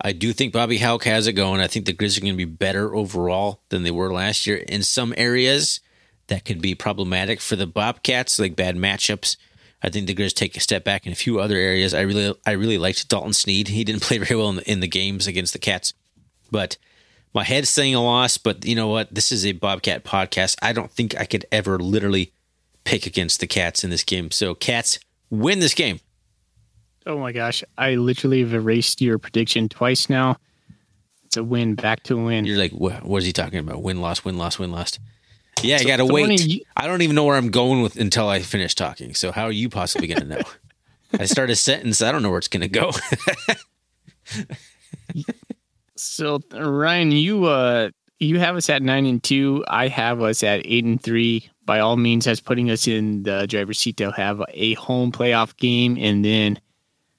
I 0.00 0.12
do 0.12 0.32
think 0.32 0.52
Bobby 0.52 0.78
Hauck 0.78 1.04
has 1.04 1.26
it 1.26 1.34
going. 1.34 1.60
I 1.60 1.66
think 1.66 1.84
the 1.84 1.92
Grizzlies 1.92 2.18
are 2.18 2.22
going 2.22 2.34
to 2.34 2.36
be 2.36 2.44
better 2.44 2.94
overall 2.94 3.62
than 3.68 3.82
they 3.82 3.90
were 3.90 4.12
last 4.12 4.46
year. 4.46 4.56
In 4.56 4.84
some 4.84 5.12
areas, 5.16 5.80
that 6.28 6.44
could 6.44 6.62
be 6.62 6.76
problematic 6.76 7.40
for 7.40 7.56
the 7.56 7.66
Bobcats, 7.66 8.38
like 8.38 8.56
bad 8.56 8.76
matchups. 8.76 9.36
I 9.82 9.90
think 9.90 10.06
the 10.06 10.14
Grizz 10.14 10.34
take 10.34 10.56
a 10.56 10.60
step 10.60 10.84
back 10.84 11.04
in 11.04 11.12
a 11.12 11.16
few 11.16 11.40
other 11.40 11.56
areas. 11.56 11.92
I 11.92 12.02
really, 12.02 12.32
I 12.46 12.52
really 12.52 12.78
liked 12.78 13.08
Dalton 13.08 13.32
Sneed. 13.32 13.68
He 13.68 13.82
didn't 13.82 14.02
play 14.02 14.18
very 14.18 14.36
well 14.38 14.50
in 14.50 14.56
the, 14.56 14.70
in 14.70 14.80
the 14.80 14.88
games 14.88 15.26
against 15.26 15.52
the 15.52 15.58
Cats, 15.58 15.92
but 16.52 16.78
my 17.34 17.42
head's 17.42 17.70
saying 17.70 17.96
a 17.96 18.02
loss. 18.02 18.38
But 18.38 18.64
you 18.64 18.76
know 18.76 18.88
what? 18.88 19.12
This 19.12 19.32
is 19.32 19.44
a 19.44 19.52
Bobcat 19.52 20.04
podcast. 20.04 20.56
I 20.62 20.72
don't 20.72 20.92
think 20.92 21.18
I 21.18 21.24
could 21.24 21.44
ever 21.50 21.76
literally 21.78 22.32
pick 22.84 23.04
against 23.04 23.40
the 23.40 23.48
Cats 23.48 23.82
in 23.82 23.90
this 23.90 24.04
game. 24.04 24.30
So, 24.30 24.54
Cats 24.54 25.00
win 25.32 25.58
this 25.58 25.74
game. 25.74 25.98
Oh 27.06 27.18
my 27.18 27.32
gosh. 27.32 27.64
I 27.76 27.96
literally 27.96 28.40
have 28.40 28.54
erased 28.54 29.00
your 29.00 29.18
prediction 29.18 29.68
twice 29.68 30.08
now. 30.08 30.36
It's 31.24 31.36
a 31.36 31.42
win, 31.42 31.74
back 31.74 32.02
to 32.04 32.20
a 32.20 32.22
win. 32.22 32.44
You're 32.44 32.58
like, 32.58 32.72
what, 32.72 33.04
what 33.04 33.18
is 33.18 33.24
he 33.24 33.32
talking 33.32 33.58
about? 33.58 33.82
Win, 33.82 34.00
loss, 34.00 34.24
win, 34.24 34.36
loss, 34.36 34.58
win, 34.58 34.70
loss. 34.70 34.98
Yeah, 35.62 35.78
so 35.78 35.84
I 35.84 35.86
gotta 35.86 36.04
wait. 36.04 36.46
You- 36.46 36.60
I 36.76 36.86
don't 36.86 37.02
even 37.02 37.16
know 37.16 37.24
where 37.24 37.36
I'm 37.36 37.50
going 37.50 37.82
with 37.82 37.96
until 37.96 38.28
I 38.28 38.40
finish 38.40 38.74
talking. 38.74 39.14
So 39.14 39.32
how 39.32 39.44
are 39.44 39.52
you 39.52 39.68
possibly 39.68 40.06
gonna 40.06 40.24
know? 40.24 40.42
I 41.18 41.24
start 41.24 41.50
a 41.50 41.56
sentence, 41.56 42.02
I 42.02 42.12
don't 42.12 42.22
know 42.22 42.30
where 42.30 42.38
it's 42.38 42.48
gonna 42.48 42.68
go. 42.68 42.90
so 45.96 46.40
Ryan, 46.52 47.12
you 47.12 47.44
uh 47.44 47.90
you 48.18 48.38
have 48.38 48.56
us 48.56 48.70
at 48.70 48.82
nine 48.82 49.06
and 49.06 49.22
two. 49.22 49.64
I 49.68 49.88
have 49.88 50.22
us 50.22 50.42
at 50.42 50.62
eight 50.64 50.84
and 50.84 51.02
three 51.02 51.50
by 51.64 51.80
all 51.80 51.96
means 51.96 52.24
that's 52.24 52.40
putting 52.40 52.70
us 52.70 52.86
in 52.86 53.22
the 53.22 53.46
driver's 53.46 53.78
seat 53.78 53.96
to 53.98 54.10
have 54.12 54.42
a 54.48 54.74
home 54.74 55.12
playoff 55.12 55.56
game 55.56 55.96
and 55.98 56.24
then 56.24 56.60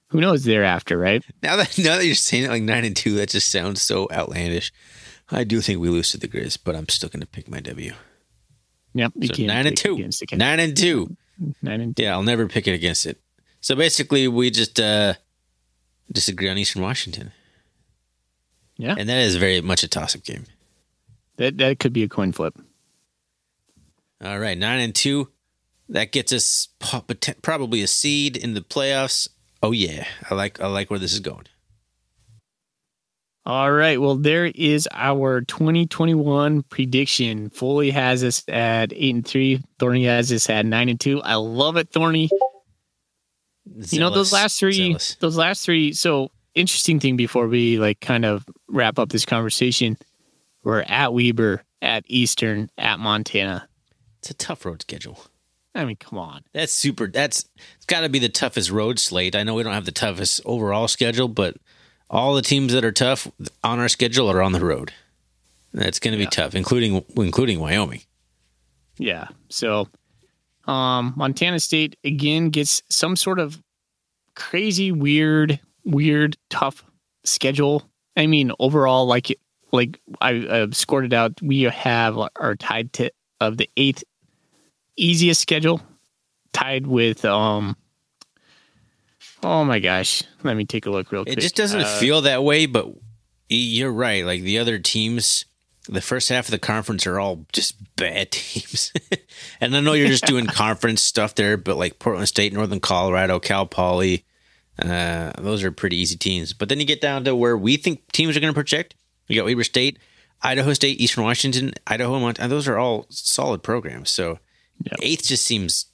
who 0.07 0.21
knows 0.21 0.43
thereafter, 0.43 0.97
right? 0.97 1.23
Now 1.41 1.55
that 1.55 1.77
now 1.79 1.97
that 1.97 2.05
you're 2.05 2.15
saying 2.15 2.43
it 2.43 2.49
like 2.49 2.61
nine 2.63 2.85
and 2.85 2.95
two, 2.95 3.15
that 3.15 3.29
just 3.29 3.51
sounds 3.51 3.81
so 3.81 4.07
outlandish. 4.11 4.71
I 5.31 5.43
do 5.43 5.59
think 5.61 5.79
we 5.79 5.89
lose 5.89 6.11
to 6.11 6.17
the 6.19 6.27
Grizz, 6.27 6.59
but 6.63 6.75
I'm 6.75 6.87
still 6.89 7.09
gonna 7.09 7.25
pick 7.25 7.49
my 7.49 7.59
W. 7.59 7.93
Yep, 8.93 9.13
so 9.23 9.43
nine 9.43 9.65
and 9.65 9.75
two. 9.75 9.97
Nine 10.33 10.59
and 10.59 10.77
two. 10.77 11.17
Nine 11.63 11.81
and 11.81 11.97
two. 11.97 12.03
Yeah, 12.03 12.13
I'll 12.13 12.21
never 12.21 12.47
pick 12.47 12.67
it 12.67 12.73
against 12.73 13.07
it. 13.07 13.19
So 13.59 13.75
basically, 13.75 14.27
we 14.27 14.51
just 14.51 14.79
uh 14.79 15.15
disagree 16.11 16.49
on 16.49 16.59
Eastern 16.59 16.83
Washington. 16.83 17.31
Yeah, 18.77 18.95
and 18.97 19.09
that 19.09 19.17
is 19.17 19.35
very 19.37 19.61
much 19.61 19.81
a 19.83 19.87
toss-up 19.87 20.23
game. 20.23 20.45
That 21.37 21.57
that 21.57 21.79
could 21.79 21.93
be 21.93 22.03
a 22.03 22.09
coin 22.09 22.33
flip. 22.33 22.55
All 24.23 24.39
right, 24.39 24.57
nine 24.57 24.79
and 24.79 24.95
two. 24.95 25.29
That 25.89 26.13
gets 26.13 26.31
us 26.31 26.69
probably 27.41 27.81
a 27.81 27.87
seed 27.87 28.37
in 28.37 28.53
the 28.53 28.61
playoffs. 28.61 29.27
Oh 29.61 29.71
yeah, 29.71 30.07
I 30.29 30.35
like 30.35 30.61
I 30.61 30.67
like 30.67 30.89
where 30.89 30.99
this 30.99 31.13
is 31.13 31.19
going. 31.19 31.45
All 33.45 33.69
right, 33.69 33.99
well 33.99 34.15
there 34.15 34.45
is 34.45 34.87
our 34.93 35.41
2021 35.41 36.63
prediction. 36.63 37.49
Foley 37.49 37.91
has 37.91 38.23
us 38.23 38.43
at 38.47 38.93
eight 38.93 39.13
and 39.13 39.27
three. 39.27 39.61
Thorny 39.77 40.05
has 40.05 40.31
us 40.31 40.49
at 40.49 40.65
nine 40.65 40.87
and 40.87 40.99
two. 40.99 41.21
I 41.21 41.35
love 41.35 41.75
it, 41.75 41.89
Thorny. 41.89 42.29
Zealous, 43.69 43.93
you 43.93 43.99
know 43.99 44.09
those 44.09 44.31
last 44.31 44.57
three. 44.57 44.71
Zealous. 44.71 45.15
Those 45.15 45.37
last 45.37 45.65
three. 45.65 45.91
So 45.91 46.31
interesting 46.55 47.01
thing 47.01 47.17
before 47.17 47.49
we 47.49 47.77
like 47.77 47.99
kind 47.99 48.23
of 48.23 48.45
wrap 48.69 48.99
up 48.99 49.09
this 49.09 49.25
conversation. 49.25 49.97
We're 50.63 50.81
at 50.81 51.13
Weber, 51.13 51.63
at 51.81 52.05
Eastern, 52.07 52.69
at 52.77 52.99
Montana. 52.99 53.67
It's 54.23 54.31
a 54.31 54.33
tough 54.35 54.65
road 54.65 54.81
schedule. 54.81 55.19
I 55.75 55.83
mean, 55.83 55.97
come 55.97 56.17
on. 56.17 56.43
That's 56.53 56.71
super. 56.71 57.07
That's 57.07 57.43
it's 57.75 57.85
got 57.87 58.01
to 58.01 58.09
be 58.09 58.19
the 58.19 58.29
toughest 58.29 58.71
road 58.71 58.99
slate. 58.99 59.35
I 59.35 59.43
know 59.43 59.55
we 59.55 59.63
don't 59.63 59.73
have 59.73 59.83
the 59.83 59.91
toughest 59.91 60.39
overall 60.45 60.87
schedule, 60.87 61.27
but 61.27 61.57
all 62.09 62.33
the 62.33 62.41
teams 62.41 62.71
that 62.71 62.85
are 62.85 62.91
tough 62.93 63.27
on 63.65 63.79
our 63.81 63.89
schedule 63.89 64.31
are 64.31 64.41
on 64.41 64.53
the 64.53 64.63
road. 64.63 64.93
That's 65.73 65.99
going 65.99 66.13
to 66.13 66.17
be 66.17 66.23
Yeah. 66.23 66.29
tough, 66.29 66.55
including 66.55 67.03
including 67.17 67.59
Wyoming. 67.59 68.03
Yeah. 68.97 69.27
So, 69.49 69.89
um, 70.67 71.11
Montana 71.17 71.59
State 71.59 71.97
again 72.05 72.49
gets 72.49 72.81
some 72.89 73.17
sort 73.17 73.39
of 73.39 73.61
crazy, 74.35 74.93
weird, 74.93 75.59
weird, 75.83 76.37
tough 76.49 76.85
schedule. 77.25 77.83
I 78.15 78.27
mean, 78.27 78.53
overall, 78.57 79.05
like 79.05 79.37
like 79.73 79.99
I 80.21 80.37
uh, 80.37 80.67
scored 80.71 81.03
it 81.03 81.13
out. 81.13 81.41
We 81.41 81.63
have 81.63 82.17
are 82.37 82.55
tied 82.55 82.93
to 82.93 83.11
of 83.41 83.57
the 83.57 83.69
eighth 83.75 84.03
easiest 84.95 85.41
schedule, 85.41 85.81
tied 86.51 86.87
with 86.87 87.25
um. 87.25 87.75
Oh 89.41 89.65
my 89.65 89.79
gosh! 89.79 90.23
Let 90.43 90.55
me 90.55 90.65
take 90.65 90.85
a 90.85 90.89
look 90.89 91.11
real 91.11 91.25
quick. 91.25 91.37
It 91.37 91.41
just 91.41 91.55
doesn't 91.55 91.81
Uh, 91.81 91.97
feel 91.99 92.21
that 92.21 92.43
way, 92.43 92.65
but 92.65 92.87
you're 93.49 93.91
right. 93.91 94.25
Like 94.25 94.41
the 94.41 94.57
other 94.59 94.79
teams, 94.79 95.45
the 95.89 96.01
first 96.01 96.29
half 96.29 96.45
of 96.45 96.51
the 96.51 96.59
conference 96.59 97.05
are 97.05 97.19
all 97.19 97.45
just 97.51 97.75
bad 97.97 98.31
teams. 98.31 98.93
and 99.59 99.75
I 99.75 99.81
know 99.81 99.93
you're 99.93 100.07
just 100.07 100.25
doing 100.25 100.45
conference 100.45 101.01
stuff 101.01 101.35
there, 101.35 101.57
but 101.57 101.77
like 101.77 101.99
Portland 101.99 102.27
State, 102.29 102.53
Northern 102.53 102.79
Colorado, 102.79 103.39
Cal 103.39 103.65
Poly, 103.65 104.23
uh, 104.81 105.33
those 105.39 105.61
are 105.63 105.71
pretty 105.71 105.97
easy 105.97 106.15
teams. 106.15 106.53
But 106.53 106.69
then 106.69 106.79
you 106.79 106.85
get 106.85 107.01
down 107.01 107.25
to 107.25 107.35
where 107.35 107.57
we 107.57 107.75
think 107.75 108.09
teams 108.13 108.37
are 108.37 108.39
going 108.39 108.53
to 108.53 108.57
project. 108.57 108.95
You 109.27 109.35
got 109.35 109.45
Weber 109.45 109.63
State, 109.65 109.99
Idaho 110.41 110.71
State, 110.73 111.01
Eastern 111.01 111.25
Washington, 111.25 111.73
Idaho, 111.85 112.17
Montana. 112.19 112.47
Those 112.47 112.67
are 112.69 112.77
all 112.77 113.07
solid 113.09 113.61
programs. 113.61 114.09
So 114.09 114.39
Yeah. 114.83 114.95
eighth 115.01 115.23
just 115.25 115.45
seems 115.45 115.85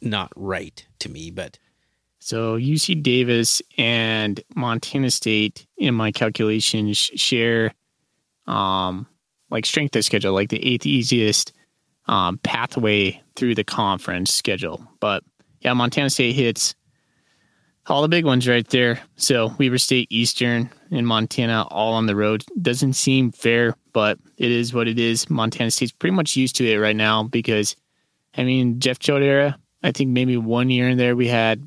not 0.00 0.32
right 0.36 0.84
to 1.00 1.08
me, 1.08 1.30
but. 1.30 1.58
So 2.18 2.58
UC 2.58 3.02
Davis 3.02 3.62
and 3.78 4.42
Montana 4.54 5.10
State 5.10 5.66
in 5.78 5.94
my 5.94 6.12
calculations 6.12 6.98
share 6.98 7.72
um 8.46 9.06
like 9.50 9.66
strength 9.66 9.96
of 9.96 10.04
schedule, 10.04 10.32
like 10.32 10.50
the 10.50 10.64
eighth 10.64 10.86
easiest 10.86 11.52
um 12.06 12.38
pathway 12.38 13.20
through 13.36 13.54
the 13.54 13.64
conference 13.64 14.32
schedule. 14.34 14.86
But 15.00 15.24
yeah, 15.60 15.72
Montana 15.72 16.10
State 16.10 16.34
hits 16.34 16.74
all 17.90 18.02
the 18.02 18.08
big 18.08 18.24
ones 18.24 18.48
right 18.48 18.66
there. 18.68 19.00
So 19.16 19.54
Weber 19.58 19.78
State, 19.78 20.08
Eastern, 20.10 20.70
and 20.90 21.06
Montana 21.06 21.66
all 21.70 21.94
on 21.94 22.06
the 22.06 22.16
road. 22.16 22.44
Doesn't 22.60 22.94
seem 22.94 23.32
fair, 23.32 23.74
but 23.92 24.18
it 24.38 24.50
is 24.50 24.72
what 24.72 24.88
it 24.88 24.98
is. 24.98 25.28
Montana 25.28 25.70
State's 25.70 25.92
pretty 25.92 26.14
much 26.14 26.36
used 26.36 26.56
to 26.56 26.70
it 26.70 26.78
right 26.78 26.96
now 26.96 27.24
because 27.24 27.76
I 28.36 28.44
mean 28.44 28.80
Jeff 28.80 28.98
Choate 28.98 29.22
era, 29.22 29.58
I 29.82 29.92
think 29.92 30.10
maybe 30.10 30.36
one 30.36 30.70
year 30.70 30.88
in 30.88 30.98
there 30.98 31.16
we 31.16 31.28
had 31.28 31.66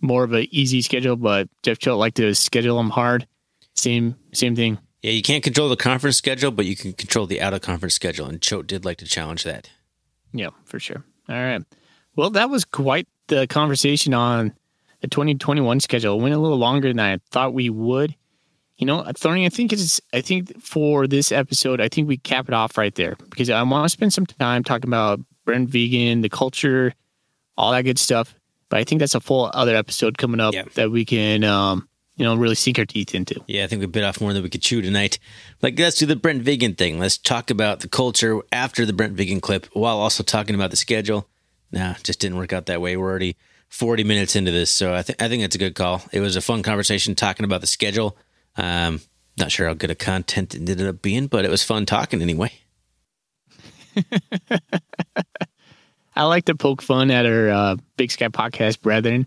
more 0.00 0.22
of 0.24 0.32
an 0.32 0.46
easy 0.50 0.82
schedule, 0.82 1.16
but 1.16 1.48
Jeff 1.62 1.78
Choate 1.78 1.98
liked 1.98 2.16
to 2.18 2.34
schedule 2.34 2.76
them 2.76 2.90
hard. 2.90 3.26
Same 3.74 4.16
same 4.32 4.54
thing. 4.54 4.78
Yeah, 5.02 5.12
you 5.12 5.22
can't 5.22 5.44
control 5.44 5.68
the 5.68 5.76
conference 5.76 6.16
schedule, 6.16 6.50
but 6.50 6.64
you 6.64 6.76
can 6.76 6.92
control 6.94 7.26
the 7.26 7.40
out 7.40 7.52
of 7.52 7.60
conference 7.60 7.94
schedule. 7.94 8.26
And 8.26 8.40
Choate 8.40 8.66
did 8.66 8.84
like 8.84 8.98
to 8.98 9.06
challenge 9.06 9.44
that. 9.44 9.68
Yeah, 10.32 10.50
for 10.64 10.80
sure. 10.80 11.04
All 11.28 11.36
right. 11.36 11.62
Well, 12.16 12.30
that 12.30 12.48
was 12.48 12.64
quite 12.64 13.06
the 13.26 13.46
conversation 13.46 14.14
on 14.14 14.54
the 15.04 15.08
2021 15.08 15.80
schedule. 15.80 16.18
Went 16.18 16.34
a 16.34 16.38
little 16.38 16.56
longer 16.56 16.88
than 16.88 16.98
I 16.98 17.18
thought 17.30 17.52
we 17.52 17.68
would. 17.68 18.14
You 18.78 18.86
know, 18.86 19.04
Thorny, 19.16 19.44
I 19.46 19.50
think 19.50 19.72
it's 19.72 20.00
I 20.12 20.20
think 20.22 20.60
for 20.60 21.06
this 21.06 21.30
episode, 21.30 21.80
I 21.80 21.88
think 21.88 22.08
we 22.08 22.16
cap 22.16 22.48
it 22.48 22.54
off 22.54 22.76
right 22.78 22.94
there 22.94 23.16
because 23.30 23.50
I 23.50 23.62
want 23.62 23.84
to 23.84 23.88
spend 23.90 24.12
some 24.12 24.26
time 24.26 24.64
talking 24.64 24.88
about 24.88 25.20
Brent 25.44 25.70
Vigen, 25.70 26.22
the 26.22 26.28
culture, 26.30 26.94
all 27.56 27.70
that 27.72 27.82
good 27.82 27.98
stuff. 27.98 28.34
But 28.70 28.80
I 28.80 28.84
think 28.84 28.98
that's 29.00 29.14
a 29.14 29.20
full 29.20 29.50
other 29.52 29.76
episode 29.76 30.16
coming 30.18 30.40
up 30.40 30.54
Yeah. 30.54 30.64
that 30.74 30.90
we 30.90 31.04
can 31.04 31.44
um, 31.44 31.86
you 32.16 32.24
know, 32.24 32.34
really 32.34 32.54
sink 32.54 32.78
our 32.78 32.86
teeth 32.86 33.14
into. 33.14 33.40
Yeah, 33.46 33.64
I 33.64 33.66
think 33.66 33.80
we 33.80 33.86
bit 33.86 34.02
off 34.04 34.20
more 34.20 34.32
than 34.32 34.42
we 34.42 34.48
could 34.48 34.62
chew 34.62 34.80
tonight. 34.80 35.18
Like, 35.62 35.78
let's 35.78 35.98
do 35.98 36.06
the 36.06 36.16
Brent 36.16 36.42
Vigen 36.42 36.74
thing. 36.76 36.98
Let's 36.98 37.18
talk 37.18 37.50
about 37.50 37.80
the 37.80 37.88
culture 37.88 38.40
after 38.50 38.86
the 38.86 38.92
Brent 38.94 39.14
Vigen 39.16 39.40
clip 39.40 39.66
while 39.74 39.98
also 39.98 40.22
talking 40.22 40.54
about 40.54 40.70
the 40.70 40.76
schedule. 40.76 41.28
Nah, 41.70 41.94
just 42.02 42.20
didn't 42.20 42.38
work 42.38 42.52
out 42.52 42.66
that 42.66 42.80
way. 42.80 42.96
We're 42.96 43.08
already 43.10 43.36
40 43.74 44.04
minutes 44.04 44.36
into 44.36 44.52
this, 44.52 44.70
so 44.70 44.94
I, 44.94 45.02
think 45.02 45.20
I 45.20 45.28
think 45.28 45.42
that's 45.42 45.56
a 45.56 45.58
good 45.58 45.74
call. 45.74 46.00
It 46.12 46.20
was 46.20 46.36
a 46.36 46.40
fun 46.40 46.62
conversation 46.62 47.16
talking 47.16 47.42
about 47.42 47.60
the 47.60 47.66
schedule. 47.66 48.16
Um, 48.56 49.00
not 49.36 49.50
sure 49.50 49.66
how 49.66 49.74
good 49.74 49.90
a 49.90 49.96
content 49.96 50.54
it 50.54 50.58
ended 50.58 50.86
up 50.86 51.02
being, 51.02 51.26
but 51.26 51.44
it 51.44 51.50
was 51.50 51.64
fun 51.64 51.84
talking 51.84 52.22
anyway. 52.22 52.52
I 56.14 56.22
like 56.22 56.44
to 56.44 56.54
poke 56.54 56.82
fun 56.82 57.10
at 57.10 57.26
our 57.26 57.48
uh, 57.50 57.76
Big 57.96 58.12
Sky 58.12 58.28
Podcast 58.28 58.80
brethren. 58.80 59.26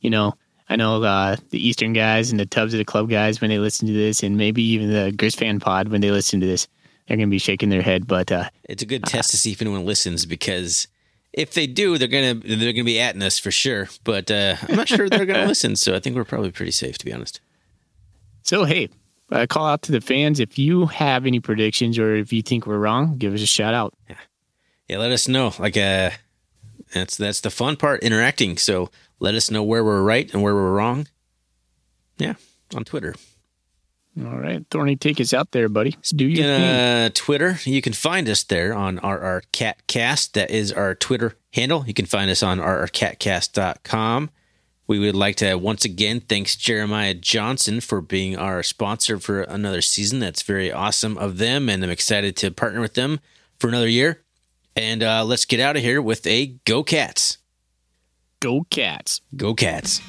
You 0.00 0.10
know, 0.10 0.34
I 0.68 0.76
know 0.76 1.02
uh, 1.02 1.34
the 1.50 1.58
Eastern 1.58 1.92
guys 1.92 2.30
and 2.30 2.38
the 2.38 2.46
Tubs 2.46 2.72
of 2.72 2.78
the 2.78 2.84
Club 2.84 3.10
guys 3.10 3.40
when 3.40 3.50
they 3.50 3.58
listen 3.58 3.88
to 3.88 3.92
this, 3.92 4.22
and 4.22 4.36
maybe 4.36 4.62
even 4.62 4.92
the 4.92 5.10
Gris 5.10 5.34
Fan 5.34 5.58
Pod 5.58 5.88
when 5.88 6.00
they 6.00 6.12
listen 6.12 6.38
to 6.38 6.46
this, 6.46 6.68
they're 7.08 7.16
going 7.16 7.28
to 7.28 7.30
be 7.30 7.38
shaking 7.38 7.70
their 7.70 7.82
head. 7.82 8.06
But 8.06 8.30
uh, 8.30 8.50
It's 8.62 8.84
a 8.84 8.86
good 8.86 9.02
test 9.02 9.32
to 9.32 9.36
see 9.36 9.50
if 9.50 9.60
anyone 9.60 9.84
listens 9.84 10.26
because 10.26 10.86
if 11.32 11.52
they 11.52 11.66
do, 11.66 11.98
they're 11.98 12.08
gonna 12.08 12.34
they're 12.34 12.72
gonna 12.72 12.84
be 12.84 12.94
atting 12.94 13.22
us 13.22 13.38
for 13.38 13.50
sure. 13.50 13.88
But 14.04 14.30
uh, 14.30 14.56
I'm 14.68 14.76
not 14.76 14.88
sure 14.88 15.08
they're 15.08 15.26
gonna 15.26 15.46
listen, 15.46 15.76
so 15.76 15.94
I 15.94 16.00
think 16.00 16.16
we're 16.16 16.24
probably 16.24 16.50
pretty 16.50 16.72
safe 16.72 16.98
to 16.98 17.04
be 17.04 17.12
honest. 17.12 17.40
so, 18.42 18.64
hey, 18.64 18.88
uh, 19.30 19.46
call 19.48 19.66
out 19.66 19.82
to 19.82 19.92
the 19.92 20.00
fans 20.00 20.40
if 20.40 20.58
you 20.58 20.86
have 20.86 21.26
any 21.26 21.40
predictions 21.40 21.98
or 21.98 22.14
if 22.14 22.32
you 22.32 22.42
think 22.42 22.66
we're 22.66 22.78
wrong, 22.78 23.16
give 23.16 23.32
us 23.34 23.42
a 23.42 23.46
shout 23.46 23.74
out. 23.74 23.94
Yeah, 24.08 24.16
yeah, 24.88 24.98
let 24.98 25.12
us 25.12 25.28
know. 25.28 25.52
Like 25.58 25.76
uh 25.76 26.10
that's 26.92 27.16
that's 27.16 27.40
the 27.40 27.50
fun 27.50 27.76
part, 27.76 28.02
interacting. 28.02 28.56
So 28.56 28.90
let 29.20 29.34
us 29.34 29.50
know 29.50 29.62
where 29.62 29.84
we're 29.84 30.02
right 30.02 30.32
and 30.32 30.42
where 30.42 30.54
we're 30.54 30.72
wrong. 30.72 31.06
Yeah, 32.18 32.34
on 32.74 32.84
Twitter. 32.84 33.14
All 34.18 34.38
right, 34.38 34.64
Thorny, 34.70 34.96
take 34.96 35.20
us 35.20 35.32
out 35.32 35.52
there, 35.52 35.68
buddy. 35.68 35.90
Do 36.14 36.24
your 36.26 36.36
Speaking, 36.36 36.44
thing. 36.44 36.64
uh, 36.64 37.10
Twitter, 37.14 37.58
you 37.64 37.80
can 37.80 37.92
find 37.92 38.28
us 38.28 38.42
there 38.42 38.74
on 38.74 38.96
RR 38.96 39.42
Catcast. 39.52 40.32
That 40.32 40.50
is 40.50 40.72
our 40.72 40.94
Twitter 40.96 41.36
handle. 41.52 41.84
You 41.86 41.94
can 41.94 42.06
find 42.06 42.28
us 42.30 42.42
on 42.42 42.58
rrcatcast.com. 42.58 44.30
We 44.88 44.98
would 44.98 45.14
like 45.14 45.36
to 45.36 45.54
once 45.54 45.84
again 45.84 46.18
thanks 46.20 46.56
Jeremiah 46.56 47.14
Johnson 47.14 47.80
for 47.80 48.00
being 48.00 48.36
our 48.36 48.64
sponsor 48.64 49.20
for 49.20 49.42
another 49.42 49.80
season. 49.80 50.18
That's 50.18 50.42
very 50.42 50.72
awesome 50.72 51.16
of 51.16 51.38
them, 51.38 51.68
and 51.68 51.84
I'm 51.84 51.90
excited 51.90 52.36
to 52.38 52.50
partner 52.50 52.80
with 52.80 52.94
them 52.94 53.20
for 53.60 53.68
another 53.68 53.86
year. 53.88 54.22
And 54.74 55.04
uh, 55.04 55.24
let's 55.24 55.44
get 55.44 55.60
out 55.60 55.76
of 55.76 55.82
here 55.82 56.02
with 56.02 56.26
a 56.26 56.46
Go 56.64 56.82
Cats. 56.82 57.38
Go 58.40 58.66
Cats. 58.70 59.20
Go 59.36 59.54
Cats. 59.54 60.00